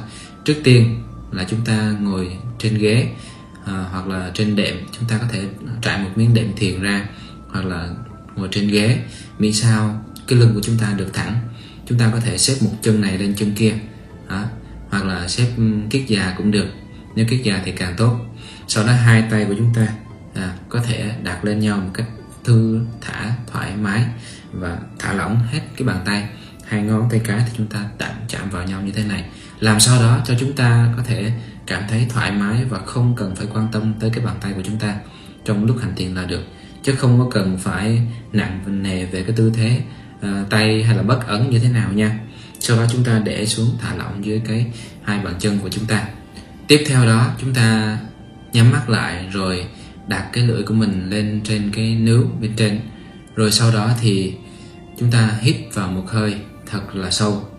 Trước 0.45 0.55
tiên 0.63 1.03
là 1.31 1.45
chúng 1.49 1.65
ta 1.65 1.95
ngồi 2.01 2.37
trên 2.59 2.77
ghế 2.77 3.09
à, 3.65 3.85
hoặc 3.91 4.07
là 4.07 4.31
trên 4.33 4.55
đệm. 4.55 4.75
Chúng 4.99 5.09
ta 5.09 5.17
có 5.17 5.27
thể 5.31 5.43
trải 5.81 6.03
một 6.03 6.09
miếng 6.15 6.33
đệm 6.33 6.55
thiền 6.55 6.81
ra 6.81 7.05
hoặc 7.49 7.65
là 7.65 7.89
ngồi 8.35 8.47
trên 8.51 8.67
ghế. 8.67 8.99
Miễn 9.39 9.53
sao 9.53 10.05
cái 10.27 10.39
lưng 10.39 10.51
của 10.53 10.61
chúng 10.63 10.77
ta 10.77 10.93
được 10.97 11.13
thẳng. 11.13 11.39
Chúng 11.87 11.99
ta 11.99 12.09
có 12.13 12.19
thể 12.19 12.37
xếp 12.37 12.55
một 12.61 12.71
chân 12.81 13.01
này 13.01 13.17
lên 13.17 13.35
chân 13.35 13.53
kia 13.55 13.73
à, 14.27 14.45
hoặc 14.89 15.05
là 15.05 15.27
xếp 15.27 15.47
kiết 15.89 16.03
già 16.07 16.33
cũng 16.37 16.51
được. 16.51 16.67
Nếu 17.15 17.25
kiết 17.29 17.41
già 17.43 17.61
thì 17.65 17.71
càng 17.71 17.93
tốt. 17.97 18.19
Sau 18.67 18.87
đó 18.87 18.93
hai 18.93 19.23
tay 19.31 19.45
của 19.45 19.55
chúng 19.57 19.73
ta 19.75 19.87
à, 20.35 20.53
có 20.69 20.81
thể 20.81 21.11
đặt 21.23 21.45
lên 21.45 21.59
nhau 21.59 21.77
một 21.77 21.91
cách 21.93 22.07
thư 22.43 22.81
thả 23.01 23.31
thoải 23.51 23.75
mái 23.75 24.03
và 24.51 24.77
thả 24.99 25.13
lỏng 25.13 25.39
hết 25.51 25.61
cái 25.77 25.87
bàn 25.87 26.01
tay 26.05 26.29
hai 26.69 26.81
ngón 26.81 27.09
tay 27.11 27.21
cái 27.23 27.39
thì 27.45 27.51
chúng 27.57 27.67
ta 27.67 27.85
tạm 27.97 28.11
chạm 28.27 28.49
vào 28.49 28.63
nhau 28.63 28.81
như 28.81 28.91
thế 28.91 29.03
này. 29.03 29.23
Làm 29.59 29.79
sao 29.79 30.01
đó 30.01 30.19
cho 30.25 30.33
chúng 30.39 30.53
ta 30.53 30.93
có 30.97 31.03
thể 31.03 31.31
cảm 31.67 31.83
thấy 31.89 32.07
thoải 32.09 32.31
mái 32.31 32.65
và 32.65 32.79
không 32.85 33.15
cần 33.15 33.35
phải 33.35 33.47
quan 33.53 33.67
tâm 33.71 33.93
tới 33.99 34.09
cái 34.09 34.25
bàn 34.25 34.35
tay 34.41 34.53
của 34.53 34.61
chúng 34.65 34.79
ta 34.79 34.95
trong 35.45 35.65
lúc 35.65 35.77
hành 35.81 35.95
thiền 35.95 36.15
là 36.15 36.25
được. 36.25 36.43
Chứ 36.83 36.95
không 36.95 37.19
có 37.19 37.29
cần 37.31 37.57
phải 37.57 38.01
nặng 38.33 38.83
nề 38.83 39.05
về 39.05 39.23
cái 39.23 39.35
tư 39.35 39.51
thế 39.55 39.81
uh, 40.19 40.49
tay 40.49 40.83
hay 40.83 40.97
là 40.97 41.03
bất 41.03 41.27
ấn 41.27 41.49
như 41.49 41.59
thế 41.59 41.69
nào 41.69 41.93
nha. 41.93 42.19
Sau 42.59 42.77
đó 42.77 42.85
chúng 42.91 43.03
ta 43.03 43.21
để 43.25 43.45
xuống 43.45 43.77
thả 43.81 43.95
lỏng 43.95 44.25
dưới 44.25 44.41
cái 44.47 44.65
hai 45.03 45.19
bàn 45.19 45.33
chân 45.39 45.59
của 45.59 45.69
chúng 45.69 45.85
ta. 45.85 46.07
Tiếp 46.67 46.83
theo 46.87 47.05
đó 47.05 47.27
chúng 47.41 47.53
ta 47.53 47.97
nhắm 48.53 48.71
mắt 48.71 48.89
lại 48.89 49.25
rồi 49.31 49.65
đặt 50.07 50.29
cái 50.33 50.43
lưỡi 50.43 50.63
của 50.63 50.73
mình 50.73 51.09
lên 51.09 51.41
trên 51.43 51.71
cái 51.71 51.95
nướu 51.95 52.23
bên 52.41 52.51
trên. 52.55 52.79
Rồi 53.35 53.51
sau 53.51 53.71
đó 53.71 53.91
thì 54.01 54.33
chúng 54.99 55.11
ta 55.11 55.31
hít 55.41 55.55
vào 55.73 55.91
một 55.91 56.05
hơi 56.07 56.35
thật 56.69 56.95
là 56.95 57.11
sâu. 57.11 57.49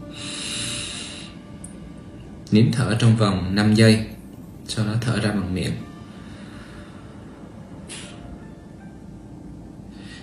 Nín 2.51 2.73
thở 2.73 2.97
trong 2.99 3.17
vòng 3.17 3.55
5 3.55 3.75
giây, 3.75 4.07
sau 4.67 4.87
đó 4.87 4.93
thở 5.01 5.21
ra 5.21 5.31
bằng 5.31 5.55
miệng. 5.55 5.73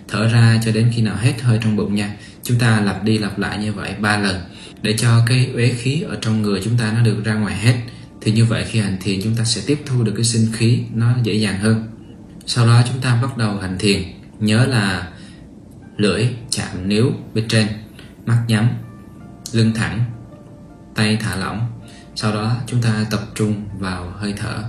Thở 0.07 0.27
ra 0.27 0.61
cho 0.65 0.71
đến 0.71 0.91
khi 0.95 1.01
nào 1.01 1.15
hết 1.15 1.41
hơi 1.41 1.59
trong 1.63 1.75
bụng 1.75 1.95
nha. 1.95 2.17
Chúng 2.43 2.59
ta 2.59 2.81
lặp 2.81 3.03
đi 3.03 3.17
lặp 3.17 3.39
lại 3.39 3.57
như 3.57 3.73
vậy 3.73 3.95
ba 3.99 4.17
lần, 4.17 4.41
để 4.81 4.97
cho 4.97 5.25
cái 5.27 5.51
uế 5.53 5.69
khí 5.69 6.01
ở 6.01 6.17
trong 6.21 6.41
người 6.41 6.61
chúng 6.63 6.77
ta 6.77 6.91
nó 6.91 7.01
được 7.01 7.23
ra 7.23 7.33
ngoài 7.33 7.57
hết. 7.57 7.75
Thì 8.21 8.31
như 8.31 8.45
vậy 8.45 8.65
khi 8.69 8.79
hành 8.79 8.97
thiền, 9.01 9.19
chúng 9.23 9.35
ta 9.35 9.43
sẽ 9.43 9.61
tiếp 9.65 9.79
thu 9.85 10.03
được 10.03 10.13
cái 10.15 10.25
sinh 10.25 10.47
khí 10.53 10.83
nó 10.93 11.15
dễ 11.23 11.33
dàng 11.33 11.59
hơn. 11.59 11.87
Sau 12.45 12.67
đó 12.67 12.81
chúng 12.87 13.01
ta 13.01 13.21
bắt 13.21 13.37
đầu 13.37 13.57
hành 13.57 13.77
thiền. 13.79 14.03
Nhớ 14.39 14.65
là 14.65 15.07
lưỡi 15.97 16.27
chạm 16.49 16.89
níu 16.89 17.11
bên 17.33 17.47
trên 17.47 17.67
mắt 18.27 18.43
nhắm, 18.47 18.69
lưng 19.51 19.71
thẳng, 19.75 20.03
tay 20.95 21.17
thả 21.21 21.35
lỏng. 21.35 21.67
Sau 22.15 22.33
đó 22.33 22.55
chúng 22.67 22.81
ta 22.81 23.05
tập 23.11 23.21
trung 23.35 23.65
vào 23.79 24.13
hơi 24.17 24.33
thở. 24.37 24.63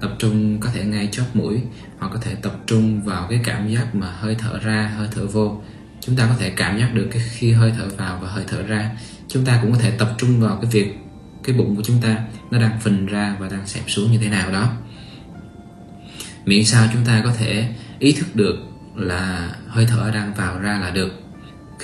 Tập 0.00 0.10
trung 0.18 0.60
có 0.60 0.70
thể 0.74 0.84
ngay 0.84 1.08
chóp 1.12 1.36
mũi 1.36 1.62
hoặc 1.98 2.10
có 2.14 2.18
thể 2.20 2.34
tập 2.34 2.56
trung 2.66 3.02
vào 3.02 3.26
cái 3.30 3.40
cảm 3.44 3.68
giác 3.68 3.94
mà 3.94 4.10
hơi 4.10 4.34
thở 4.38 4.58
ra, 4.58 4.92
hơi 4.96 5.08
thở 5.12 5.26
vô. 5.26 5.62
Chúng 6.00 6.16
ta 6.16 6.26
có 6.26 6.34
thể 6.38 6.50
cảm 6.50 6.78
giác 6.78 6.94
được 6.94 7.08
cái 7.12 7.22
khi 7.30 7.52
hơi 7.52 7.72
thở 7.76 7.88
vào 7.98 8.18
và 8.22 8.28
hơi 8.28 8.44
thở 8.48 8.62
ra. 8.62 8.90
Chúng 9.28 9.44
ta 9.44 9.58
cũng 9.62 9.72
có 9.72 9.78
thể 9.78 9.90
tập 9.90 10.14
trung 10.18 10.40
vào 10.40 10.58
cái 10.62 10.70
việc, 10.70 10.94
cái 11.44 11.56
bụng 11.56 11.76
của 11.76 11.82
chúng 11.82 12.00
ta 12.00 12.18
nó 12.50 12.58
đang 12.58 12.80
phình 12.80 13.06
ra 13.06 13.36
và 13.38 13.48
đang 13.48 13.66
xẹp 13.66 13.84
xuống 13.86 14.12
như 14.12 14.18
thế 14.18 14.28
nào 14.28 14.50
đó. 14.50 14.72
Miễn 16.44 16.64
sao 16.64 16.88
chúng 16.92 17.04
ta 17.04 17.20
có 17.24 17.32
thể 17.38 17.68
ý 17.98 18.12
thức 18.12 18.36
được 18.36 18.56
là 18.94 19.50
hơi 19.68 19.86
thở 19.86 20.10
đang 20.14 20.34
vào 20.34 20.58
ra 20.58 20.78
là 20.78 20.90
được 20.90 21.23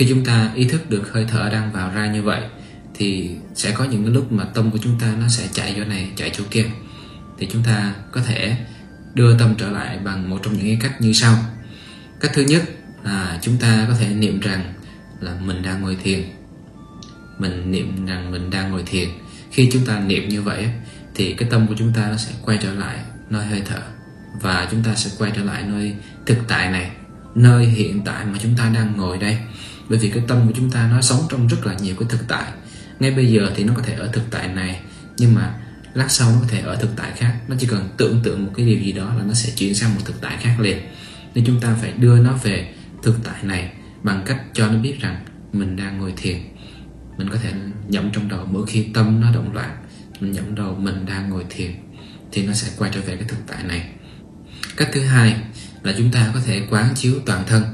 khi 0.01 0.07
chúng 0.09 0.24
ta 0.24 0.51
ý 0.55 0.64
thức 0.64 0.90
được 0.90 1.12
hơi 1.12 1.26
thở 1.28 1.48
đang 1.53 1.72
vào 1.72 1.90
ra 1.94 2.07
như 2.07 2.22
vậy, 2.22 2.42
thì 2.94 3.30
sẽ 3.55 3.70
có 3.70 3.84
những 3.84 4.05
cái 4.05 4.14
lúc 4.14 4.32
mà 4.32 4.44
tâm 4.44 4.70
của 4.70 4.78
chúng 4.82 4.98
ta 5.01 5.14
nó 5.20 5.28
sẽ 5.28 5.48
chạy 5.53 5.74
chỗ 5.76 5.84
này, 5.84 6.11
chạy 6.16 6.30
chỗ 6.30 6.44
kia. 6.51 6.64
Thì 7.38 7.48
chúng 7.53 7.62
ta 7.62 7.94
có 8.12 8.20
thể 8.20 8.57
đưa 9.14 9.38
tâm 9.38 9.55
trở 9.59 9.70
lại 9.70 9.98
bằng 10.05 10.30
một 10.30 10.40
trong 10.42 10.55
những 10.55 10.66
cái 10.66 10.78
cách 10.80 11.01
như 11.01 11.12
sau. 11.12 11.38
Cách 12.20 12.30
thứ 12.34 12.42
nhất 12.42 12.62
là 13.05 13.38
chúng 13.42 13.57
ta 13.57 13.86
có 13.88 13.94
thể 14.01 14.09
niệm 14.14 14.40
rằng 14.40 14.74
là 15.20 15.34
mình 15.40 15.62
đang 15.62 15.82
ngồi 15.82 15.96
thiền. 16.03 16.22
Mình 17.38 17.70
niệm 17.70 18.07
rằng 18.07 18.30
mình 18.30 18.51
đang 18.51 18.70
ngồi 18.70 18.82
thiền. 18.86 19.09
Khi 19.51 19.70
chúng 19.72 19.86
ta 19.86 20.01
niệm 20.01 20.28
như 20.28 20.42
vậy 20.42 20.68
thì 21.14 21.32
cái 21.32 21.48
tâm 21.51 21.66
của 21.66 21.74
chúng 21.78 21.92
ta 21.92 22.09
nó 22.11 22.16
sẽ 22.16 22.32
quay 22.42 22.59
trở 22.62 22.74
lại 22.74 22.98
nơi 23.30 23.46
hơi 23.46 23.62
thở 23.66 23.82
và 24.40 24.68
chúng 24.70 24.82
ta 24.82 24.94
sẽ 24.94 25.11
quay 25.18 25.32
trở 25.36 25.44
lại 25.44 25.62
nơi 25.62 25.94
thực 26.26 26.38
tại 26.48 26.70
này, 26.70 26.90
nơi 27.34 27.66
hiện 27.66 28.05
tại 28.05 28.24
mà 28.26 28.38
chúng 28.42 28.57
ta 28.57 28.70
đang 28.74 28.96
ngồi 28.96 29.18
đây 29.18 29.38
bởi 29.91 29.99
vì 29.99 30.11
cái 30.11 30.22
tâm 30.28 30.47
của 30.47 30.53
chúng 30.57 30.70
ta 30.70 30.88
nó 30.93 31.01
sống 31.01 31.20
trong 31.30 31.47
rất 31.47 31.66
là 31.66 31.74
nhiều 31.82 31.97
cái 31.99 32.09
thực 32.09 32.28
tại. 32.28 32.53
Ngay 33.01 33.11
bây 33.11 33.26
giờ 33.26 33.53
thì 33.57 33.64
nó 33.64 33.72
có 33.76 33.82
thể 33.82 33.95
ở 33.95 34.11
thực 34.12 34.22
tại 34.30 34.49
này, 34.49 34.80
nhưng 35.18 35.34
mà 35.34 35.55
lát 35.95 36.11
sau 36.11 36.32
nó 36.32 36.38
có 36.41 36.47
thể 36.49 36.61
ở 36.61 36.76
thực 36.76 36.91
tại 36.97 37.12
khác. 37.16 37.41
Nó 37.49 37.57
chỉ 37.59 37.66
cần 37.66 37.88
tưởng 37.97 38.20
tượng 38.24 38.45
một 38.45 38.53
cái 38.57 38.66
điều 38.66 38.78
gì 38.78 38.93
đó 38.93 39.14
là 39.14 39.24
nó 39.24 39.34
sẽ 39.34 39.53
chuyển 39.57 39.74
sang 39.74 39.95
một 39.95 40.01
thực 40.05 40.20
tại 40.20 40.36
khác 40.41 40.61
liền. 40.61 40.78
Nên 41.34 41.45
chúng 41.47 41.61
ta 41.61 41.74
phải 41.80 41.93
đưa 41.93 42.18
nó 42.18 42.32
về 42.43 42.74
thực 43.03 43.18
tại 43.24 43.43
này 43.43 43.72
bằng 44.03 44.22
cách 44.26 44.43
cho 44.53 44.68
nó 44.68 44.78
biết 44.78 45.01
rằng 45.01 45.24
mình 45.53 45.76
đang 45.76 45.99
ngồi 45.99 46.12
thiền. 46.16 46.36
Mình 47.18 47.28
có 47.30 47.36
thể 47.43 47.53
nhậm 47.88 48.11
trong 48.12 48.28
đầu 48.28 48.47
mỗi 48.51 48.66
khi 48.66 48.86
tâm 48.95 49.20
nó 49.20 49.32
động 49.32 49.53
loạn, 49.53 49.76
mình 50.20 50.32
nhậm 50.32 50.55
đầu 50.55 50.74
mình 50.74 51.07
đang 51.07 51.30
ngồi 51.30 51.45
thiền, 51.51 51.70
thì 52.32 52.47
nó 52.47 52.53
sẽ 52.53 52.68
quay 52.78 52.91
trở 52.95 53.01
về 53.01 53.16
cái 53.16 53.24
thực 53.28 53.38
tại 53.47 53.64
này. 53.64 53.88
Cách 54.76 54.88
thứ 54.93 55.01
hai 55.01 55.36
là 55.82 55.95
chúng 55.99 56.12
ta 56.12 56.30
có 56.34 56.41
thể 56.47 56.62
quán 56.70 56.95
chiếu 56.95 57.14
toàn 57.26 57.45
thân. 57.47 57.64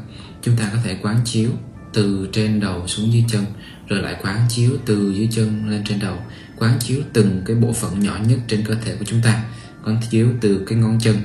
Chúng 0.43 0.57
ta 0.57 0.71
có 0.73 0.79
thể 0.85 0.97
quán 1.03 1.21
chiếu 1.25 1.51
từ 1.97 2.29
trên 2.33 2.61
đầu 2.61 2.87
xuống 2.87 3.13
dưới 3.13 3.25
chân 3.29 3.45
rồi 3.89 4.03
lại 4.03 4.17
quán 4.23 4.37
chiếu 4.49 4.71
từ 4.87 5.13
dưới 5.13 5.29
chân 5.31 5.71
lên 5.71 5.85
trên 5.85 5.99
đầu 6.01 6.17
quán 6.59 6.79
chiếu 6.79 7.01
từng 7.13 7.43
cái 7.47 7.57
bộ 7.57 7.73
phận 7.73 8.01
nhỏ 8.01 8.19
nhất 8.29 8.39
trên 8.49 8.65
cơ 8.67 8.75
thể 8.85 8.97
của 8.97 9.05
chúng 9.05 9.21
ta 9.23 9.45
quán 9.85 9.97
chiếu 10.11 10.29
từ 10.41 10.65
cái 10.67 10.79
ngón 10.79 10.99
chân 11.01 11.17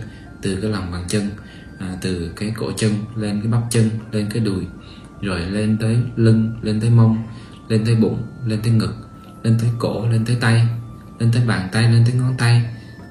từ 0.41 0.55
cái 0.61 0.71
lòng 0.71 0.91
bàn 0.91 1.05
chân 1.07 1.29
à, 1.79 1.97
từ 2.01 2.31
cái 2.35 2.53
cổ 2.57 2.71
chân 2.77 2.93
lên 3.15 3.41
cái 3.41 3.51
bắp 3.51 3.61
chân 3.69 3.89
lên 4.11 4.29
cái 4.33 4.43
đùi 4.43 4.65
rồi 5.21 5.39
lên 5.39 5.77
tới 5.81 5.97
lưng 6.15 6.53
lên 6.61 6.81
tới 6.81 6.89
mông 6.89 7.23
lên 7.67 7.85
tới 7.85 7.95
bụng 7.95 8.23
lên 8.45 8.59
tới 8.63 8.73
ngực 8.73 8.93
lên 9.43 9.57
tới 9.61 9.69
cổ 9.79 10.09
lên 10.09 10.25
tới 10.25 10.37
tay 10.41 10.67
lên 11.19 11.31
tới 11.33 11.43
bàn 11.47 11.69
tay 11.71 11.91
lên 11.91 12.03
tới 12.05 12.13
ngón 12.13 12.37
tay 12.37 12.65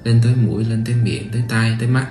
lên 0.04 0.20
tới 0.24 0.34
mũi 0.34 0.64
lên 0.64 0.84
tới 0.86 0.94
miệng 0.94 1.30
tới 1.32 1.42
tai 1.48 1.76
tới 1.80 1.88
mắt 1.88 2.06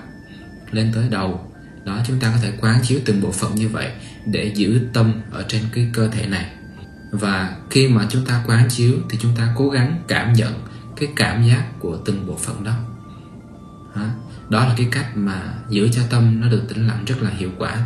lên 0.72 0.92
tới 0.96 1.10
đầu 1.10 1.49
đó, 1.90 2.00
chúng 2.08 2.20
ta 2.20 2.32
có 2.32 2.38
thể 2.42 2.54
quán 2.62 2.80
chiếu 2.84 3.00
từng 3.06 3.22
bộ 3.22 3.32
phận 3.32 3.56
như 3.56 3.70
vậy 3.70 3.92
để 4.26 4.52
giữ 4.56 4.82
tâm 4.94 5.14
ở 5.32 5.46
trên 5.48 5.62
cái 5.74 5.90
cơ 5.94 6.08
thể 6.08 6.28
này. 6.28 6.46
Và 7.12 7.56
khi 7.70 7.88
mà 7.88 8.08
chúng 8.10 8.26
ta 8.26 8.44
quán 8.48 8.70
chiếu 8.70 8.94
thì 9.10 9.18
chúng 9.22 9.36
ta 9.38 9.54
cố 9.58 9.70
gắng 9.70 10.04
cảm 10.08 10.34
nhận 10.34 10.54
cái 10.98 11.10
cảm 11.16 11.48
giác 11.48 11.64
của 11.80 11.98
từng 12.06 12.28
bộ 12.28 12.38
phận 12.38 12.64
đó. 12.64 12.74
Đó 14.50 14.66
là 14.66 14.74
cái 14.78 14.88
cách 14.92 15.18
mà 15.18 15.54
giữ 15.70 15.90
cho 15.92 16.02
tâm 16.10 16.42
nó 16.42 16.50
được 16.50 16.64
tĩnh 16.70 16.88
lặng 16.88 17.06
rất 17.06 17.22
là 17.22 17.30
hiệu 17.30 17.50
quả. 17.58 17.78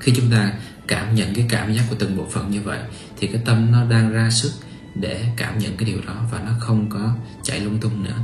Khi 0.00 0.12
chúng 0.16 0.30
ta 0.30 0.52
cảm 0.88 1.14
nhận 1.14 1.34
cái 1.34 1.46
cảm 1.48 1.74
giác 1.74 1.84
của 1.90 1.96
từng 1.98 2.16
bộ 2.16 2.26
phận 2.30 2.50
như 2.50 2.60
vậy 2.60 2.78
thì 3.18 3.26
cái 3.26 3.42
tâm 3.44 3.72
nó 3.72 3.84
đang 3.84 4.12
ra 4.12 4.30
sức 4.30 4.52
để 4.94 5.24
cảm 5.36 5.58
nhận 5.58 5.76
cái 5.76 5.86
điều 5.88 5.98
đó 6.06 6.14
và 6.32 6.40
nó 6.46 6.52
không 6.60 6.88
có 6.90 7.14
chạy 7.42 7.60
lung 7.60 7.78
tung 7.80 8.04
nữa. 8.04 8.16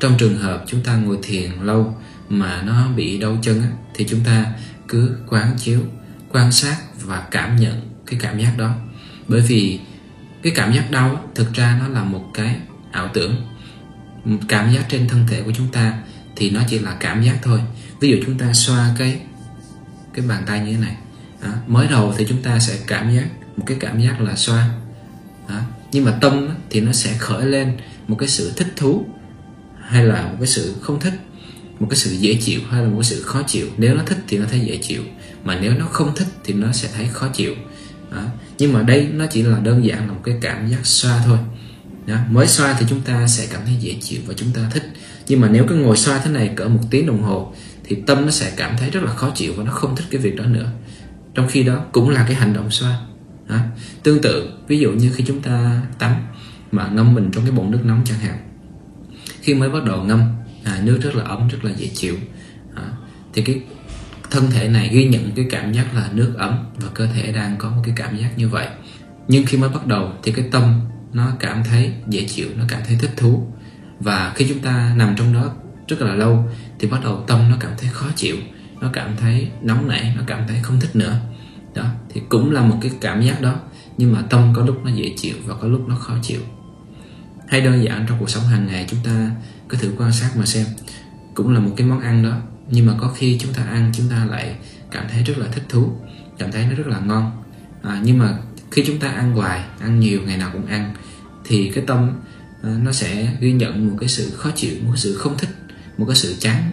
Trong 0.00 0.14
trường 0.18 0.38
hợp 0.38 0.64
chúng 0.66 0.82
ta 0.82 0.96
ngồi 0.96 1.18
thiền 1.22 1.50
lâu 1.62 1.96
mà 2.28 2.62
nó 2.62 2.88
bị 2.96 3.18
đau 3.18 3.38
chân 3.42 3.62
á, 3.62 3.68
thì 3.94 4.06
chúng 4.08 4.20
ta 4.24 4.46
cứ 4.88 5.16
quán 5.28 5.54
chiếu 5.58 5.80
quan 6.32 6.52
sát 6.52 6.76
và 7.00 7.26
cảm 7.30 7.56
nhận 7.56 7.80
cái 8.06 8.20
cảm 8.22 8.38
giác 8.38 8.54
đó 8.58 8.74
bởi 9.28 9.40
vì 9.40 9.80
cái 10.42 10.52
cảm 10.56 10.72
giác 10.72 10.90
đau 10.90 11.30
thực 11.34 11.52
ra 11.52 11.76
nó 11.80 11.88
là 11.88 12.04
một 12.04 12.24
cái 12.34 12.56
ảo 12.90 13.08
tưởng 13.14 13.34
cảm 14.48 14.72
giác 14.72 14.86
trên 14.88 15.08
thân 15.08 15.26
thể 15.28 15.42
của 15.42 15.52
chúng 15.56 15.68
ta 15.72 15.98
thì 16.36 16.50
nó 16.50 16.60
chỉ 16.68 16.78
là 16.78 16.96
cảm 17.00 17.22
giác 17.22 17.38
thôi 17.42 17.60
ví 18.00 18.10
dụ 18.10 18.16
chúng 18.26 18.38
ta 18.38 18.52
xoa 18.52 18.94
cái 18.98 19.20
cái 20.14 20.26
bàn 20.26 20.42
tay 20.46 20.60
như 20.60 20.72
thế 20.72 20.78
này 20.78 20.96
đó. 21.42 21.48
mới 21.66 21.88
đầu 21.88 22.14
thì 22.18 22.26
chúng 22.28 22.42
ta 22.42 22.58
sẽ 22.58 22.78
cảm 22.86 23.14
giác 23.14 23.26
một 23.56 23.64
cái 23.66 23.76
cảm 23.80 24.00
giác 24.00 24.20
là 24.20 24.36
xoa 24.36 24.68
đó. 25.48 25.60
nhưng 25.92 26.04
mà 26.04 26.12
tâm 26.20 26.48
thì 26.70 26.80
nó 26.80 26.92
sẽ 26.92 27.16
khởi 27.18 27.46
lên 27.46 27.76
một 28.08 28.16
cái 28.18 28.28
sự 28.28 28.52
thích 28.56 28.72
thú 28.76 29.06
hay 29.80 30.04
là 30.04 30.22
một 30.22 30.36
cái 30.38 30.46
sự 30.46 30.74
không 30.82 31.00
thích 31.00 31.14
một 31.80 31.86
cái 31.90 31.96
sự 31.96 32.10
dễ 32.10 32.34
chịu 32.34 32.60
hay 32.70 32.82
là 32.82 32.88
một 32.88 32.96
cái 32.96 33.04
sự 33.04 33.22
khó 33.22 33.42
chịu. 33.46 33.66
Nếu 33.76 33.94
nó 33.94 34.02
thích 34.06 34.18
thì 34.28 34.38
nó 34.38 34.46
thấy 34.50 34.60
dễ 34.60 34.76
chịu, 34.76 35.02
mà 35.44 35.58
nếu 35.60 35.72
nó 35.78 35.86
không 35.86 36.14
thích 36.16 36.28
thì 36.44 36.54
nó 36.54 36.72
sẽ 36.72 36.88
thấy 36.96 37.08
khó 37.12 37.28
chịu. 37.28 37.54
Đó. 38.10 38.22
nhưng 38.58 38.72
mà 38.72 38.82
đây 38.82 39.08
nó 39.12 39.26
chỉ 39.26 39.42
là 39.42 39.58
đơn 39.58 39.84
giản 39.84 40.06
là 40.06 40.12
một 40.12 40.20
cái 40.24 40.38
cảm 40.40 40.68
giác 40.68 40.86
xoa 40.86 41.22
thôi. 41.26 41.38
Đó. 42.06 42.16
mới 42.30 42.46
xoa 42.46 42.76
thì 42.78 42.86
chúng 42.88 43.00
ta 43.00 43.26
sẽ 43.26 43.46
cảm 43.52 43.60
thấy 43.66 43.74
dễ 43.80 43.96
chịu 44.00 44.20
và 44.26 44.34
chúng 44.36 44.48
ta 44.54 44.70
thích. 44.70 44.82
Nhưng 45.28 45.40
mà 45.40 45.48
nếu 45.48 45.64
cứ 45.68 45.74
ngồi 45.74 45.96
xoa 45.96 46.18
thế 46.18 46.30
này 46.30 46.50
cỡ 46.56 46.68
một 46.68 46.80
tiếng 46.90 47.06
đồng 47.06 47.22
hồ 47.22 47.52
thì 47.84 47.96
tâm 48.06 48.24
nó 48.24 48.30
sẽ 48.30 48.52
cảm 48.56 48.76
thấy 48.78 48.90
rất 48.90 49.02
là 49.02 49.14
khó 49.14 49.30
chịu 49.34 49.52
và 49.56 49.64
nó 49.64 49.72
không 49.72 49.96
thích 49.96 50.06
cái 50.10 50.20
việc 50.20 50.36
đó 50.36 50.44
nữa. 50.44 50.70
Trong 51.34 51.48
khi 51.48 51.62
đó 51.62 51.84
cũng 51.92 52.08
là 52.08 52.24
cái 52.28 52.34
hành 52.34 52.52
động 52.52 52.70
xoa. 52.70 53.00
Đó. 53.48 53.56
tương 54.02 54.22
tự, 54.22 54.50
ví 54.68 54.78
dụ 54.78 54.92
như 54.92 55.12
khi 55.14 55.24
chúng 55.26 55.40
ta 55.40 55.82
tắm 55.98 56.14
mà 56.72 56.88
ngâm 56.88 57.14
mình 57.14 57.30
trong 57.32 57.44
cái 57.44 57.52
bồn 57.52 57.70
nước 57.70 57.80
nóng 57.84 58.02
chẳng 58.04 58.18
hạn. 58.18 58.38
Khi 59.40 59.54
mới 59.54 59.68
bắt 59.68 59.84
đầu 59.84 60.02
ngâm 60.02 60.22
à, 60.66 60.80
nước 60.82 60.98
rất 61.02 61.16
là 61.16 61.24
ấm 61.24 61.48
rất 61.48 61.64
là 61.64 61.70
dễ 61.76 61.90
chịu. 61.94 62.16
À, 62.74 62.82
thì 63.32 63.42
cái 63.42 63.60
thân 64.30 64.50
thể 64.50 64.68
này 64.68 64.88
ghi 64.92 65.04
nhận 65.04 65.30
cái 65.36 65.46
cảm 65.50 65.72
giác 65.72 65.94
là 65.94 66.08
nước 66.12 66.34
ấm 66.38 66.58
và 66.76 66.88
cơ 66.94 67.06
thể 67.06 67.32
đang 67.32 67.56
có 67.58 67.70
một 67.70 67.82
cái 67.84 67.94
cảm 67.96 68.16
giác 68.16 68.30
như 68.36 68.48
vậy. 68.48 68.68
Nhưng 69.28 69.46
khi 69.46 69.58
mới 69.58 69.68
bắt 69.68 69.86
đầu 69.86 70.12
thì 70.22 70.32
cái 70.32 70.48
tâm 70.50 70.80
nó 71.12 71.30
cảm 71.40 71.64
thấy 71.64 71.92
dễ 72.08 72.26
chịu 72.28 72.48
nó 72.56 72.64
cảm 72.68 72.80
thấy 72.86 72.96
thích 73.00 73.10
thú. 73.16 73.46
Và 74.00 74.32
khi 74.34 74.46
chúng 74.48 74.58
ta 74.58 74.94
nằm 74.96 75.16
trong 75.16 75.34
đó 75.34 75.52
rất 75.88 76.02
là 76.02 76.14
lâu 76.14 76.48
thì 76.78 76.88
bắt 76.88 77.04
đầu 77.04 77.24
tâm 77.26 77.50
nó 77.50 77.56
cảm 77.60 77.72
thấy 77.78 77.90
khó 77.92 78.06
chịu 78.16 78.36
nó 78.80 78.90
cảm 78.92 79.16
thấy 79.16 79.48
nóng 79.62 79.88
nảy 79.88 80.14
nó 80.16 80.22
cảm 80.26 80.48
thấy 80.48 80.62
không 80.62 80.80
thích 80.80 80.96
nữa. 80.96 81.20
Đó 81.74 81.84
thì 82.08 82.22
cũng 82.28 82.52
là 82.52 82.62
một 82.62 82.78
cái 82.82 82.90
cảm 83.00 83.22
giác 83.22 83.40
đó 83.42 83.54
nhưng 83.98 84.12
mà 84.12 84.22
tâm 84.30 84.52
có 84.56 84.64
lúc 84.64 84.84
nó 84.84 84.90
dễ 84.90 85.14
chịu 85.16 85.36
và 85.46 85.54
có 85.54 85.68
lúc 85.68 85.88
nó 85.88 85.96
khó 85.96 86.14
chịu. 86.22 86.40
Hay 87.48 87.60
đơn 87.60 87.84
giản 87.84 88.04
trong 88.08 88.18
cuộc 88.20 88.30
sống 88.30 88.44
hàng 88.44 88.66
ngày 88.66 88.86
chúng 88.88 89.00
ta 89.04 89.30
cứ 89.68 89.78
thử 89.78 89.92
quan 89.98 90.12
sát 90.12 90.30
mà 90.36 90.46
xem. 90.46 90.66
Cũng 91.34 91.54
là 91.54 91.60
một 91.60 91.70
cái 91.76 91.86
món 91.86 92.00
ăn 92.00 92.22
đó. 92.22 92.38
Nhưng 92.70 92.86
mà 92.86 92.94
có 93.00 93.08
khi 93.16 93.38
chúng 93.40 93.52
ta 93.52 93.62
ăn 93.62 93.92
chúng 93.96 94.08
ta 94.08 94.24
lại 94.30 94.56
cảm 94.90 95.06
thấy 95.12 95.22
rất 95.22 95.38
là 95.38 95.46
thích 95.46 95.64
thú. 95.68 95.92
Cảm 96.38 96.52
thấy 96.52 96.66
nó 96.66 96.74
rất 96.74 96.86
là 96.86 97.00
ngon. 97.00 97.42
À, 97.82 98.00
nhưng 98.04 98.18
mà 98.18 98.38
khi 98.70 98.84
chúng 98.86 98.98
ta 98.98 99.08
ăn 99.08 99.32
hoài 99.32 99.64
ăn 99.80 100.00
nhiều 100.00 100.20
ngày 100.26 100.36
nào 100.36 100.50
cũng 100.52 100.66
ăn 100.66 100.94
thì 101.44 101.70
cái 101.74 101.84
tâm 101.86 102.10
ờ, 102.62 102.70
nó 102.82 102.92
sẽ 102.92 103.36
ghi 103.40 103.52
nhận 103.52 103.88
một 103.88 103.96
cái 104.00 104.08
sự 104.08 104.30
khó 104.30 104.50
chịu 104.54 104.74
một 104.82 104.90
cái 104.92 105.00
sự 105.00 105.14
không 105.14 105.38
thích 105.38 105.50
một 105.98 106.06
cái 106.06 106.16
sự 106.16 106.34
chán 106.38 106.72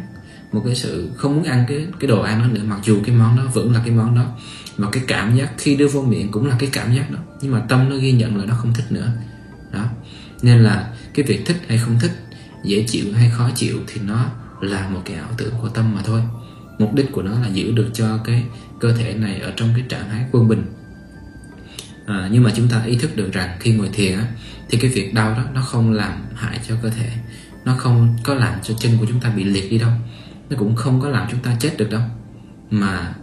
một 0.51 0.61
cái 0.65 0.75
sự 0.75 1.11
không 1.15 1.35
muốn 1.35 1.43
ăn 1.43 1.65
cái 1.67 1.87
cái 1.99 2.07
đồ 2.07 2.21
ăn 2.21 2.39
đó 2.39 2.47
nữa. 2.47 2.61
Mặc 2.67 2.79
dù 2.83 3.01
cái 3.05 3.15
món 3.15 3.37
đó 3.37 3.43
vẫn 3.53 3.73
là 3.73 3.81
cái 3.85 3.91
món 3.95 4.15
đó 4.15 4.25
mà 4.77 4.87
cái 4.91 5.03
cảm 5.07 5.35
giác 5.35 5.53
khi 5.57 5.75
đưa 5.75 5.87
vô 5.87 6.01
miệng 6.01 6.31
cũng 6.31 6.45
là 6.45 6.55
cái 6.59 6.69
cảm 6.73 6.95
giác 6.95 7.11
đó. 7.11 7.19
Nhưng 7.41 7.51
mà 7.51 7.59
tâm 7.69 7.89
nó 7.89 7.95
ghi 7.95 8.11
nhận 8.11 8.37
là 8.37 8.45
nó 8.45 8.55
không 8.55 8.73
thích 8.73 8.91
nữa. 8.91 9.11
Đó. 9.71 9.85
Nên 10.41 10.63
là 10.63 10.93
cái 11.13 11.25
việc 11.25 11.45
thích 11.45 11.57
hay 11.67 11.77
không 11.77 11.99
thích 11.99 12.11
dễ 12.63 12.85
chịu 12.87 13.13
hay 13.13 13.29
khó 13.29 13.49
chịu 13.55 13.79
thì 13.87 14.01
nó 14.05 14.25
là 14.61 14.89
một 14.89 15.01
cái 15.05 15.17
ảo 15.17 15.29
tưởng 15.37 15.53
của 15.61 15.69
tâm 15.69 15.95
mà 15.95 16.01
thôi. 16.05 16.21
Mục 16.79 16.93
đích 16.93 17.11
của 17.11 17.21
nó 17.21 17.39
là 17.39 17.47
giữ 17.47 17.71
được 17.71 17.89
cho 17.93 18.17
cái 18.17 18.43
cơ 18.79 18.93
thể 18.93 19.13
này 19.13 19.39
ở 19.39 19.53
trong 19.55 19.69
cái 19.75 19.85
trạng 19.89 20.09
thái 20.09 20.25
quân 20.31 20.47
bình. 20.47 20.65
À, 22.05 22.29
nhưng 22.31 22.43
mà 22.43 22.51
chúng 22.55 22.67
ta 22.67 22.83
ý 22.83 22.95
thức 22.95 23.15
được 23.15 23.31
rằng 23.31 23.57
khi 23.59 23.73
ngồi 23.73 23.89
thiền 23.93 24.17
á, 24.17 24.25
thì 24.69 24.77
cái 24.77 24.91
việc 24.91 25.13
đau 25.13 25.31
đó 25.31 25.43
nó 25.53 25.61
không 25.61 25.91
làm 25.91 26.13
hại 26.35 26.59
cho 26.67 26.75
cơ 26.83 26.89
thể. 26.89 27.09
Nó 27.65 27.75
không 27.77 28.17
có 28.23 28.33
làm 28.33 28.59
cho 28.63 28.73
chân 28.73 28.97
của 28.99 29.05
chúng 29.09 29.19
ta 29.19 29.29
bị 29.29 29.43
liệt 29.43 29.71
đi 29.71 29.77
đâu. 29.77 29.91
Nó 30.49 30.57
cũng 30.59 30.75
không 30.75 31.01
có 31.01 31.09
làm 31.09 31.27
chúng 31.31 31.39
ta 31.39 31.55
chết 31.59 31.77
được 31.77 31.89
đâu. 31.89 32.01
Mà 32.69 33.13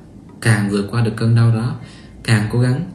càng 0.40 0.70
vượt 0.70 0.88
qua 0.90 1.00
được 1.02 1.12
cơn 1.16 1.34
đau 1.34 1.54
đó 1.54 1.76
càng 2.24 2.48
cố 2.52 2.60
gắng 2.60 2.90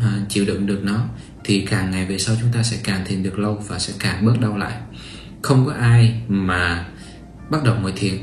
à, 0.00 0.12
chịu 0.28 0.44
đựng 0.46 0.66
được 0.66 0.80
nó 0.82 1.04
thì 1.44 1.60
càng 1.60 1.90
ngày 1.90 2.06
về 2.06 2.18
sau 2.18 2.36
chúng 2.40 2.52
ta 2.52 2.62
sẽ 2.62 2.76
càng 2.84 3.04
thiền 3.04 3.22
được 3.22 3.38
lâu 3.38 3.62
và 3.68 3.78
sẽ 3.78 3.92
càng 3.98 4.26
bớt 4.26 4.40
đau 4.40 4.58
lại 4.58 4.72
không 5.42 5.66
có 5.66 5.72
ai 5.72 6.22
mà 6.28 6.86
bắt 7.50 7.64
đầu 7.64 7.74
ngồi 7.74 7.92
thiền 7.92 8.14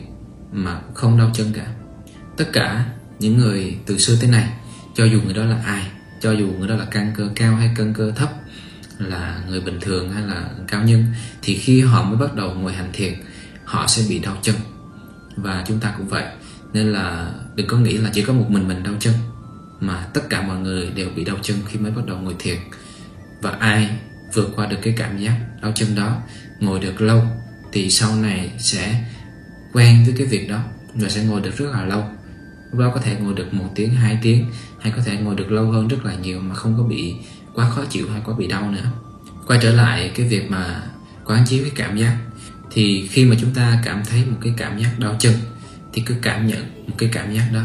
mà 0.51 0.81
không 0.93 1.17
đau 1.17 1.31
chân 1.33 1.47
cả. 1.53 1.67
Tất 2.37 2.45
cả 2.53 2.85
những 3.19 3.37
người 3.37 3.77
từ 3.85 3.97
xưa 3.97 4.17
tới 4.21 4.29
nay 4.29 4.49
cho 4.95 5.05
dù 5.05 5.21
người 5.21 5.33
đó 5.33 5.45
là 5.45 5.61
ai 5.65 5.87
cho 6.21 6.31
dù 6.31 6.47
người 6.47 6.67
đó 6.67 6.75
là 6.75 6.85
căn 6.85 7.13
cơ 7.17 7.29
cao 7.35 7.55
hay 7.55 7.71
căn 7.77 7.93
cơ 7.93 8.11
thấp 8.11 8.29
là 8.97 9.43
người 9.49 9.61
bình 9.61 9.79
thường 9.81 10.11
hay 10.11 10.23
là 10.23 10.49
cao 10.67 10.83
nhân 10.83 11.05
thì 11.41 11.57
khi 11.57 11.81
họ 11.81 12.03
mới 12.03 12.17
bắt 12.17 12.35
đầu 12.35 12.53
ngồi 12.53 12.73
hành 12.73 12.89
thiền 12.93 13.13
họ 13.63 13.87
sẽ 13.87 14.03
bị 14.09 14.19
đau 14.19 14.37
chân. 14.41 14.55
Và 15.35 15.63
chúng 15.67 15.79
ta 15.79 15.93
cũng 15.97 16.07
vậy 16.07 16.25
nên 16.73 16.93
là 16.93 17.31
đừng 17.55 17.67
có 17.67 17.77
nghĩ 17.77 17.97
là 17.97 18.09
chỉ 18.13 18.21
có 18.21 18.33
một 18.33 18.45
mình 18.49 18.67
mình 18.67 18.83
đau 18.83 18.93
chân 18.99 19.13
mà 19.79 20.07
tất 20.13 20.21
cả 20.29 20.41
mọi 20.41 20.57
người 20.57 20.91
đều 20.95 21.09
bị 21.15 21.25
đau 21.25 21.37
chân 21.41 21.57
khi 21.67 21.79
mới 21.79 21.91
bắt 21.91 22.05
đầu 22.05 22.17
ngồi 22.17 22.35
thiền. 22.39 22.57
Và 23.41 23.51
ai 23.59 23.89
vượt 24.33 24.49
qua 24.55 24.65
được 24.65 24.77
cái 24.81 24.93
cảm 24.97 25.17
giác 25.17 25.37
đau 25.61 25.71
chân 25.75 25.95
đó 25.95 26.17
ngồi 26.59 26.79
được 26.79 27.01
lâu 27.01 27.23
thì 27.71 27.89
sau 27.89 28.15
này 28.15 28.51
sẽ 28.57 29.03
quen 29.73 30.03
với 30.05 30.15
cái 30.17 30.27
việc 30.27 30.49
đó 30.49 30.59
và 30.93 31.09
sẽ 31.09 31.23
ngồi 31.23 31.41
được 31.41 31.57
rất 31.57 31.71
là 31.71 31.85
lâu. 31.85 32.03
Lúc 32.71 32.79
đó 32.79 32.91
có 32.93 33.01
thể 33.01 33.15
ngồi 33.19 33.33
được 33.33 33.53
một 33.53 33.69
tiếng, 33.75 33.93
hai 33.93 34.19
tiếng, 34.21 34.51
hay 34.79 34.93
có 34.95 35.01
thể 35.05 35.17
ngồi 35.17 35.35
được 35.35 35.51
lâu 35.51 35.71
hơn 35.71 35.87
rất 35.87 36.05
là 36.05 36.15
nhiều 36.15 36.39
mà 36.39 36.55
không 36.55 36.77
có 36.77 36.83
bị 36.83 37.15
quá 37.53 37.69
khó 37.69 37.85
chịu 37.89 38.09
hay 38.11 38.21
quá 38.25 38.35
bị 38.37 38.47
đau 38.47 38.71
nữa. 38.71 38.91
Quay 39.47 39.59
trở 39.63 39.71
lại 39.71 40.11
cái 40.15 40.27
việc 40.27 40.51
mà 40.51 40.81
quán 41.25 41.45
chiếu 41.47 41.63
cái 41.63 41.71
cảm 41.75 41.97
giác, 41.97 42.17
thì 42.71 43.07
khi 43.07 43.25
mà 43.25 43.35
chúng 43.41 43.53
ta 43.53 43.81
cảm 43.85 44.03
thấy 44.09 44.25
một 44.25 44.37
cái 44.41 44.53
cảm 44.57 44.79
giác 44.79 44.99
đau 44.99 45.15
chân, 45.19 45.33
thì 45.93 46.03
cứ 46.05 46.15
cảm 46.21 46.47
nhận 46.47 46.87
một 46.87 46.95
cái 46.97 47.09
cảm 47.13 47.33
giác 47.33 47.49
đó 47.53 47.61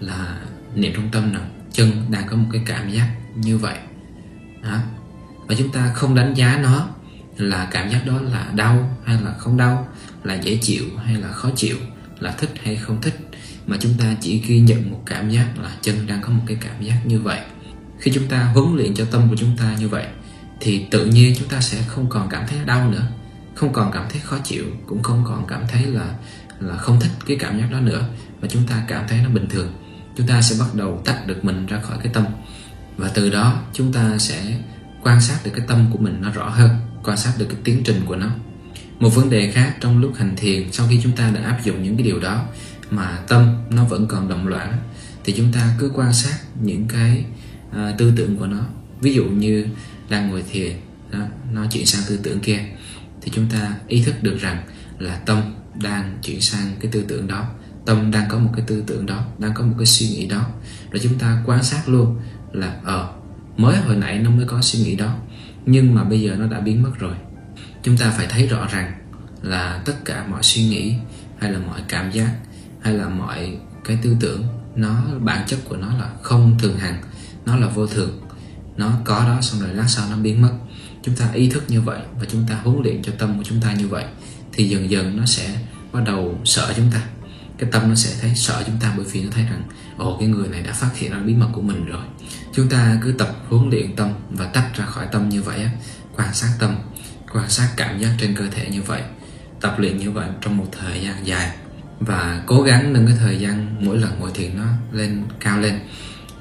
là 0.00 0.38
niệm 0.74 0.92
trong 0.94 1.08
tâm 1.12 1.32
rằng 1.32 1.50
chân 1.72 1.90
đang 2.10 2.26
có 2.26 2.36
một 2.36 2.48
cái 2.52 2.62
cảm 2.66 2.90
giác 2.90 3.14
như 3.34 3.58
vậy. 3.58 3.76
Đó. 4.62 4.78
và 5.46 5.54
chúng 5.58 5.72
ta 5.72 5.92
không 5.94 6.14
đánh 6.14 6.34
giá 6.34 6.58
nó 6.62 6.88
là 7.36 7.68
cảm 7.70 7.90
giác 7.90 8.06
đó 8.06 8.20
là 8.20 8.50
đau 8.54 8.96
hay 9.04 9.22
là 9.22 9.34
không 9.38 9.56
đau, 9.56 9.88
là 10.24 10.34
dễ 10.34 10.58
chịu 10.62 10.84
hay 11.04 11.14
là 11.14 11.28
khó 11.28 11.50
chịu, 11.56 11.76
là 12.20 12.32
thích 12.32 12.50
hay 12.62 12.76
không 12.76 13.00
thích. 13.02 13.18
Mà 13.66 13.76
chúng 13.80 13.94
ta 13.98 14.14
chỉ 14.20 14.38
ghi 14.46 14.60
nhận 14.60 14.90
một 14.90 15.02
cảm 15.06 15.30
giác 15.30 15.46
là 15.62 15.70
chân 15.82 16.06
đang 16.06 16.22
có 16.22 16.28
một 16.28 16.42
cái 16.46 16.56
cảm 16.60 16.82
giác 16.82 17.00
như 17.04 17.20
vậy. 17.20 17.40
Khi 17.98 18.10
chúng 18.14 18.28
ta 18.28 18.44
huấn 18.44 18.76
luyện 18.76 18.94
cho 18.94 19.04
tâm 19.04 19.28
của 19.30 19.36
chúng 19.36 19.56
ta 19.56 19.76
như 19.78 19.88
vậy, 19.88 20.06
thì 20.60 20.86
tự 20.90 21.06
nhiên 21.06 21.34
chúng 21.38 21.48
ta 21.48 21.60
sẽ 21.60 21.78
không 21.86 22.06
còn 22.08 22.28
cảm 22.28 22.46
thấy 22.46 22.58
đau 22.66 22.90
nữa, 22.90 23.06
không 23.54 23.72
còn 23.72 23.92
cảm 23.92 24.06
thấy 24.10 24.20
khó 24.20 24.36
chịu, 24.44 24.64
cũng 24.86 25.02
không 25.02 25.24
còn 25.26 25.46
cảm 25.46 25.62
thấy 25.68 25.86
là 25.86 26.14
là 26.60 26.76
không 26.76 27.00
thích 27.00 27.10
cái 27.26 27.36
cảm 27.40 27.58
giác 27.58 27.72
đó 27.72 27.80
nữa. 27.80 28.08
Và 28.40 28.48
chúng 28.48 28.66
ta 28.66 28.84
cảm 28.88 29.04
thấy 29.08 29.18
nó 29.22 29.28
bình 29.28 29.48
thường. 29.50 29.72
Chúng 30.16 30.26
ta 30.26 30.42
sẽ 30.42 30.56
bắt 30.60 30.74
đầu 30.74 31.02
tách 31.04 31.26
được 31.26 31.44
mình 31.44 31.66
ra 31.66 31.80
khỏi 31.80 31.98
cái 32.02 32.12
tâm. 32.12 32.24
Và 32.96 33.10
từ 33.14 33.30
đó 33.30 33.62
chúng 33.72 33.92
ta 33.92 34.18
sẽ 34.18 34.58
quan 35.02 35.20
sát 35.20 35.38
được 35.44 35.50
cái 35.56 35.66
tâm 35.68 35.86
của 35.92 35.98
mình 35.98 36.18
nó 36.20 36.30
rõ 36.30 36.48
hơn 36.48 36.70
quan 37.06 37.16
sát 37.16 37.32
được 37.38 37.46
cái 37.48 37.58
tiến 37.64 37.82
trình 37.84 38.00
của 38.06 38.16
nó. 38.16 38.30
Một 39.00 39.14
vấn 39.14 39.30
đề 39.30 39.50
khác 39.52 39.76
trong 39.80 39.98
lúc 39.98 40.12
hành 40.16 40.36
thiền 40.36 40.72
sau 40.72 40.86
khi 40.90 41.00
chúng 41.02 41.12
ta 41.12 41.30
đã 41.30 41.40
áp 41.42 41.60
dụng 41.64 41.82
những 41.82 41.96
cái 41.96 42.06
điều 42.06 42.20
đó 42.20 42.46
mà 42.90 43.18
tâm 43.28 43.56
nó 43.70 43.84
vẫn 43.84 44.06
còn 44.06 44.28
động 44.28 44.46
loạn 44.46 44.78
thì 45.24 45.34
chúng 45.36 45.52
ta 45.52 45.76
cứ 45.78 45.90
quan 45.94 46.12
sát 46.12 46.38
những 46.62 46.84
cái 46.88 47.24
à, 47.72 47.94
tư 47.98 48.12
tưởng 48.16 48.36
của 48.36 48.46
nó. 48.46 48.60
Ví 49.00 49.14
dụ 49.14 49.24
như 49.24 49.66
đang 50.08 50.30
ngồi 50.30 50.44
thiền 50.52 50.72
đó, 51.10 51.18
nó 51.52 51.66
chuyển 51.70 51.86
sang 51.86 52.02
tư 52.08 52.18
tưởng 52.22 52.40
kia 52.40 52.58
thì 53.22 53.32
chúng 53.34 53.46
ta 53.52 53.74
ý 53.88 54.02
thức 54.02 54.22
được 54.22 54.38
rằng 54.40 54.62
là 54.98 55.16
tâm 55.16 55.54
đang 55.82 56.18
chuyển 56.22 56.40
sang 56.40 56.76
cái 56.80 56.92
tư 56.92 57.04
tưởng 57.08 57.26
đó. 57.26 57.46
Tâm 57.86 58.10
đang 58.10 58.28
có 58.28 58.38
một 58.38 58.50
cái 58.56 58.64
tư 58.66 58.84
tưởng 58.86 59.06
đó 59.06 59.24
đang 59.38 59.54
có 59.54 59.64
một 59.64 59.74
cái 59.78 59.86
suy 59.86 60.08
nghĩ 60.08 60.26
đó. 60.26 60.46
Rồi 60.90 61.00
chúng 61.02 61.18
ta 61.18 61.42
quan 61.46 61.62
sát 61.62 61.88
luôn 61.88 62.16
là 62.52 62.76
ờ 62.84 63.12
mới 63.56 63.76
hồi 63.76 63.96
nãy 63.96 64.18
nó 64.18 64.30
mới 64.30 64.46
có 64.46 64.62
suy 64.62 64.78
nghĩ 64.78 64.96
đó 64.96 65.16
nhưng 65.66 65.94
mà 65.94 66.04
bây 66.04 66.20
giờ 66.20 66.36
nó 66.38 66.46
đã 66.46 66.60
biến 66.60 66.82
mất 66.82 66.90
rồi. 66.98 67.14
Chúng 67.82 67.96
ta 67.96 68.10
phải 68.10 68.26
thấy 68.26 68.46
rõ 68.46 68.66
rằng 68.66 68.92
là 69.42 69.82
tất 69.84 70.04
cả 70.04 70.26
mọi 70.30 70.42
suy 70.42 70.62
nghĩ, 70.62 70.94
hay 71.38 71.52
là 71.52 71.58
mọi 71.58 71.80
cảm 71.88 72.10
giác, 72.10 72.30
hay 72.80 72.94
là 72.94 73.08
mọi 73.08 73.58
cái 73.84 73.98
tư 74.02 74.16
tưởng, 74.20 74.44
nó, 74.76 75.02
bản 75.20 75.46
chất 75.46 75.58
của 75.64 75.76
nó 75.76 75.96
là 75.98 76.10
không 76.22 76.58
thường 76.58 76.78
hằng, 76.78 77.02
nó 77.46 77.56
là 77.56 77.66
vô 77.66 77.86
thường. 77.86 78.20
Nó 78.76 78.92
có 79.04 79.24
đó 79.24 79.40
xong 79.40 79.60
rồi 79.60 79.74
lát 79.74 79.86
sau 79.88 80.08
nó 80.10 80.16
biến 80.16 80.42
mất. 80.42 80.52
Chúng 81.02 81.16
ta 81.16 81.30
ý 81.32 81.48
thức 81.48 81.64
như 81.68 81.80
vậy 81.80 82.00
và 82.20 82.26
chúng 82.28 82.46
ta 82.48 82.60
huấn 82.64 82.82
luyện 82.82 83.02
cho 83.02 83.12
tâm 83.18 83.38
của 83.38 83.44
chúng 83.44 83.60
ta 83.60 83.72
như 83.72 83.88
vậy, 83.88 84.04
thì 84.52 84.68
dần 84.68 84.90
dần 84.90 85.16
nó 85.16 85.26
sẽ 85.26 85.58
bắt 85.92 86.00
đầu 86.06 86.38
sợ 86.44 86.72
chúng 86.76 86.90
ta. 86.92 87.02
Cái 87.58 87.70
tâm 87.72 87.88
nó 87.88 87.94
sẽ 87.94 88.16
thấy 88.20 88.34
sợ 88.34 88.62
chúng 88.66 88.76
ta 88.80 88.94
bởi 88.96 89.06
vì 89.12 89.22
nó 89.22 89.28
thấy 89.30 89.44
rằng, 89.44 89.62
ồ, 89.96 90.16
cái 90.18 90.28
người 90.28 90.48
này 90.48 90.62
đã 90.62 90.72
phát 90.72 90.90
hiện 90.96 91.12
ra 91.12 91.18
bí 91.18 91.34
mật 91.34 91.48
của 91.52 91.62
mình 91.62 91.84
rồi 91.84 92.04
chúng 92.56 92.68
ta 92.68 92.98
cứ 93.02 93.12
tập 93.12 93.36
huấn 93.48 93.70
luyện 93.70 93.96
tâm 93.96 94.08
và 94.30 94.46
tách 94.46 94.70
ra 94.76 94.84
khỏi 94.84 95.06
tâm 95.12 95.28
như 95.28 95.42
vậy 95.42 95.62
á 95.62 95.70
quan 96.16 96.34
sát 96.34 96.50
tâm 96.58 96.76
quan 97.32 97.50
sát 97.50 97.68
cảm 97.76 97.98
giác 97.98 98.10
trên 98.20 98.34
cơ 98.34 98.44
thể 98.50 98.68
như 98.70 98.82
vậy 98.82 99.02
tập 99.60 99.74
luyện 99.78 99.98
như 99.98 100.10
vậy 100.10 100.28
trong 100.40 100.56
một 100.56 100.66
thời 100.72 101.00
gian 101.00 101.26
dài. 101.26 101.50
Và 102.00 102.42
cố 102.46 102.62
gắng 102.62 102.92
nâng 102.92 103.06
cái 103.06 103.16
thời 103.18 103.38
gian 103.38 103.76
mỗi 103.80 103.98
lần 103.98 104.20
ngồi 104.20 104.30
thiền 104.34 104.56
nó 104.56 104.64
lên 104.92 105.22
cao 105.40 105.60
lên. 105.60 105.78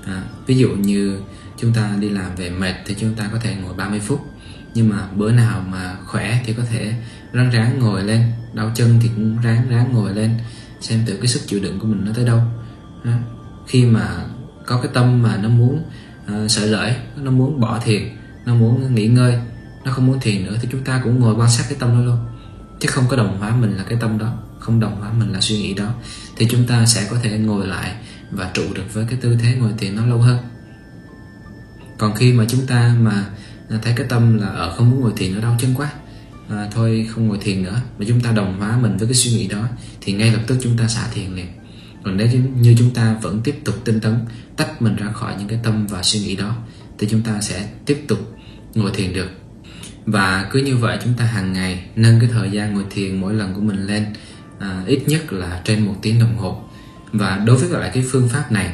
À, 0.05 0.24
ví 0.47 0.57
dụ 0.57 0.70
như 0.70 1.20
chúng 1.57 1.74
ta 1.74 1.95
đi 1.99 2.09
làm 2.09 2.36
về 2.36 2.49
mệt 2.49 2.76
thì 2.86 2.95
chúng 2.99 3.13
ta 3.13 3.30
có 3.32 3.39
thể 3.39 3.55
ngồi 3.55 3.74
30 3.74 3.99
phút. 3.99 4.22
Nhưng 4.74 4.89
mà 4.89 5.07
bữa 5.16 5.32
nào 5.32 5.66
mà 5.70 5.95
khỏe 6.05 6.41
thì 6.45 6.53
có 6.53 6.63
thể 6.72 6.93
ráng 7.34 7.49
ráng 7.49 7.80
ngồi 7.80 8.03
lên. 8.03 8.32
Đau 8.53 8.72
chân 8.76 8.99
thì 9.01 9.09
cũng 9.16 9.41
ráng 9.41 9.70
ráng 9.70 9.93
ngồi 9.93 10.13
lên. 10.13 10.38
Xem 10.82 11.05
thử 11.05 11.16
cái 11.18 11.28
sức 11.28 11.41
chịu 11.47 11.59
đựng 11.59 11.80
của 11.80 11.88
mình 11.88 12.05
nó 12.05 12.11
tới 12.16 12.26
đâu. 12.26 12.41
À, 13.03 13.20
khi 13.68 13.86
mà 13.86 14.26
có 14.66 14.78
cái 14.78 14.91
tâm 14.93 15.24
mà 15.24 15.38
nó 15.38 15.49
muốn 15.49 15.84
uh, 16.26 16.51
sợ 16.51 16.66
lợi 16.66 16.95
nó 17.18 17.32
muốn 17.32 17.59
bỏ 17.59 17.80
thiền 17.84 18.01
nó 18.45 18.55
muốn 18.55 18.95
nghỉ 18.95 19.07
ngơi 19.07 19.39
nó 19.86 19.91
không 19.91 20.07
muốn 20.07 20.20
thiền 20.20 20.45
nữa 20.45 20.57
thì 20.61 20.68
chúng 20.72 20.84
ta 20.84 21.01
cũng 21.03 21.20
ngồi 21.20 21.36
quan 21.36 21.49
sát 21.49 21.63
cái 21.70 21.78
tâm 21.80 21.89
đó 21.89 21.99
luôn. 22.05 22.18
Chứ 22.80 22.88
không 22.88 23.05
có 23.09 23.18
đồng 23.18 23.39
hóa 23.39 23.55
mình 23.55 23.78
là 23.78 23.84
cái 23.84 23.97
tâm 24.01 24.18
đó 24.18 24.38
không 24.59 24.80
đồng 24.80 24.95
hóa 24.95 25.11
mình 25.13 25.32
là 25.32 25.41
suy 25.41 25.57
nghĩ 25.57 25.74
đó 25.74 25.93
thì 26.38 26.47
chúng 26.51 26.68
ta 26.68 26.86
sẽ 26.86 27.07
có 27.09 27.18
thể 27.24 27.38
ngồi 27.38 27.68
lại 27.68 27.95
và 28.32 28.51
trụ 28.53 28.63
được 28.76 28.93
với 28.93 29.05
cái 29.09 29.20
tư 29.22 29.38
thế 29.41 29.55
ngồi 29.55 29.72
thiền 29.78 29.95
nó 29.95 30.05
lâu 30.05 30.18
hơn. 30.18 30.38
Còn 31.97 32.16
khi 32.16 32.34
mà 32.34 32.45
chúng 32.47 32.68
ta 32.68 32.95
mà 32.99 33.26
à, 33.70 33.80
thấy 33.82 33.93
cái 33.95 34.07
tâm 34.09 34.38
là 34.38 34.47
ở 34.47 34.76
không 34.76 34.91
muốn 34.91 35.01
ngồi 35.01 35.13
thiền 35.18 35.36
nó 35.36 35.41
đau 35.41 35.57
chân 35.59 35.74
quá 35.76 35.91
à, 36.49 36.68
thôi 36.72 37.07
không 37.11 37.28
ngồi 37.28 37.38
thiền 37.41 37.63
nữa 37.63 37.82
mà 37.99 38.05
chúng 38.07 38.22
ta 38.22 38.32
đồng 38.32 38.59
hóa 38.59 38.78
mình 38.82 38.97
với 38.97 39.07
cái 39.07 39.16
suy 39.16 39.32
nghĩ 39.32 39.47
đó 39.47 39.68
thì 40.01 40.13
ngay 40.13 40.32
lập 40.32 40.41
tức 40.47 40.57
chúng 40.61 40.78
ta 40.78 40.88
xả 40.88 41.07
thiền 41.13 41.36
liền 41.36 41.47
nếu 42.12 42.28
như 42.62 42.76
chúng 42.78 42.93
ta 42.93 43.16
vẫn 43.22 43.41
tiếp 43.43 43.56
tục 43.64 43.76
tinh 43.86 43.99
tấn 43.99 44.16
tách 44.58 44.82
mình 44.82 44.95
ra 44.95 45.12
khỏi 45.12 45.36
những 45.38 45.47
cái 45.47 45.60
tâm 45.64 45.88
và 45.88 46.03
suy 46.03 46.20
nghĩ 46.20 46.36
đó 46.36 46.56
thì 46.99 47.08
chúng 47.12 47.22
ta 47.22 47.41
sẽ 47.41 47.68
tiếp 47.86 48.03
tục 48.08 48.36
ngồi 48.76 48.91
thiền 48.93 49.14
được. 49.14 49.30
Và 50.06 50.49
cứ 50.51 50.60
như 50.60 50.78
vậy 50.78 50.97
chúng 51.03 51.14
ta 51.14 51.26
hàng 51.26 51.53
ngày 51.53 51.86
nâng 51.95 52.20
cái 52.20 52.30
thời 52.34 52.51
gian 52.51 52.74
ngồi 52.74 52.86
thiền 52.89 53.22
mỗi 53.22 53.34
lần 53.34 53.53
của 53.53 53.62
mình 53.62 53.86
lên 53.86 54.06
à, 54.60 54.84
ít 54.88 54.99
nhất 55.08 55.34
là 55.34 55.62
trên 55.64 55.86
một 55.86 55.95
tiếng 56.01 56.20
đồng 56.20 56.38
hồ. 56.38 56.64
Và 57.12 57.43
đối 57.45 57.58
với 57.58 57.80
lại 57.80 57.91
cái 57.93 58.03
phương 58.12 58.30
pháp 58.30 58.51
này 58.51 58.70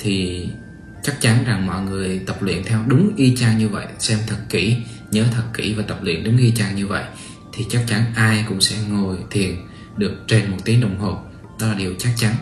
thì 0.00 0.46
chắc 1.02 1.20
chắn 1.20 1.44
rằng 1.44 1.66
mọi 1.66 1.82
người 1.82 2.18
tập 2.26 2.42
luyện 2.42 2.64
theo 2.64 2.84
đúng 2.86 3.12
y 3.16 3.36
chang 3.36 3.58
như 3.58 3.68
vậy 3.68 3.86
xem 3.98 4.18
thật 4.26 4.36
kỹ 4.50 4.76
nhớ 5.10 5.24
thật 5.30 5.42
kỹ 5.54 5.74
và 5.74 5.82
tập 5.82 5.98
luyện 6.02 6.24
đúng 6.24 6.36
y 6.36 6.50
chang 6.50 6.76
như 6.76 6.86
vậy 6.86 7.04
thì 7.52 7.64
chắc 7.70 7.84
chắn 7.86 8.02
ai 8.14 8.44
cũng 8.48 8.60
sẽ 8.60 8.76
ngồi 8.88 9.16
thiền 9.30 9.56
được 9.96 10.12
trên 10.26 10.50
một 10.50 10.56
tiếng 10.64 10.80
đồng 10.80 10.98
hồ 10.98 11.18
đó 11.60 11.66
là 11.66 11.74
điều 11.74 11.94
chắc 11.98 12.10
chắn. 12.16 12.34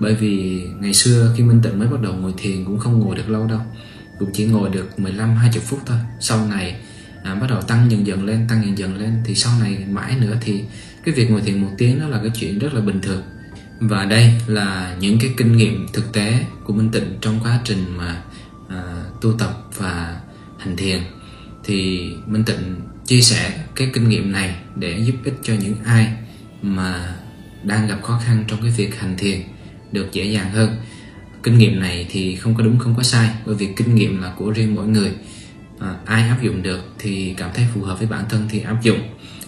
Bởi 0.00 0.14
vì 0.14 0.62
ngày 0.80 0.94
xưa 0.94 1.34
khi 1.36 1.42
Minh 1.42 1.60
Tịnh 1.62 1.78
mới 1.78 1.88
bắt 1.88 2.00
đầu 2.02 2.12
ngồi 2.14 2.32
thiền 2.36 2.64
cũng 2.64 2.78
không 2.78 3.00
ngồi 3.00 3.16
được 3.16 3.28
lâu 3.28 3.46
đâu. 3.46 3.60
Cũng 4.18 4.30
chỉ 4.32 4.44
ngồi 4.44 4.70
được 4.70 4.98
15 4.98 5.36
20 5.36 5.62
phút 5.66 5.80
thôi. 5.86 5.98
Sau 6.20 6.46
này 6.46 6.80
à, 7.22 7.34
bắt 7.34 7.46
đầu 7.50 7.62
tăng 7.62 7.90
dần 7.90 8.06
dần 8.06 8.24
lên 8.24 8.46
tăng 8.48 8.62
dần 8.64 8.78
dần 8.78 8.96
lên 8.96 9.22
thì 9.24 9.34
sau 9.34 9.52
này 9.60 9.78
mãi 9.90 10.16
nữa 10.20 10.36
thì 10.40 10.64
cái 11.04 11.14
việc 11.14 11.30
ngồi 11.30 11.40
thiền 11.40 11.62
một 11.62 11.70
tiếng 11.78 12.00
đó 12.00 12.08
là 12.08 12.18
cái 12.22 12.30
chuyện 12.40 12.58
rất 12.58 12.74
là 12.74 12.80
bình 12.80 13.00
thường. 13.00 13.22
Và 13.80 14.04
đây 14.04 14.40
là 14.46 14.96
những 15.00 15.18
cái 15.18 15.30
kinh 15.36 15.56
nghiệm 15.56 15.86
thực 15.92 16.12
tế 16.12 16.44
của 16.64 16.72
Minh 16.72 16.90
Tịnh 16.92 17.18
trong 17.20 17.40
quá 17.42 17.60
trình 17.64 17.96
mà 17.96 18.22
à, 18.68 19.04
tu 19.20 19.32
tập 19.32 19.68
và 19.76 20.20
hành 20.58 20.76
thiền. 20.76 21.00
Thì 21.64 22.10
Minh 22.26 22.44
Tịnh 22.44 22.80
chia 23.06 23.20
sẻ 23.20 23.64
cái 23.74 23.90
kinh 23.94 24.08
nghiệm 24.08 24.32
này 24.32 24.56
để 24.76 24.98
giúp 24.98 25.14
ích 25.24 25.34
cho 25.42 25.54
những 25.54 25.76
ai 25.84 26.12
mà 26.62 27.16
đang 27.66 27.86
gặp 27.86 28.02
khó 28.02 28.20
khăn 28.24 28.44
trong 28.48 28.62
cái 28.62 28.70
việc 28.70 29.00
hành 29.00 29.16
thiền 29.18 29.40
được 29.92 30.12
dễ 30.12 30.24
dàng 30.24 30.50
hơn. 30.50 30.76
Kinh 31.42 31.58
nghiệm 31.58 31.80
này 31.80 32.06
thì 32.10 32.36
không 32.36 32.54
có 32.54 32.62
đúng 32.62 32.78
không 32.78 32.94
có 32.96 33.02
sai 33.02 33.30
bởi 33.46 33.54
vì 33.54 33.68
kinh 33.76 33.94
nghiệm 33.94 34.22
là 34.22 34.32
của 34.36 34.50
riêng 34.50 34.74
mỗi 34.74 34.86
người. 34.86 35.10
À, 35.80 35.94
ai 36.04 36.28
áp 36.28 36.42
dụng 36.42 36.62
được 36.62 36.94
thì 36.98 37.34
cảm 37.36 37.50
thấy 37.54 37.66
phù 37.74 37.82
hợp 37.82 37.98
với 37.98 38.08
bản 38.08 38.24
thân 38.28 38.46
thì 38.50 38.60
áp 38.60 38.82
dụng. 38.82 38.98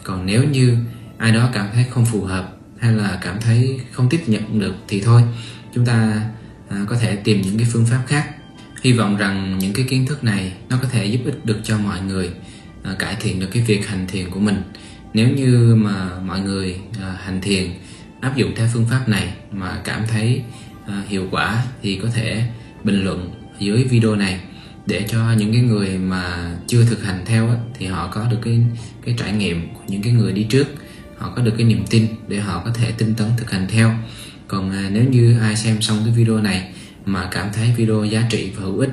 Còn 0.02 0.26
nếu 0.26 0.44
như 0.44 0.76
ai 1.18 1.32
đó 1.32 1.50
cảm 1.52 1.66
thấy 1.74 1.84
không 1.90 2.06
phù 2.06 2.24
hợp 2.24 2.56
hay 2.78 2.92
là 2.92 3.18
cảm 3.22 3.40
thấy 3.40 3.80
không 3.92 4.08
tiếp 4.08 4.20
nhận 4.26 4.60
được 4.60 4.74
thì 4.88 5.00
thôi 5.00 5.22
chúng 5.74 5.86
ta 5.86 6.22
à, 6.68 6.84
có 6.88 6.96
thể 6.96 7.16
tìm 7.16 7.40
những 7.40 7.58
cái 7.58 7.66
phương 7.72 7.86
pháp 7.86 8.02
khác. 8.06 8.34
Hy 8.82 8.92
vọng 8.92 9.16
rằng 9.16 9.58
những 9.58 9.72
cái 9.72 9.86
kiến 9.88 10.06
thức 10.06 10.24
này 10.24 10.52
nó 10.68 10.78
có 10.82 10.88
thể 10.88 11.06
giúp 11.06 11.20
ích 11.24 11.44
được 11.44 11.60
cho 11.64 11.78
mọi 11.78 12.00
người 12.00 12.30
à, 12.82 12.94
cải 12.98 13.16
thiện 13.20 13.40
được 13.40 13.48
cái 13.52 13.62
việc 13.62 13.88
hành 13.88 14.06
thiền 14.06 14.30
của 14.30 14.40
mình. 14.40 14.62
Nếu 15.14 15.28
như 15.28 15.74
mà 15.74 16.20
mọi 16.26 16.40
người 16.40 16.76
à, 17.02 17.16
hành 17.24 17.40
thiền 17.40 17.70
áp 18.20 18.36
dụng 18.36 18.52
theo 18.56 18.68
phương 18.72 18.86
pháp 18.90 19.08
này 19.08 19.28
mà 19.52 19.80
cảm 19.84 20.02
thấy 20.08 20.42
uh, 20.84 21.08
hiệu 21.08 21.28
quả 21.30 21.64
thì 21.82 21.98
có 22.02 22.08
thể 22.14 22.42
bình 22.84 23.04
luận 23.04 23.30
dưới 23.58 23.84
video 23.84 24.14
này. 24.14 24.40
Để 24.86 25.06
cho 25.08 25.32
những 25.32 25.52
cái 25.52 25.62
người 25.62 25.98
mà 25.98 26.52
chưa 26.66 26.84
thực 26.84 27.04
hành 27.04 27.22
theo 27.26 27.48
á, 27.48 27.56
thì 27.78 27.86
họ 27.86 28.10
có 28.14 28.26
được 28.30 28.38
cái 28.42 28.60
cái 29.04 29.14
trải 29.18 29.32
nghiệm 29.32 29.74
của 29.74 29.80
những 29.88 30.02
cái 30.02 30.12
người 30.12 30.32
đi 30.32 30.42
trước. 30.42 30.66
Họ 31.18 31.32
có 31.36 31.42
được 31.42 31.54
cái 31.58 31.66
niềm 31.66 31.84
tin 31.90 32.06
để 32.28 32.40
họ 32.40 32.62
có 32.64 32.70
thể 32.70 32.92
tinh 32.98 33.14
tấn 33.14 33.28
thực 33.36 33.50
hành 33.50 33.66
theo. 33.68 33.94
Còn 34.48 34.70
à, 34.70 34.88
nếu 34.92 35.04
như 35.04 35.38
ai 35.40 35.56
xem 35.56 35.82
xong 35.82 35.98
cái 36.04 36.14
video 36.14 36.38
này 36.38 36.68
mà 37.04 37.28
cảm 37.30 37.48
thấy 37.52 37.70
video 37.76 38.04
giá 38.04 38.26
trị 38.30 38.50
và 38.56 38.62
hữu 38.62 38.78
ích 38.78 38.90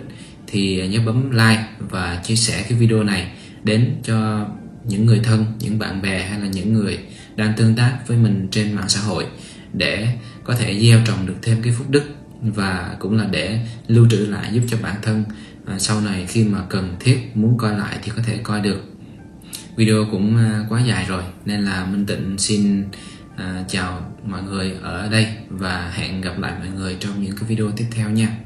thì 0.48 0.88
nhớ 0.88 1.00
bấm 1.06 1.32
like 1.32 1.64
và 1.80 2.22
chia 2.24 2.36
sẻ 2.36 2.66
cái 2.70 2.78
video 2.78 3.04
này 3.04 3.32
đến 3.64 3.96
cho 4.04 4.48
những 4.84 5.06
người 5.06 5.20
thân 5.24 5.46
những 5.60 5.80
bạn 5.80 6.02
bè 6.02 6.28
hay 6.28 6.40
là 6.40 6.48
những 6.48 6.74
người 6.74 7.00
đang 7.36 7.54
tương 7.58 7.76
tác 7.76 7.98
với 8.08 8.18
mình 8.18 8.48
trên 8.52 8.74
mạng 8.74 8.90
xã 8.90 9.00
hội 9.00 9.26
để 9.74 10.08
có 10.44 10.56
thể 10.56 10.80
gieo 10.80 11.00
trồng 11.06 11.26
được 11.26 11.36
thêm 11.42 11.62
cái 11.62 11.74
phúc 11.78 11.88
đức 11.90 12.04
và 12.42 12.96
cũng 13.00 13.18
là 13.18 13.28
để 13.32 13.60
lưu 13.88 14.08
trữ 14.10 14.18
lại 14.18 14.54
giúp 14.54 14.62
cho 14.68 14.78
bản 14.84 14.96
thân. 15.02 15.24
À, 15.66 15.80
sau 15.80 16.02
này 16.02 16.26
khi 16.26 16.44
mà 16.44 16.60
cần 16.70 16.96
thiết 17.00 17.20
muốn 17.34 17.58
coi 17.58 17.78
lại 17.78 17.98
thì 18.04 18.12
có 18.16 18.22
thể 18.26 18.38
coi 18.38 18.62
được. 18.62 18.84
Video 19.76 20.06
cũng 20.12 20.38
à, 20.38 20.66
quá 20.70 20.82
dài 20.82 21.06
rồi 21.08 21.24
nên 21.46 21.66
là 21.66 21.86
Minh 21.86 22.06
Tịnh 22.06 22.38
xin 22.38 22.84
à, 23.38 23.64
chào 23.68 24.12
mọi 24.24 24.44
người 24.44 24.74
ở 24.82 25.10
đây 25.10 25.28
và 25.50 25.92
hẹn 25.96 26.22
gặp 26.22 26.40
lại 26.40 26.54
mọi 26.60 26.68
người 26.76 26.98
trong 27.00 27.24
những 27.24 27.36
cái 27.36 27.50
video 27.50 27.72
tiếp 27.72 27.86
theo 27.92 28.10
nha. 28.10 28.38